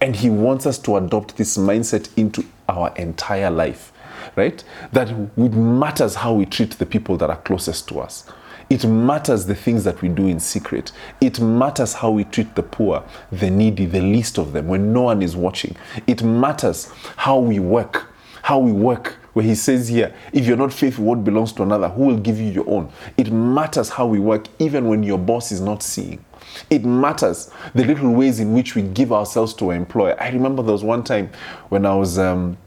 And 0.00 0.16
he 0.16 0.30
wants 0.30 0.66
us 0.66 0.78
to 0.80 0.96
adopt 0.96 1.36
this 1.36 1.56
mindset 1.56 2.08
into 2.16 2.44
our 2.68 2.92
entire 2.96 3.50
life, 3.50 3.92
right? 4.36 4.62
That 4.92 5.10
it 5.10 5.52
matters 5.52 6.16
how 6.16 6.34
we 6.34 6.46
treat 6.46 6.72
the 6.72 6.86
people 6.86 7.16
that 7.18 7.30
are 7.30 7.36
closest 7.36 7.88
to 7.88 8.00
us. 8.00 8.28
It 8.68 8.86
matters 8.86 9.44
the 9.46 9.54
things 9.54 9.84
that 9.84 10.00
we 10.00 10.08
do 10.08 10.26
in 10.26 10.40
secret. 10.40 10.92
It 11.20 11.40
matters 11.40 11.92
how 11.92 12.10
we 12.10 12.24
treat 12.24 12.54
the 12.54 12.62
poor, 12.62 13.04
the 13.30 13.50
needy, 13.50 13.84
the 13.84 14.00
least 14.00 14.38
of 14.38 14.52
them 14.52 14.66
when 14.66 14.92
no 14.92 15.02
one 15.02 15.22
is 15.22 15.36
watching. 15.36 15.76
It 16.06 16.22
matters 16.22 16.90
how 17.16 17.38
we 17.38 17.58
work, 17.58 18.08
how 18.42 18.58
we 18.58 18.72
work. 18.72 19.16
Where 19.32 19.44
he 19.44 19.54
says 19.54 19.88
here, 19.88 20.14
if 20.32 20.46
you're 20.46 20.58
not 20.58 20.72
faithful, 20.72 21.04
what 21.04 21.24
belongs 21.24 21.52
to 21.54 21.62
another, 21.62 21.88
who 21.88 22.06
will 22.06 22.18
give 22.18 22.38
you 22.38 22.50
your 22.50 22.68
own? 22.68 22.92
It 23.16 23.32
matters 23.32 23.88
how 23.88 24.06
we 24.06 24.18
work, 24.18 24.46
even 24.58 24.88
when 24.88 25.02
your 25.02 25.18
boss 25.18 25.50
is 25.50 25.60
not 25.60 25.82
seeing. 25.82 26.22
It 26.68 26.84
matters 26.84 27.50
the 27.74 27.84
little 27.84 28.12
ways 28.12 28.40
in 28.40 28.52
which 28.52 28.74
we 28.74 28.82
give 28.82 29.12
ourselves 29.12 29.54
to 29.54 29.70
our 29.70 29.74
employer. 29.74 30.20
I 30.20 30.28
remember 30.28 30.62
there 30.62 30.72
was 30.72 30.84
one 30.84 31.02
time 31.02 31.30
when 31.70 31.86
I 31.86 31.94
was 31.94 32.18
um, 32.18 32.58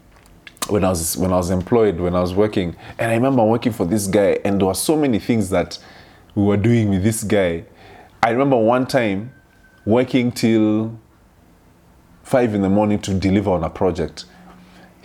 when 0.69 0.83
I 0.83 0.89
was 0.89 1.15
when 1.17 1.31
I 1.31 1.37
was 1.37 1.51
employed, 1.51 1.99
when 1.99 2.15
I 2.15 2.21
was 2.21 2.33
working, 2.33 2.75
and 2.97 3.11
I 3.11 3.13
remember 3.13 3.43
working 3.43 3.71
for 3.71 3.85
this 3.85 4.07
guy, 4.07 4.39
and 4.43 4.59
there 4.59 4.67
were 4.67 4.73
so 4.73 4.95
many 4.95 5.19
things 5.19 5.49
that 5.51 5.77
we 6.33 6.43
were 6.43 6.57
doing 6.57 6.89
with 6.89 7.03
this 7.03 7.23
guy. 7.23 7.65
I 8.23 8.31
remember 8.31 8.57
one 8.57 8.87
time 8.87 9.31
working 9.85 10.31
till 10.31 10.99
five 12.23 12.55
in 12.55 12.63
the 12.63 12.69
morning 12.69 12.99
to 12.99 13.13
deliver 13.13 13.51
on 13.51 13.63
a 13.63 13.69
project. 13.69 14.25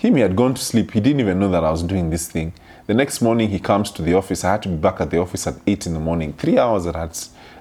Him, 0.00 0.16
he 0.16 0.22
had 0.22 0.34
gone 0.34 0.54
to 0.54 0.62
sleep. 0.62 0.92
He 0.92 1.00
didn't 1.00 1.20
even 1.20 1.38
know 1.38 1.50
that 1.50 1.62
I 1.62 1.70
was 1.70 1.82
doing 1.82 2.08
this 2.08 2.26
thing. 2.26 2.54
The 2.86 2.94
next 2.94 3.20
morning, 3.20 3.50
he 3.50 3.58
comes 3.58 3.90
to 3.90 4.02
the 4.02 4.14
office. 4.14 4.44
I 4.44 4.52
had 4.52 4.62
to 4.62 4.70
be 4.70 4.76
back 4.76 4.98
at 4.98 5.10
the 5.10 5.18
office 5.18 5.46
at 5.46 5.56
eight 5.66 5.86
in 5.86 5.92
the 5.92 6.00
morning. 6.00 6.32
Three 6.32 6.58
hours 6.58 6.84
that 6.84 6.96
I 6.96 7.00
had 7.00 7.18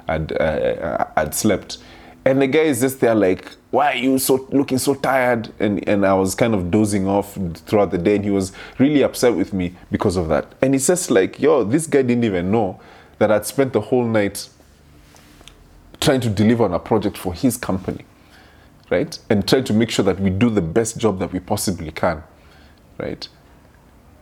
I'd, 0.07 0.31
uh, 0.31 1.05
I'd 1.17 1.35
slept. 1.35 1.79
And 2.23 2.41
the 2.41 2.47
guy 2.47 2.61
is 2.61 2.79
just 2.79 3.01
there 3.01 3.13
like, 3.13 3.51
why 3.71 3.91
are 3.91 3.97
you 3.97 4.17
so 4.19 4.47
looking 4.51 4.77
so 4.77 4.95
tired? 4.95 5.53
And, 5.59 5.85
and 5.85 6.05
I 6.05 6.13
was 6.13 6.33
kind 6.33 6.55
of 6.55 6.71
dozing 6.71 7.07
off 7.07 7.37
throughout 7.65 7.91
the 7.91 7.97
day. 7.97 8.15
And 8.15 8.23
he 8.23 8.31
was 8.31 8.53
really 8.77 9.03
upset 9.03 9.35
with 9.35 9.51
me 9.51 9.75
because 9.91 10.15
of 10.15 10.29
that. 10.29 10.53
And 10.61 10.73
he 10.73 10.79
says 10.79 11.11
like, 11.11 11.41
yo, 11.41 11.65
this 11.65 11.87
guy 11.87 12.03
didn't 12.03 12.23
even 12.23 12.51
know 12.51 12.79
that 13.17 13.31
I'd 13.31 13.45
spent 13.45 13.73
the 13.73 13.81
whole 13.81 14.05
night 14.05 14.47
trying 15.99 16.21
to 16.21 16.29
deliver 16.29 16.63
on 16.63 16.73
a 16.73 16.79
project 16.79 17.17
for 17.17 17.33
his 17.33 17.57
company, 17.57 18.05
right? 18.89 19.19
And 19.29 19.47
trying 19.47 19.65
to 19.65 19.73
make 19.73 19.91
sure 19.91 20.05
that 20.05 20.19
we 20.21 20.29
do 20.29 20.49
the 20.49 20.61
best 20.61 20.97
job 20.97 21.19
that 21.19 21.33
we 21.33 21.39
possibly 21.39 21.91
can, 21.91 22.23
right? 22.99 23.27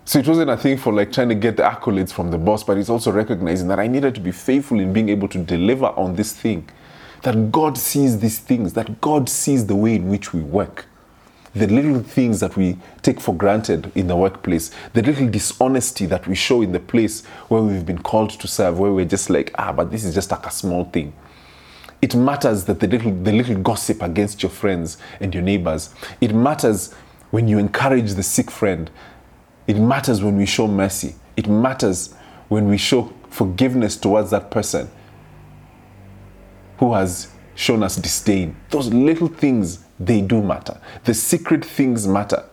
So 0.05 0.19
it 0.19 0.27
wasn't 0.27 0.49
a 0.49 0.55
thing 0.55 0.77
for 0.77 0.93
like 0.93 1.11
trying 1.11 1.27
to 1.29 1.35
get 1.35 1.57
the 1.57 1.63
accolades 1.63 2.13
from 2.13 2.31
the 2.31 2.37
boss, 2.37 2.63
but 2.63 2.77
it's 2.77 2.89
also 2.89 3.11
recognizing 3.11 3.67
that 3.67 3.79
I 3.79 3.87
needed 3.87 4.15
to 4.15 4.21
be 4.21 4.31
faithful 4.31 4.79
in 4.79 4.93
being 4.93 5.09
able 5.09 5.27
to 5.27 5.37
deliver 5.37 5.87
on 5.87 6.15
this 6.15 6.31
thing. 6.31 6.69
That 7.23 7.51
God 7.51 7.77
sees 7.77 8.19
these 8.19 8.39
things, 8.39 8.71
that 8.73 9.01
God 9.01 9.27
sees 9.27 9.65
the 9.65 9.75
way 9.75 9.95
in 9.95 10.07
which 10.07 10.33
we 10.33 10.39
work. 10.39 10.85
The 11.53 11.67
little 11.67 12.01
things 12.03 12.39
that 12.39 12.55
we 12.55 12.77
take 13.01 13.19
for 13.19 13.35
granted 13.35 13.91
in 13.95 14.07
the 14.07 14.15
workplace, 14.15 14.71
the 14.93 15.01
little 15.01 15.27
dishonesty 15.27 16.05
that 16.05 16.27
we 16.27 16.35
show 16.35 16.61
in 16.61 16.71
the 16.71 16.79
place 16.79 17.25
where 17.49 17.61
we've 17.61 17.85
been 17.85 18.01
called 18.01 18.29
to 18.29 18.47
serve, 18.47 18.79
where 18.79 18.93
we're 18.93 19.05
just 19.05 19.29
like, 19.29 19.51
ah, 19.57 19.73
but 19.73 19.91
this 19.91 20.05
is 20.05 20.13
just 20.13 20.31
like 20.31 20.45
a 20.45 20.51
small 20.51 20.85
thing. 20.85 21.13
It 22.01 22.15
matters 22.15 22.65
that 22.65 22.79
the 22.79 22.87
little, 22.87 23.11
the 23.11 23.31
little 23.33 23.55
gossip 23.55 24.03
against 24.03 24.43
your 24.43 24.51
friends 24.51 24.97
and 25.19 25.33
your 25.33 25.43
neighbors. 25.43 25.89
It 26.21 26.33
matters 26.33 26.93
when 27.31 27.47
you 27.47 27.57
encourage 27.57 28.13
the 28.13 28.23
sick 28.23 28.49
friend 28.49 28.89
it 29.67 29.77
matters 29.77 30.23
when 30.23 30.37
we 30.37 30.45
show 30.45 30.67
mercy. 30.67 31.15
It 31.35 31.47
matters 31.47 32.13
when 32.47 32.69
we 32.69 32.77
show 32.77 33.13
forgiveness 33.29 33.97
towards 33.97 34.31
that 34.31 34.49
person 34.49 34.89
who 36.79 36.93
has 36.93 37.29
shown 37.53 37.83
us 37.83 37.97
disdain. 37.97 38.55
Those 38.69 38.93
little 38.93 39.27
things, 39.27 39.83
they 39.99 40.21
do 40.21 40.41
matter. 40.41 40.79
The 41.03 41.13
secret 41.13 41.65
things 41.65 42.07
matter. 42.07 42.45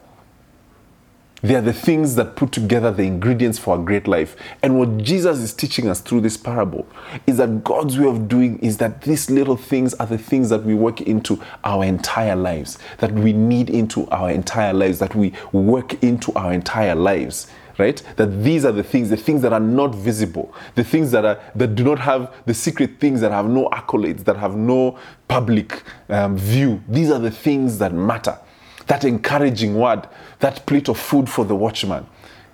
They 1.45 1.57
are 1.57 1.61
the 1.61 1.75
things 1.75 2.15
that 2.15 2.37
put 2.37 2.53
together 2.53 2.91
the 2.91 3.03
ingredients 3.03 3.59
for 3.59 3.77
a 3.77 3.79
great 3.79 4.09
life. 4.09 4.35
And 4.63 4.79
what 4.79 4.97
Jesus 4.97 5.41
is 5.41 5.53
teaching 5.53 5.89
us 5.89 6.01
through 6.01 6.23
this 6.23 6.39
parable 6.39 6.87
is 7.27 7.37
that 7.37 7.63
God's 7.63 7.99
way 7.99 8.09
of 8.09 8.29
doing 8.29 8.59
is 8.61 8.79
that 8.79 9.03
these 9.03 9.31
little 9.31 9.59
things 9.59 9.93
are 9.95 10.07
the 10.07 10.17
things 10.17 10.49
that 10.49 10.65
we 10.65 10.73
work 10.73 11.03
into 11.03 11.39
our 11.63 11.85
entire 11.85 12.35
lives, 12.35 12.79
that 12.97 13.13
we 13.13 13.35
knead 13.35 13.69
into 13.69 14.09
our 14.09 14.31
entire 14.31 14.73
lives, 14.73 15.01
that 15.01 15.15
we 15.15 15.35
work 15.53 16.03
into 16.03 16.33
our 16.33 16.51
entire 16.51 16.95
lives 16.95 17.47
right? 17.77 18.05
That 18.15 18.45
these 18.45 18.65
are 18.65 18.71
the 18.71 18.85
things 18.85 19.11
the 19.11 19.17
things 19.17 19.43
that 19.43 19.53
are 19.53 19.59
not 19.59 19.97
visible 19.97 20.55
the 20.77 20.85
things 20.85 21.11
that 21.11 21.25
are 21.25 21.41
that 21.57 21.75
do 21.75 21.83
not 21.83 21.99
have 21.99 22.33
the 22.47 22.55
secret 22.55 23.01
things 23.01 23.21
that 23.21 23.33
have 23.33 23.49
no 23.49 23.69
accolades 23.71 24.23
that 24.27 24.37
have 24.37 24.55
no 24.55 24.97
public 25.27 25.83
um, 26.09 26.39
view. 26.39 26.81
These 26.89 27.11
are 27.11 27.19
the 27.19 27.33
things 27.33 27.79
that 27.79 27.93
matter 27.93 28.39
that 28.87 29.05
encouraging 29.05 29.75
word, 29.75 30.09
that 30.41 30.67
plate 30.67 30.89
of 30.89 30.99
food 30.99 31.29
for 31.29 31.45
the 31.45 31.55
watchman. 31.55 32.07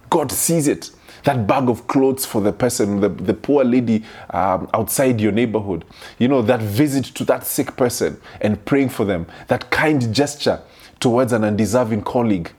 God 0.09 0.31
sees 0.33 0.69
it. 0.69 0.91
That 1.25 1.47
bag 1.47 1.69
of 1.69 1.87
clothes 1.87 2.25
for 2.25 2.41
the 2.41 2.53
person, 2.53 3.01
the, 3.01 3.11
the 3.11 3.35
poor 3.35 3.63
lady 3.63 4.05
um, 4.31 4.71
outside 4.73 5.21
your 5.21 5.33
neighborhood. 5.33 5.85
You 6.19 6.29
know, 6.29 6.41
that 6.43 6.61
visit 6.61 7.05
to 7.17 7.25
that 7.27 7.47
sick 7.47 7.77
person 7.77 8.21
and 8.41 8.65
praying 8.65 8.89
for 8.89 9.05
them. 9.05 9.27
That 9.49 9.71
kind 9.71 10.15
gesture 10.15 10.63
towards 10.99 11.33
an 11.33 11.45
undeserving 11.45 12.03
colleague. 12.03 12.51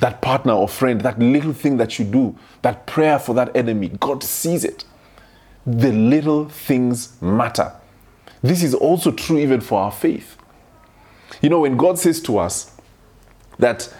That 0.00 0.20
partner 0.20 0.52
or 0.52 0.68
friend, 0.68 1.00
that 1.00 1.18
little 1.18 1.52
thing 1.52 1.78
that 1.78 1.98
you 1.98 2.04
do, 2.04 2.36
that 2.62 2.86
prayer 2.86 3.18
for 3.18 3.34
that 3.34 3.56
enemy. 3.56 3.88
God 3.88 4.22
sees 4.22 4.64
it. 4.64 4.84
The 5.66 5.92
little 5.92 6.48
things 6.48 7.20
matter. 7.20 7.72
This 8.42 8.62
is 8.62 8.74
also 8.74 9.10
true 9.10 9.38
even 9.38 9.60
for 9.60 9.80
our 9.80 9.92
faith. 9.92 10.37
You 11.42 11.50
know, 11.50 11.60
when 11.60 11.76
God 11.76 11.98
says 11.98 12.20
to 12.22 12.38
us 12.38 12.74
that 13.58 13.92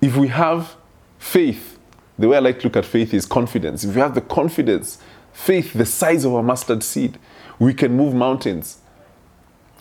if 0.00 0.16
we 0.16 0.28
have 0.28 0.74
faith, 1.18 1.78
the 2.18 2.28
way 2.28 2.36
I 2.36 2.40
like 2.40 2.58
to 2.60 2.64
look 2.64 2.76
at 2.76 2.84
faith 2.84 3.12
is 3.14 3.26
confidence. 3.26 3.84
If 3.84 3.94
we 3.94 4.00
have 4.00 4.14
the 4.14 4.20
confidence, 4.20 4.98
faith 5.32 5.72
the 5.72 5.86
size 5.86 6.24
of 6.24 6.32
a 6.32 6.42
mustard 6.42 6.82
seed, 6.82 7.18
we 7.58 7.74
can 7.74 7.96
move 7.96 8.14
mountains. 8.14 8.78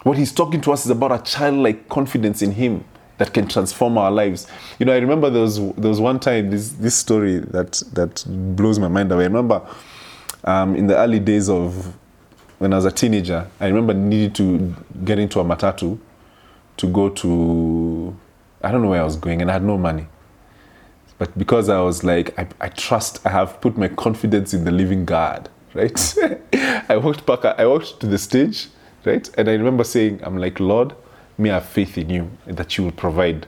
What 0.03 0.17
he's 0.17 0.31
talking 0.31 0.61
to 0.61 0.71
us 0.71 0.85
is 0.85 0.91
about 0.91 1.11
a 1.11 1.23
childlike 1.23 1.89
confidence 1.89 2.41
in 2.41 2.51
him 2.51 2.83
that 3.17 3.33
can 3.33 3.47
transform 3.47 3.97
our 3.97 4.11
lives. 4.11 4.47
You 4.77 4.85
know, 4.85 4.93
I 4.93 4.97
remember 4.97 5.29
there 5.29 5.41
was 5.41 5.57
there 5.57 5.89
was 5.89 5.99
one 5.99 6.19
time 6.19 6.51
this 6.51 6.69
this 6.71 6.95
story 6.95 7.39
that 7.39 7.81
that 7.93 8.23
blows 8.27 8.77
my 8.77 8.87
mind 8.87 9.11
away. 9.11 9.23
I 9.23 9.27
remember 9.27 9.61
um, 10.43 10.75
in 10.75 10.87
the 10.87 10.97
early 10.97 11.19
days 11.19 11.49
of 11.49 11.95
when 12.59 12.73
I 12.73 12.75
was 12.75 12.85
a 12.85 12.91
teenager, 12.91 13.47
I 13.59 13.67
remember 13.67 13.93
needing 13.93 14.33
to 14.33 14.75
get 15.03 15.17
into 15.19 15.39
a 15.39 15.43
matatu 15.43 15.97
to 16.78 16.88
go 16.88 17.09
to 17.09 18.15
I 18.65 18.71
don't 18.71 18.82
know 18.82 18.89
where 18.89 19.01
I 19.01 19.05
was 19.05 19.15
going 19.15 19.41
and 19.41 19.51
I 19.51 19.53
had 19.53 19.63
no 19.63 19.78
money. 19.78 20.07
But 21.17 21.38
because 21.38 21.69
I 21.69 21.80
was 21.82 22.03
like, 22.03 22.38
I, 22.38 22.47
I 22.59 22.69
trust, 22.69 23.26
I 23.26 23.30
have 23.30 23.61
put 23.61 23.78
my 23.78 23.88
confidence 23.88 24.53
in 24.53 24.65
the 24.65 24.71
living 24.71 25.05
God, 25.05 25.49
right? 25.73 26.15
I 26.89 26.97
walked 26.97 27.26
back, 27.26 27.45
I 27.45 27.65
walked 27.67 27.99
to 28.01 28.07
the 28.07 28.17
stage, 28.17 28.67
right? 29.05 29.30
And 29.38 29.47
I 29.47 29.53
remember 29.53 29.84
saying, 29.84 30.19
I'm 30.23 30.38
like, 30.38 30.59
Lord, 30.59 30.93
may 31.38 31.51
I 31.51 31.55
have 31.55 31.67
faith 31.67 31.97
in 31.97 32.09
you 32.09 32.32
that 32.47 32.78
you 32.78 32.84
will 32.84 32.91
provide. 32.91 33.45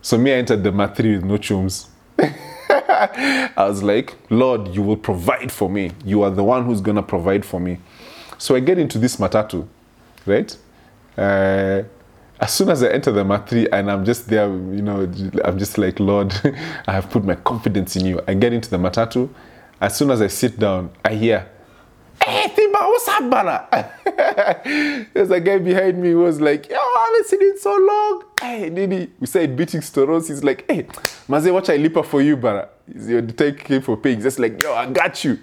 So 0.00 0.16
me, 0.16 0.32
I 0.32 0.36
entered 0.36 0.62
the 0.62 0.72
matri 0.72 1.16
with 1.16 1.24
no 1.24 1.36
chums. 1.38 1.88
I 2.18 3.50
was 3.58 3.82
like, 3.82 4.14
Lord, 4.30 4.68
you 4.68 4.82
will 4.82 4.96
provide 4.96 5.50
for 5.50 5.68
me. 5.68 5.90
You 6.04 6.22
are 6.22 6.30
the 6.30 6.44
one 6.44 6.64
who's 6.64 6.80
to 6.80 7.02
provide 7.02 7.44
for 7.44 7.58
me. 7.58 7.78
So 8.38 8.54
I 8.54 8.60
get 8.60 8.78
into 8.78 8.98
this 8.98 9.16
matatu, 9.16 9.66
right? 10.24 10.56
Uh, 11.18 11.82
as 12.40 12.52
soon 12.52 12.68
as 12.68 12.82
I 12.82 12.88
enter 12.88 13.12
the 13.12 13.24
matri 13.24 13.70
and 13.72 13.90
I'm 13.90 14.04
just 14.04 14.28
there, 14.28 14.48
you 14.48 14.82
know, 14.82 15.10
I'm 15.44 15.58
just 15.58 15.78
like, 15.78 15.98
Lord, 16.00 16.34
I 16.86 16.92
have 16.92 17.10
put 17.10 17.24
my 17.24 17.34
confidence 17.34 17.96
in 17.96 18.04
you. 18.04 18.20
I 18.28 18.34
get 18.34 18.52
into 18.52 18.68
the 18.68 18.76
matatu. 18.76 19.28
As 19.80 19.96
soon 19.96 20.10
as 20.10 20.20
I 20.20 20.26
sit 20.26 20.58
down, 20.58 20.90
I 21.04 21.14
hear, 21.14 21.48
eh, 22.20 22.26
Hey, 22.26 22.48
Thimba, 22.54 22.88
what's 22.88 23.08
up, 23.08 23.30
Bana? 23.30 25.08
There's 25.14 25.30
a 25.30 25.40
guy 25.40 25.58
behind 25.58 26.00
me 26.00 26.10
who 26.10 26.20
was 26.20 26.40
like, 26.40 26.68
Yo, 26.68 26.76
I 26.76 27.10
haven't 27.10 27.26
seen 27.28 27.42
it 27.42 27.58
so 27.58 27.76
long. 27.76 28.24
Hey, 28.40 28.70
Nini, 28.70 29.10
we 29.20 29.26
said 29.26 29.56
beating 29.56 29.80
storos. 29.80 30.28
He's 30.28 30.44
like, 30.44 30.64
Hey, 30.70 30.86
Maze, 31.28 31.50
watch 31.50 31.70
I 31.70 31.76
lipa 31.76 32.02
for 32.02 32.20
you, 32.20 32.36
Bana. 32.36 32.68
Your 32.94 33.22
take 33.22 33.64
came 33.64 33.80
for 33.82 33.96
paying. 33.96 34.20
Just 34.20 34.38
like, 34.38 34.62
Yo, 34.62 34.74
I 34.74 34.90
got 34.90 35.24
you. 35.24 35.38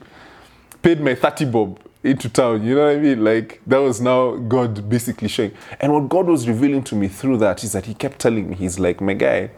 Paid 0.82 1.00
my 1.00 1.16
30 1.16 1.46
bob 1.46 1.80
into 2.04 2.30
town. 2.30 2.64
You 2.64 2.76
know 2.76 2.86
what 2.86 2.95
I 2.95 2.99
mean? 2.99 3.24
Like 3.24 3.62
that 3.66 3.78
was 3.78 4.01
now 4.01 4.36
God 4.36 4.89
basically 4.89 5.28
showing. 5.28 5.54
And 5.80 5.93
what 5.93 6.10
God 6.10 6.28
was 6.28 6.47
revealing 6.47 6.84
to 6.84 6.95
me 6.95 7.08
through 7.08 7.38
that 7.38 7.64
is 7.64 7.72
that 7.72 7.86
He 7.86 7.93
kept 7.93 8.20
telling 8.20 8.49
me, 8.49 8.56
He's 8.56 8.80
like, 8.80 9.01
my 9.01 9.14
guy, 9.14 9.51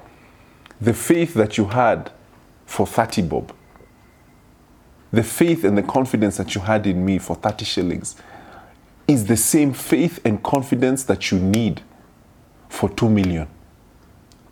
the 0.80 0.94
faith 0.94 1.34
that 1.34 1.58
you 1.58 1.66
had 1.66 2.12
for 2.66 2.86
30 2.86 3.24
bob, 3.24 3.54
the 5.12 5.24
faith 5.24 5.64
and 5.64 5.78
the 5.78 5.84
confidence 5.84 6.38
that 6.38 6.56
you 6.56 6.62
had 6.62 6.86
in 6.86 7.06
me 7.06 7.18
for 7.20 7.36
30 7.36 7.66
shillings 7.66 8.16
is 9.08 9.26
the 9.26 9.38
same 9.38 9.72
faith 9.74 10.20
and 10.26 10.42
confidence 10.44 11.04
that 11.04 11.32
you 11.32 11.40
need 11.40 11.82
for 12.70 12.90
2 12.90 13.10
million, 13.10 13.48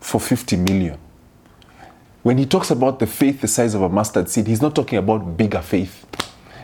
for 0.00 0.20
50 0.20 0.56
million. 0.56 0.98
When 2.22 2.38
he 2.38 2.46
talks 2.46 2.70
about 2.70 2.98
the 3.00 3.06
faith 3.06 3.42
the 3.42 3.48
size 3.48 3.74
of 3.74 3.82
a 3.82 3.88
mustard 3.88 4.30
seed, 4.30 4.46
he's 4.46 4.62
not 4.62 4.74
talking 4.74 4.98
about 4.98 5.36
bigger 5.36 5.60
faith. 5.60 6.06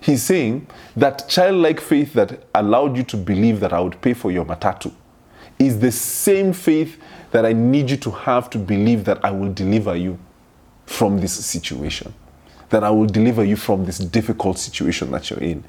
He's 0.01 0.23
saying 0.23 0.67
that 0.97 1.29
childlike 1.29 1.81
faith 1.81 2.15
that 2.15 2.45
allowed 2.55 2.97
you 2.97 3.03
to 3.05 3.17
believe 3.17 3.61
that 3.61 3.73
I 3.73 3.81
would 3.81 4.01
pay 4.01 4.15
for 4.15 4.31
your 4.31 4.45
matatu 4.45 4.93
is 5.59 5.79
the 5.79 5.93
same 5.93 6.53
faith 6.53 6.99
that 7.33 7.45
I 7.45 7.53
need 7.53 7.91
you 7.91 7.97
to 7.99 8.11
have 8.11 8.49
to 8.51 8.59
believe 8.59 9.05
that 9.05 9.23
I 9.25 9.31
will 9.31 9.53
deliver 9.53 9.95
you 9.95 10.19
from 10.87 11.21
this 11.21 11.45
situation, 11.45 12.15
that 12.71 12.83
I 12.83 12.91
will 12.91 13.07
deliver 13.07 13.45
you 13.45 13.57
from 13.57 13.85
this 13.85 13.99
difficult 13.99 14.59
situation 14.59 15.11
that 15.11 15.31
you're 15.31 15.41
in. 15.41 15.63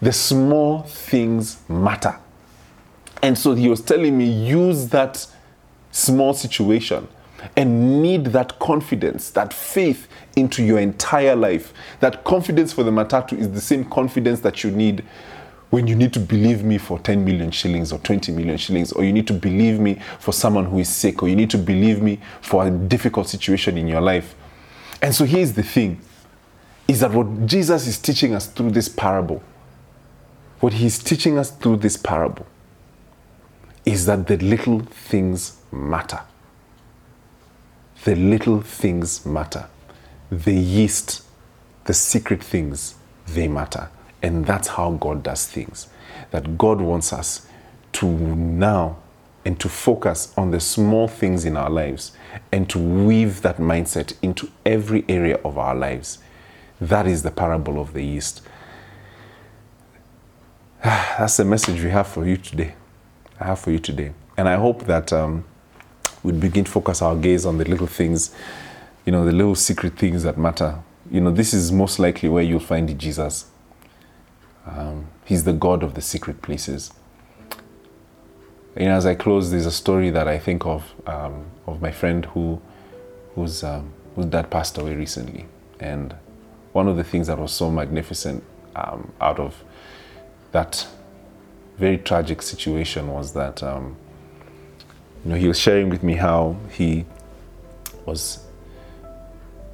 The 0.00 0.12
small 0.12 0.82
things 0.82 1.58
matter. 1.68 2.16
And 3.22 3.36
so 3.36 3.54
he 3.54 3.68
was 3.68 3.80
telling 3.80 4.16
me, 4.16 4.26
use 4.26 4.88
that 4.88 5.26
small 5.90 6.32
situation 6.32 7.08
and 7.56 8.02
knead 8.02 8.26
that 8.26 8.58
confidence, 8.58 9.30
that 9.30 9.52
faith 9.52 10.08
into 10.36 10.62
your 10.62 10.78
entire 10.78 11.36
life. 11.36 11.72
That 12.00 12.24
confidence 12.24 12.72
for 12.72 12.82
the 12.82 12.90
matatu 12.90 13.38
is 13.38 13.52
the 13.52 13.60
same 13.60 13.84
confidence 13.84 14.40
that 14.40 14.64
you 14.64 14.70
need 14.70 15.04
when 15.70 15.86
you 15.86 15.94
need 15.94 16.14
to 16.14 16.20
believe 16.20 16.64
me 16.64 16.78
for 16.78 16.98
10 16.98 17.24
million 17.24 17.50
shillings 17.50 17.92
or 17.92 17.98
20 17.98 18.32
million 18.32 18.56
shillings, 18.56 18.90
or 18.92 19.04
you 19.04 19.12
need 19.12 19.26
to 19.26 19.34
believe 19.34 19.78
me 19.78 20.00
for 20.18 20.32
someone 20.32 20.64
who 20.64 20.78
is 20.78 20.88
sick, 20.88 21.22
or 21.22 21.28
you 21.28 21.36
need 21.36 21.50
to 21.50 21.58
believe 21.58 22.00
me 22.00 22.18
for 22.40 22.66
a 22.66 22.70
difficult 22.70 23.28
situation 23.28 23.76
in 23.76 23.86
your 23.86 24.00
life. 24.00 24.34
And 25.02 25.14
so 25.14 25.24
here's 25.24 25.52
the 25.52 25.62
thing 25.62 26.00
is 26.86 27.00
that 27.00 27.12
what 27.12 27.46
Jesus 27.46 27.86
is 27.86 27.98
teaching 27.98 28.34
us 28.34 28.46
through 28.46 28.70
this 28.70 28.88
parable, 28.88 29.42
what 30.60 30.72
he's 30.72 30.98
teaching 30.98 31.38
us 31.38 31.50
through 31.50 31.76
this 31.76 31.98
parable, 31.98 32.46
is 33.84 34.06
that 34.06 34.26
the 34.26 34.38
little 34.38 34.80
things 34.80 35.60
matter. 35.70 36.20
The 38.04 38.14
little 38.14 38.60
things 38.60 39.26
matter. 39.26 39.66
The 40.30 40.54
yeast, 40.54 41.22
the 41.84 41.94
secret 41.94 42.42
things, 42.42 42.94
they 43.26 43.48
matter. 43.48 43.88
And 44.22 44.46
that's 44.46 44.68
how 44.68 44.92
God 44.92 45.22
does 45.22 45.46
things. 45.46 45.88
That 46.30 46.58
God 46.58 46.80
wants 46.80 47.12
us 47.12 47.46
to 47.92 48.06
now 48.06 48.98
and 49.44 49.58
to 49.60 49.68
focus 49.68 50.32
on 50.36 50.50
the 50.50 50.60
small 50.60 51.08
things 51.08 51.44
in 51.44 51.56
our 51.56 51.70
lives 51.70 52.12
and 52.52 52.68
to 52.68 52.78
weave 52.78 53.42
that 53.42 53.56
mindset 53.56 54.12
into 54.20 54.50
every 54.66 55.04
area 55.08 55.36
of 55.44 55.56
our 55.56 55.74
lives. 55.74 56.18
That 56.80 57.06
is 57.06 57.22
the 57.22 57.30
parable 57.30 57.80
of 57.80 57.92
the 57.94 58.04
yeast. 58.04 58.42
That's 60.84 61.36
the 61.36 61.44
message 61.44 61.82
we 61.82 61.90
have 61.90 62.06
for 62.06 62.26
you 62.26 62.36
today. 62.36 62.74
I 63.40 63.46
have 63.46 63.60
for 63.60 63.70
you 63.70 63.78
today. 63.78 64.12
And 64.36 64.48
I 64.48 64.56
hope 64.56 64.84
that 64.84 65.12
um, 65.12 65.44
we 66.22 66.32
begin 66.32 66.64
to 66.64 66.70
focus 66.70 67.02
our 67.02 67.16
gaze 67.16 67.46
on 67.46 67.58
the 67.58 67.64
little 67.64 67.86
things, 67.86 68.34
you 69.04 69.12
know, 69.12 69.24
the 69.24 69.32
little 69.32 69.54
secret 69.54 69.96
things 69.98 70.22
that 70.22 70.38
matter. 70.38 70.78
You 71.10 71.20
know, 71.20 71.30
this 71.30 71.54
is 71.54 71.72
most 71.72 71.98
likely 71.98 72.28
where 72.28 72.42
you'll 72.42 72.60
find 72.60 72.98
Jesus. 72.98 73.46
Um, 74.66 75.06
he's 75.24 75.44
the 75.44 75.52
God 75.52 75.82
of 75.82 75.94
the 75.94 76.02
secret 76.02 76.42
places. 76.42 76.92
You 78.76 78.86
know, 78.86 78.94
as 78.94 79.06
I 79.06 79.14
close, 79.14 79.50
there's 79.50 79.66
a 79.66 79.72
story 79.72 80.10
that 80.10 80.28
I 80.28 80.38
think 80.38 80.66
of 80.66 80.92
um, 81.06 81.46
of 81.66 81.80
my 81.80 81.90
friend 81.90 82.24
who, 82.26 82.60
whose 83.34 83.64
um, 83.64 83.92
whose 84.14 84.26
dad 84.26 84.50
passed 84.50 84.78
away 84.78 84.94
recently, 84.94 85.46
and 85.80 86.14
one 86.72 86.86
of 86.86 86.96
the 86.96 87.04
things 87.04 87.26
that 87.26 87.38
was 87.38 87.52
so 87.52 87.70
magnificent 87.70 88.44
um, 88.76 89.10
out 89.20 89.40
of 89.40 89.64
that 90.52 90.86
very 91.76 91.98
tragic 91.98 92.42
situation 92.42 93.08
was 93.08 93.32
that 93.32 93.62
um, 93.62 93.96
you 95.28 95.34
know 95.34 95.38
he 95.38 95.46
was 95.46 95.58
sharing 95.58 95.90
with 95.90 96.02
me 96.02 96.14
how 96.14 96.56
he 96.70 97.04
was 98.06 98.46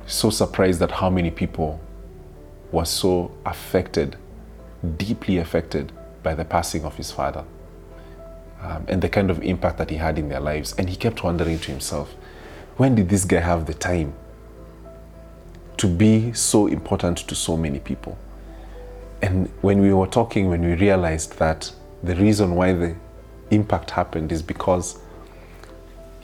so 0.05 0.29
surprised 0.29 0.83
at 0.83 0.91
how 0.91 1.09
many 1.09 1.31
people 1.31 1.79
were 2.73 2.85
so 2.85 3.31
affected, 3.47 4.17
deeply 4.97 5.39
affected 5.39 5.93
by 6.25 6.35
the 6.35 6.45
passing 6.45 6.85
of 6.85 6.97
his 6.97 7.13
father 7.13 7.45
um, 8.63 8.85
and 8.89 9.01
the 9.01 9.09
kind 9.09 9.31
of 9.31 9.41
impact 9.45 9.79
that 9.79 9.91
he 9.91 9.97
had 9.97 10.19
in 10.19 10.29
their 10.29 10.41
lives. 10.41 10.75
And 10.77 10.91
he 10.91 10.97
kept 10.97 11.23
wondering 11.23 11.61
to 11.61 11.71
himself, 11.71 12.17
when 12.77 12.97
did 12.97 13.09
this 13.09 13.25
guy 13.25 13.39
have 13.39 13.67
the 13.67 13.75
time 13.75 14.13
to 15.77 15.87
be 15.87 16.33
so 16.33 16.67
important 16.67 17.19
to 17.19 17.37
so 17.37 17.57
many 17.57 17.79
people? 17.79 18.19
And 19.23 19.49
when 19.61 19.81
we 19.81 19.93
were 19.93 20.09
talking, 20.09 20.49
when 20.49 20.63
we 20.63 20.75
realized 20.75 21.39
that 21.39 21.73
the 22.03 22.17
reason 22.17 22.57
why 22.57 22.73
the 22.73 22.97
impact 23.53 23.93
happened 23.93 24.33
is 24.33 24.43
because 24.43 24.99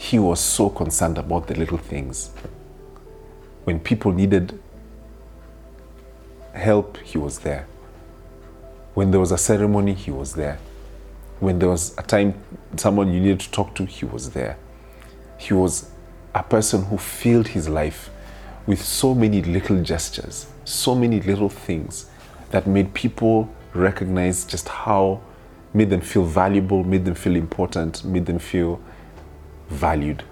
he 0.01 0.19
was 0.19 0.41
so 0.41 0.71
concerned 0.71 1.19
about 1.19 1.47
the 1.47 1.55
little 1.55 1.77
things. 1.77 2.31
When 3.65 3.79
people 3.79 4.13
needed 4.13 4.59
help, 6.55 6.97
he 6.97 7.19
was 7.19 7.41
there. 7.41 7.67
When 8.95 9.11
there 9.11 9.21
was 9.21 9.31
a 9.31 9.37
ceremony, 9.37 9.93
he 9.93 10.11
was 10.11 10.33
there. 10.33 10.59
When 11.39 11.59
there 11.59 11.69
was 11.69 11.95
a 11.99 12.03
time 12.03 12.33
someone 12.79 13.13
you 13.13 13.21
needed 13.21 13.41
to 13.41 13.51
talk 13.51 13.75
to, 13.75 13.85
he 13.85 14.07
was 14.07 14.31
there. 14.31 14.57
He 15.37 15.53
was 15.53 15.91
a 16.35 16.43
person 16.43 16.87
who 16.87 16.97
filled 16.97 17.49
his 17.49 17.69
life 17.69 18.09
with 18.67 18.83
so 18.83 19.15
many 19.15 19.43
little 19.43 19.83
gestures, 19.83 20.47
so 20.65 20.95
many 20.95 21.21
little 21.21 21.51
things 21.51 22.07
that 22.53 22.67
made 22.67 22.95
people 22.95 23.51
recognize 23.75 24.47
just 24.47 24.67
how, 24.67 25.21
made 25.75 25.91
them 25.91 26.01
feel 26.01 26.25
valuable, 26.25 26.85
made 26.85 27.05
them 27.05 27.15
feel 27.15 27.37
important, 27.37 28.03
made 28.03 28.25
them 28.25 28.39
feel 28.39 28.81
valued. 29.71 30.25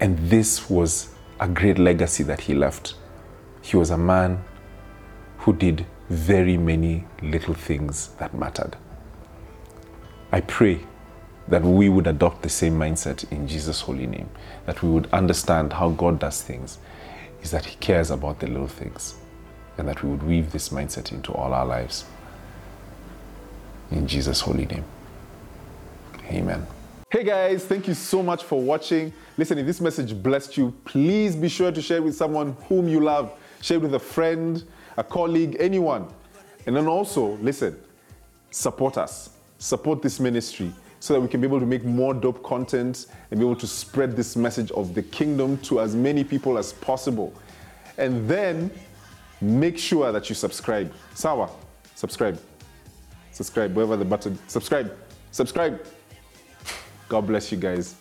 And 0.00 0.18
this 0.28 0.68
was 0.68 1.08
a 1.40 1.48
great 1.48 1.78
legacy 1.78 2.22
that 2.24 2.42
he 2.42 2.54
left. 2.54 2.94
He 3.62 3.76
was 3.76 3.90
a 3.90 3.98
man 3.98 4.44
who 5.38 5.54
did 5.54 5.86
very 6.10 6.56
many 6.56 7.06
little 7.22 7.54
things 7.54 8.08
that 8.18 8.34
mattered. 8.34 8.76
I 10.32 10.40
pray 10.40 10.80
that 11.48 11.62
we 11.62 11.88
would 11.88 12.06
adopt 12.06 12.42
the 12.42 12.48
same 12.48 12.78
mindset 12.78 13.30
in 13.30 13.46
Jesus' 13.46 13.80
holy 13.82 14.06
name, 14.06 14.28
that 14.66 14.82
we 14.82 14.90
would 14.90 15.08
understand 15.12 15.72
how 15.72 15.90
God 15.90 16.18
does 16.18 16.42
things, 16.42 16.78
is 17.42 17.50
that 17.50 17.66
He 17.66 17.76
cares 17.76 18.10
about 18.10 18.40
the 18.40 18.46
little 18.46 18.68
things 18.68 19.14
and 19.76 19.88
that 19.88 20.02
we 20.02 20.10
would 20.10 20.22
weave 20.22 20.52
this 20.52 20.68
mindset 20.68 21.12
into 21.12 21.32
all 21.32 21.52
our 21.52 21.66
lives. 21.66 22.04
In 23.90 24.06
Jesus' 24.06 24.40
holy 24.40 24.66
name. 24.66 24.84
Amen. 26.30 26.66
Hey 27.14 27.22
guys, 27.22 27.64
thank 27.64 27.86
you 27.86 27.94
so 27.94 28.24
much 28.24 28.42
for 28.42 28.60
watching. 28.60 29.12
Listen, 29.38 29.56
if 29.58 29.66
this 29.66 29.80
message 29.80 30.20
blessed 30.20 30.56
you, 30.56 30.74
please 30.84 31.36
be 31.36 31.48
sure 31.48 31.70
to 31.70 31.80
share 31.80 31.98
it 31.98 32.02
with 32.02 32.16
someone 32.16 32.56
whom 32.68 32.88
you 32.88 32.98
love. 32.98 33.38
Share 33.62 33.76
it 33.76 33.82
with 33.82 33.94
a 33.94 34.00
friend, 34.00 34.64
a 34.96 35.04
colleague, 35.04 35.56
anyone. 35.60 36.08
And 36.66 36.74
then 36.74 36.88
also, 36.88 37.36
listen, 37.36 37.78
support 38.50 38.98
us, 38.98 39.30
support 39.58 40.02
this 40.02 40.18
ministry 40.18 40.72
so 40.98 41.14
that 41.14 41.20
we 41.20 41.28
can 41.28 41.40
be 41.40 41.46
able 41.46 41.60
to 41.60 41.66
make 41.66 41.84
more 41.84 42.14
dope 42.14 42.42
content 42.42 43.06
and 43.30 43.38
be 43.38 43.46
able 43.46 43.54
to 43.60 43.66
spread 43.68 44.16
this 44.16 44.34
message 44.34 44.72
of 44.72 44.92
the 44.92 45.02
kingdom 45.04 45.56
to 45.58 45.80
as 45.80 45.94
many 45.94 46.24
people 46.24 46.58
as 46.58 46.72
possible. 46.72 47.32
And 47.96 48.28
then 48.28 48.72
make 49.40 49.78
sure 49.78 50.10
that 50.10 50.28
you 50.28 50.34
subscribe. 50.34 50.92
Sawa, 51.14 51.48
subscribe. 51.94 52.40
Subscribe, 53.30 53.72
wherever 53.72 53.96
the 53.96 54.04
button. 54.04 54.36
Subscribe. 54.48 54.98
Subscribe. 55.30 55.80
God 57.14 57.28
bless 57.28 57.52
you 57.52 57.58
guys. 57.58 57.94